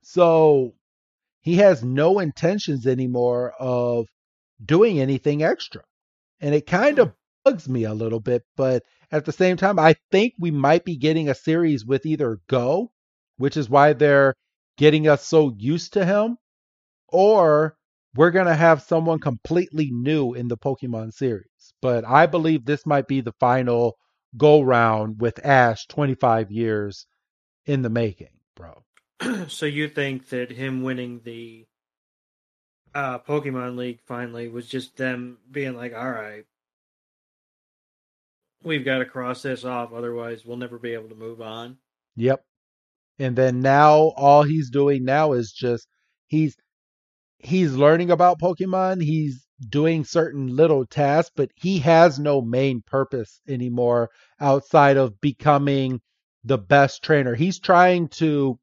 So 0.02 0.74
he 1.42 1.56
has 1.58 1.84
no 1.84 2.20
intentions 2.20 2.88
anymore 2.88 3.54
of 3.60 4.08
doing 4.64 5.00
anything 5.00 5.44
extra. 5.44 5.84
And 6.40 6.54
it 6.54 6.68
kind 6.68 7.00
of 7.00 7.10
hmm. 7.10 7.14
bugs 7.44 7.70
me 7.70 7.84
a 7.84 7.94
little 7.94 8.20
bit 8.20 8.44
but 8.56 8.84
at 9.12 9.24
the 9.24 9.32
same 9.32 9.56
time 9.56 9.80
i 9.80 9.96
think 10.12 10.34
we 10.38 10.52
might 10.52 10.84
be 10.84 10.98
getting 10.98 11.30
a 11.30 11.36
series 11.36 11.86
with 11.86 12.06
either 12.06 12.42
Goh 12.50 12.90
which 13.38 13.56
is 13.56 13.70
why 13.70 13.94
they're 13.94 14.34
getting 14.78 15.08
us 15.08 15.26
so 15.26 15.54
used 15.58 15.94
to 15.94 16.06
him 16.06 16.38
or 17.08 17.78
we're 18.18 18.32
going 18.32 18.48
to 18.48 18.56
have 18.56 18.82
someone 18.82 19.20
completely 19.20 19.92
new 19.92 20.34
in 20.34 20.48
the 20.48 20.58
Pokemon 20.58 21.14
series. 21.14 21.74
But 21.82 22.04
I 22.06 22.26
believe 22.26 22.66
this 22.66 22.86
might 22.86 23.08
be 23.08 23.22
the 23.22 23.34
final 23.40 23.96
go 24.36 24.62
round 24.62 25.22
with 25.22 25.46
Ash 25.46 25.86
25 25.88 26.52
years 26.52 27.06
in 27.66 27.84
the 27.84 27.90
making, 27.90 28.40
bro. 28.56 28.84
so 29.48 29.66
you 29.66 29.88
think 29.88 30.30
that 30.30 30.52
him 30.52 30.82
winning 30.82 31.22
the 31.24 31.68
uh, 32.96 33.20
Pokemon 33.20 33.78
League 33.78 34.00
finally 34.08 34.48
was 34.48 34.68
just 34.68 34.98
them 34.98 35.38
being 35.52 35.76
like, 35.76 35.94
all 35.94 36.10
right, 36.10 36.46
we've 38.64 38.86
got 38.86 39.00
to 39.00 39.06
cross 39.06 39.44
this 39.44 39.64
off, 39.64 39.94
otherwise 39.94 40.44
we'll 40.44 40.58
never 40.58 40.80
be 40.80 40.94
able 40.94 41.10
to 41.10 41.16
move 41.16 41.42
on. 41.42 41.78
Yep. 42.16 42.44
And 43.20 43.36
then 43.36 43.62
now 43.62 44.14
all 44.16 44.44
he's 44.44 44.70
doing 44.72 45.06
now 45.06 45.34
is 45.34 45.52
just 45.52 45.88
he's 46.28 46.56
he's 47.40 47.74
learning 47.76 48.12
about 48.12 48.40
Pokemon. 48.40 49.02
He's 49.04 49.46
doing 49.70 50.04
certain 50.06 50.48
little 50.56 50.86
tasks, 50.86 51.32
but 51.36 51.50
he 51.56 51.80
has 51.80 52.20
no 52.20 52.42
main 52.42 52.82
purpose 52.86 53.42
anymore 53.48 54.10
outside 54.40 54.98
of 54.98 55.20
becoming 55.22 56.02
the 56.44 56.58
best 56.58 57.04
trainer. 57.04 57.36
He's 57.36 57.60
trying 57.60 58.10
to 58.10 58.60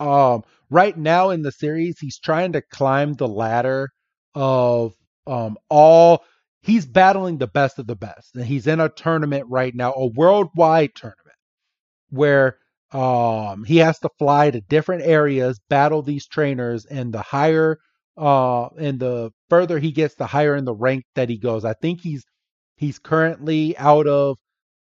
um 0.00 0.42
right 0.70 0.96
now 0.96 1.30
in 1.30 1.42
the 1.42 1.52
series, 1.52 1.98
he's 2.00 2.18
trying 2.18 2.52
to 2.52 2.62
climb 2.62 3.14
the 3.14 3.28
ladder 3.28 3.90
of 4.34 4.94
um 5.26 5.56
all 5.68 6.24
he's 6.62 6.86
battling 6.86 7.38
the 7.38 7.46
best 7.46 7.78
of 7.78 7.86
the 7.86 7.96
best. 7.96 8.34
And 8.36 8.44
he's 8.44 8.66
in 8.66 8.80
a 8.80 8.88
tournament 8.88 9.46
right 9.48 9.74
now, 9.74 9.92
a 9.94 10.06
worldwide 10.06 10.94
tournament 10.94 11.18
where 12.10 12.58
um, 12.92 13.64
he 13.64 13.78
has 13.78 13.98
to 14.00 14.10
fly 14.18 14.50
to 14.50 14.60
different 14.60 15.02
areas, 15.04 15.60
battle 15.68 16.02
these 16.02 16.26
trainers, 16.26 16.84
and 16.86 17.12
the 17.12 17.22
higher 17.22 17.78
uh 18.18 18.66
and 18.78 19.00
the 19.00 19.30
further 19.48 19.78
he 19.78 19.92
gets, 19.92 20.14
the 20.16 20.26
higher 20.26 20.54
in 20.56 20.66
the 20.66 20.74
rank 20.74 21.04
that 21.14 21.30
he 21.30 21.38
goes. 21.38 21.64
I 21.64 21.74
think 21.74 22.00
he's 22.02 22.24
he's 22.76 22.98
currently 22.98 23.76
out 23.78 24.06
of 24.06 24.38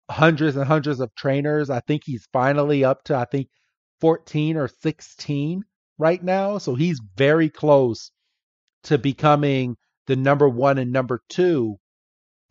hundreds 0.09 0.55
and 0.57 0.65
hundreds 0.67 0.99
of 0.99 1.13
trainers. 1.15 1.69
I 1.69 1.79
think 1.81 2.03
he's 2.05 2.27
finally 2.31 2.83
up 2.83 3.03
to 3.05 3.15
I 3.15 3.25
think 3.25 3.47
14 4.01 4.57
or 4.57 4.67
16 4.67 5.63
right 5.97 6.23
now. 6.23 6.59
So 6.59 6.75
he's 6.75 7.01
very 7.15 7.49
close 7.49 8.11
to 8.83 8.97
becoming 8.99 9.77
the 10.07 10.15
number 10.15 10.47
one 10.47 10.77
and 10.77 10.91
number 10.91 11.21
two. 11.29 11.77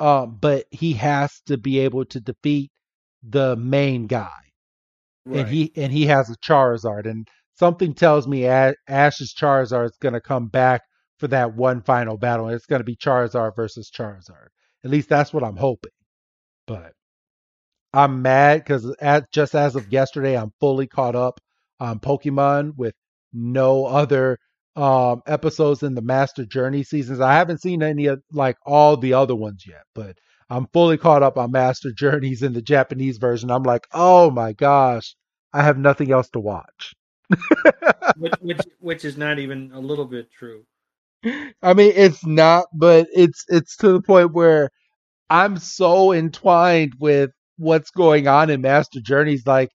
Um, 0.01 0.39
but 0.41 0.67
he 0.71 0.95
has 0.95 1.41
to 1.47 1.57
be 1.57 1.81
able 1.81 2.05
to 2.07 2.21
defeat 2.21 2.73
the 3.23 3.57
main 3.57 4.07
guy 4.09 4.44
right. 5.25 5.41
and 5.41 5.49
he 5.49 5.73
and 5.77 5.93
he 5.93 6.07
has 6.07 6.31
a 6.31 6.37
Charizard, 6.37 7.07
and 7.07 7.27
something 7.55 7.95
tells 7.95 8.27
me 8.27 8.47
Ash's 8.47 9.35
Charizard 9.35 9.87
is 9.87 9.99
going 10.01 10.15
to 10.15 10.21
come 10.21 10.49
back 10.49 10.83
for 11.19 11.29
that 11.29 11.55
one 11.55 11.83
final 11.83 12.17
battle, 12.17 12.47
and 12.47 12.55
it's 12.55 12.67
going 12.67 12.81
to 12.81 12.85
be 12.85 12.97
Charizard 12.97 13.55
versus 13.57 13.91
Charizard. 13.97 14.49
At 14.85 14.91
least 14.91 15.09
that's 15.09 15.33
what 15.33 15.45
I'm 15.45 15.57
hoping. 15.57 15.93
But 16.67 16.93
I'm 17.93 18.23
mad 18.23 18.65
because 18.65 18.95
just 19.33 19.55
as 19.55 19.77
of 19.77 19.93
yesterday, 19.93 20.37
I'm 20.37 20.53
fully 20.61 20.87
caught 20.87 21.15
up 21.15 21.41
on 21.81 22.01
Pokemon 22.01 22.73
with 22.77 22.95
no 23.33 23.87
other 23.87 24.39
um, 24.77 25.23
episodes 25.27 25.83
in 25.83 25.95
the 25.95 26.03
Master 26.03 26.45
Journey 26.45 26.83
seasons. 26.83 27.21
I 27.21 27.35
haven't 27.35 27.63
seen 27.63 27.83
any 27.83 28.07
of 28.07 28.21
like 28.33 28.57
all 28.67 28.97
the 28.97 29.15
other 29.15 29.37
ones 29.37 29.65
yet, 29.67 29.83
but 29.95 30.17
I'm 30.51 30.67
fully 30.73 30.99
caught 30.99 31.23
up 31.23 31.39
on 31.39 31.53
Master 31.53 31.91
Journeys 31.93 32.43
in 32.43 32.53
the 32.53 32.63
Japanese 32.63 33.19
version. 33.19 33.51
I'm 33.51 33.63
like, 33.63 33.87
oh 33.93 34.31
my 34.31 34.53
gosh, 34.53 35.15
I 35.53 35.63
have 35.63 35.79
nothing 35.79 36.13
else 36.13 36.29
to 36.31 36.41
watch. 36.41 36.95
which, 38.19 38.35
which 38.41 38.61
which 38.81 39.05
is 39.05 39.17
not 39.17 39.39
even 39.39 39.73
a 39.73 39.81
little 39.81 40.05
bit 40.05 40.31
true. 40.31 40.65
I 41.63 41.73
mean, 41.75 41.93
it's 41.97 42.25
not, 42.27 42.67
but 42.75 43.09
it's 43.15 43.45
it's 43.49 43.77
to 43.79 43.93
the 43.93 44.03
point 44.03 44.35
where 44.35 44.71
I'm 45.31 45.57
so 45.59 46.13
entwined 46.13 46.95
with 47.01 47.31
what's 47.57 47.91
going 47.91 48.29
on 48.29 48.51
in 48.51 48.61
Master 48.61 49.01
Journeys. 49.01 49.47
Like, 49.47 49.71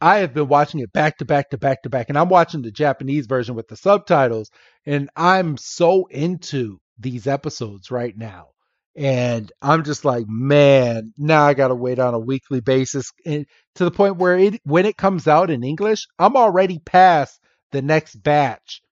I 0.00 0.18
have 0.18 0.34
been 0.34 0.48
watching 0.48 0.80
it 0.80 0.92
back 0.92 1.18
to 1.18 1.26
back 1.26 1.50
to 1.50 1.58
back 1.58 1.82
to 1.82 1.90
back, 1.90 2.08
and 2.08 2.18
I'm 2.18 2.30
watching 2.30 2.62
the 2.62 2.72
Japanese 2.72 3.26
version 3.26 3.54
with 3.54 3.68
the 3.68 3.76
subtitles, 3.76 4.50
and 4.86 5.10
I'm 5.16 5.58
so 5.58 6.06
into 6.06 6.78
these 6.98 7.26
episodes 7.26 7.90
right 7.90 8.16
now 8.16 8.51
and 8.96 9.50
I'm 9.62 9.84
just 9.84 10.04
like, 10.04 10.26
man, 10.28 11.12
now 11.16 11.44
I 11.44 11.54
gotta 11.54 11.74
wait 11.74 11.98
on 11.98 12.14
a 12.14 12.18
weekly 12.18 12.60
basis, 12.60 13.10
and 13.24 13.46
to 13.76 13.84
the 13.84 13.90
point 13.90 14.16
where 14.16 14.38
it 14.38 14.60
when 14.64 14.86
it 14.86 14.96
comes 14.96 15.26
out 15.26 15.50
in 15.50 15.64
English, 15.64 16.06
I'm 16.18 16.36
already 16.36 16.78
past 16.78 17.40
the 17.72 17.82
next 17.82 18.16
batch 18.16 18.82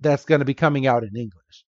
that's 0.00 0.24
gonna 0.24 0.44
be 0.44 0.54
coming 0.54 0.86
out 0.86 1.04
in 1.04 1.16
English. 1.16 1.64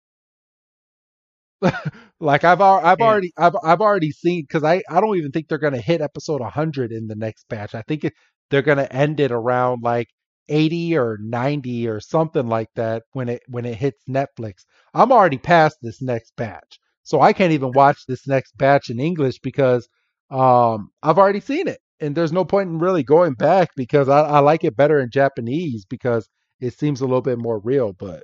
like 2.20 2.44
I've 2.44 2.62
I've 2.62 3.00
yeah. 3.00 3.06
already 3.06 3.32
I've 3.38 3.56
I've 3.64 3.82
already 3.82 4.12
seen 4.12 4.44
because 4.44 4.64
I 4.64 4.82
I 4.90 5.02
don't 5.02 5.18
even 5.18 5.32
think 5.32 5.48
they're 5.48 5.58
gonna 5.58 5.82
hit 5.82 6.02
episode 6.02 6.42
100 6.42 6.92
in 6.92 7.08
the 7.08 7.16
next 7.16 7.48
batch. 7.50 7.76
I 7.76 7.82
think 7.82 8.06
it, 8.06 8.14
they're 8.50 8.62
gonna 8.62 8.88
end 8.90 9.20
it 9.20 9.32
around 9.32 9.82
like 9.84 10.08
80 10.50 10.98
or 10.98 11.18
90 11.22 11.88
or 11.88 12.00
something 12.00 12.48
like 12.48 12.70
that 12.76 13.04
when 13.14 13.30
it 13.30 13.42
when 13.48 13.66
it 13.66 13.76
hits 13.76 14.02
Netflix. 14.10 14.66
I'm 14.94 15.12
already 15.12 15.38
past 15.38 15.78
this 15.82 16.02
next 16.02 16.36
batch. 16.36 16.80
So 17.06 17.22
I 17.22 17.34
can't 17.34 17.54
even 17.54 17.72
watch 17.72 18.06
this 18.08 18.28
next 18.28 18.58
batch 18.58 18.90
in 18.90 19.00
English 19.00 19.40
because 19.40 19.88
um, 20.32 20.90
I've 21.04 21.20
already 21.20 21.40
seen 21.40 21.68
it. 21.68 21.80
And 22.00 22.16
there's 22.16 22.34
no 22.34 22.44
point 22.44 22.70
in 22.70 22.80
really 22.80 23.04
going 23.04 23.34
back 23.34 23.70
because 23.76 24.10
I, 24.10 24.22
I 24.22 24.40
like 24.40 24.64
it 24.64 24.76
better 24.76 25.00
in 25.00 25.12
Japanese 25.12 25.86
because 25.86 26.28
it 26.60 26.78
seems 26.78 27.02
a 27.02 27.06
little 27.06 27.22
bit 27.22 27.38
more 27.38 27.60
real. 27.60 27.94
But 27.94 28.24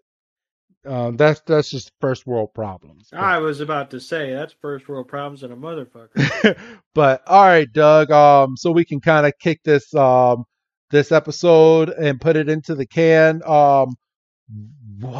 um, 0.85 1.15
that's 1.15 1.41
that's 1.45 1.69
just 1.69 1.91
first 2.01 2.25
world 2.25 2.49
problems. 2.55 3.09
But, 3.11 3.19
I 3.19 3.37
was 3.37 3.61
about 3.61 3.91
to 3.91 3.99
say 3.99 4.33
that's 4.33 4.55
first 4.61 4.89
world 4.89 5.07
problems 5.07 5.43
and 5.43 5.53
a 5.53 5.55
motherfucker. 5.55 6.57
but 6.95 7.21
all 7.27 7.45
right, 7.45 7.71
Doug. 7.71 8.11
Um, 8.11 8.57
so 8.57 8.71
we 8.71 8.83
can 8.83 8.99
kind 8.99 9.27
of 9.27 9.33
kick 9.39 9.61
this 9.63 9.93
um 9.93 10.43
this 10.89 11.11
episode 11.11 11.89
and 11.89 12.19
put 12.19 12.35
it 12.35 12.49
into 12.49 12.73
the 12.73 12.87
can. 12.87 13.41
Um, 13.45 13.93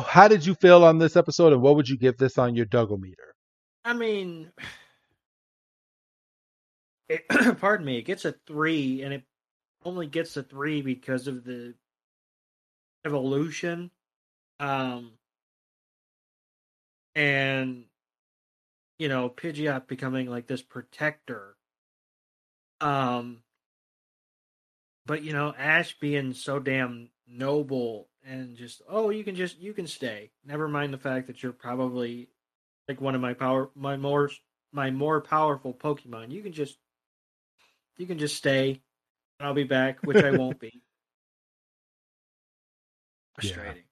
how 0.08 0.28
did 0.28 0.46
you 0.46 0.56
feel 0.56 0.84
on 0.84 0.98
this 0.98 1.16
episode, 1.16 1.54
and 1.54 1.62
what 1.62 1.76
would 1.76 1.88
you 1.88 1.98
give 1.98 2.18
this 2.18 2.40
on 2.40 2.56
your 2.56 2.66
Dougometer? 2.66 3.32
I 3.84 3.94
mean, 3.94 4.52
it, 7.10 7.28
pardon 7.60 7.86
me, 7.86 7.98
it 7.98 8.04
gets 8.04 8.26
a 8.26 8.36
three, 8.46 9.02
and 9.02 9.14
it 9.14 9.24
only 9.84 10.08
gets 10.08 10.38
a 10.38 10.44
three 10.44 10.82
because 10.82 11.28
of 11.28 11.44
the 11.44 11.74
evolution. 13.06 13.92
Um, 14.60 15.14
and 17.16 17.86
you 19.00 19.10
know, 19.10 19.30
Pidgeot 19.30 19.88
becoming 19.88 20.30
like 20.30 20.46
this 20.46 20.62
protector. 20.62 21.56
Um, 22.80 23.42
but 25.06 25.24
you 25.24 25.34
know, 25.34 25.54
Ash 25.58 25.98
being 26.00 26.34
so 26.34 26.60
damn 26.60 27.10
noble 27.28 28.10
and 28.24 28.56
just 28.56 28.82
oh, 28.88 29.10
you 29.10 29.24
can 29.24 29.36
just 29.36 29.60
you 29.60 29.74
can 29.74 29.88
stay. 29.88 30.32
Never 30.46 30.68
mind 30.68 30.94
the 30.94 31.00
fact 31.00 31.28
that 31.28 31.42
you're 31.42 31.52
probably 31.52 32.30
like 32.88 33.02
one 33.02 33.16
of 33.16 33.22
my 33.22 33.34
power 33.34 33.70
my 33.76 33.98
more 33.98 34.30
my 34.72 34.92
more 34.92 35.22
powerful 35.22 35.74
Pokemon. 35.74 36.32
You 36.32 36.42
can 36.42 36.54
just 36.54 36.78
you 37.98 38.08
can 38.08 38.18
just 38.18 38.36
stay. 38.36 38.82
I'll 39.40 39.54
be 39.54 39.64
back, 39.64 40.00
which 40.04 40.24
I 40.24 40.32
won't 40.38 40.60
be. 40.60 40.82
Frustrating. 43.36 43.84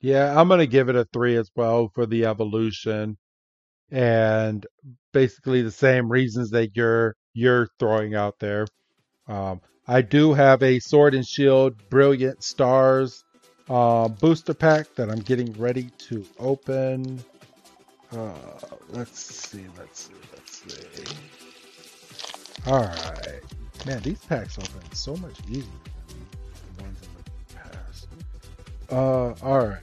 Yeah. 0.00 0.30
yeah, 0.30 0.40
I'm 0.40 0.48
gonna 0.48 0.66
give 0.66 0.88
it 0.88 0.96
a 0.96 1.06
three 1.12 1.36
as 1.36 1.50
well 1.56 1.90
for 1.94 2.06
the 2.06 2.26
evolution, 2.26 3.16
and 3.90 4.66
basically 5.12 5.62
the 5.62 5.70
same 5.70 6.10
reasons 6.10 6.50
that 6.50 6.76
you're 6.76 7.14
you're 7.34 7.68
throwing 7.78 8.14
out 8.14 8.38
there. 8.38 8.66
Um, 9.26 9.60
I 9.86 10.02
do 10.02 10.32
have 10.32 10.62
a 10.62 10.80
Sword 10.80 11.14
and 11.14 11.26
Shield 11.26 11.74
Brilliant 11.90 12.42
Stars 12.42 13.24
uh, 13.68 14.08
booster 14.08 14.54
pack 14.54 14.94
that 14.94 15.10
I'm 15.10 15.20
getting 15.20 15.52
ready 15.54 15.90
to 16.08 16.24
open. 16.38 17.22
Uh, 18.14 18.32
let's 18.90 19.18
see, 19.18 19.64
let's 19.76 20.00
see, 20.02 20.14
let's 20.32 20.62
see. 20.62 21.16
All 22.66 22.84
right, 22.84 23.40
man, 23.86 24.00
these 24.02 24.24
packs 24.24 24.58
open 24.58 24.92
so 24.92 25.16
much 25.16 25.36
easier 25.48 25.64
than 26.08 26.26
the 26.76 26.82
ones 26.82 26.98
in 27.02 27.08
the 27.18 27.54
past. 27.54 28.08
Uh, 28.90 29.34
all 29.44 29.66
right, 29.66 29.82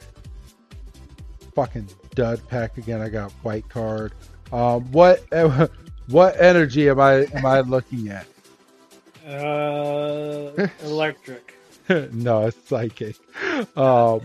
fucking 1.55 1.87
dud 2.15 2.41
pack 2.47 2.77
again. 2.77 3.01
I 3.01 3.09
got 3.09 3.31
white 3.43 3.67
card. 3.67 4.13
Um, 4.51 4.89
what 4.91 5.23
what 6.07 6.39
energy 6.39 6.89
am 6.89 6.99
I 6.99 7.25
am 7.33 7.45
I 7.45 7.61
looking 7.61 8.09
at? 8.09 8.27
Uh, 9.27 10.67
electric. 10.83 11.55
no, 12.11 12.47
it's 12.47 12.57
psychic. 12.67 13.15
Um, 13.75 14.21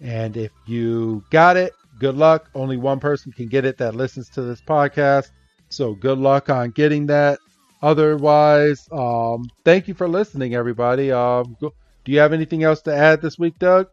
And 0.03 0.37
if 0.37 0.51
you 0.67 1.25
got 1.31 1.57
it, 1.57 1.73
good 1.99 2.17
luck. 2.17 2.51
Only 2.55 2.77
one 2.77 3.01
person 3.01 3.33
can 3.33 3.47
get 3.47 3.65
it 3.65 3.79
that 3.79 3.95
listens 3.95 4.29
to 4.31 4.43
this 4.43 4.61
podcast. 4.61 5.31
So 5.69 5.95
good 5.95 6.19
luck 6.19 6.51
on 6.51 6.71
getting 6.73 7.07
that. 7.07 7.39
Otherwise, 7.81 8.89
um, 8.93 9.45
thank 9.65 9.89
you 9.89 9.95
for 9.95 10.09
listening, 10.09 10.55
everybody. 10.55 11.11
Um, 11.11 11.57
do 11.61 11.73
you 12.13 12.19
have 12.19 12.33
anything 12.33 12.65
else 12.65 12.83
to 12.83 12.95
add 12.95 13.23
this 13.23 13.39
week, 13.39 13.59
Doug? 13.59 13.89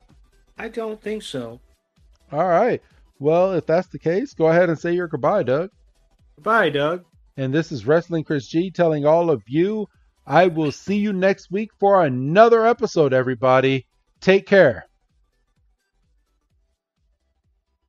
I 0.58 0.68
don't 0.68 1.02
think 1.02 1.24
so. 1.24 1.60
All 2.32 2.48
right. 2.48 2.82
Well, 3.20 3.54
if 3.54 3.66
that's 3.66 3.88
the 3.88 4.00
case, 4.00 4.34
go 4.34 4.48
ahead 4.48 4.70
and 4.70 4.78
say 4.78 4.94
your 4.94 5.08
goodbye, 5.08 5.44
Doug. 5.44 5.70
Bye, 6.42 6.70
Doug. 6.70 7.06
And 7.38 7.54
this 7.54 7.72
is 7.72 7.86
Wrestling 7.86 8.24
Chris 8.24 8.48
G 8.48 8.72
telling 8.72 9.06
all 9.06 9.30
of 9.30 9.44
you 9.48 9.88
I 10.28 10.48
will 10.48 10.72
see 10.72 10.98
you 10.98 11.12
next 11.12 11.50
week 11.52 11.72
for 11.80 12.04
another 12.04 12.66
episode, 12.66 13.14
everybody. 13.14 13.88
Take 14.22 14.46
care. 14.46 14.89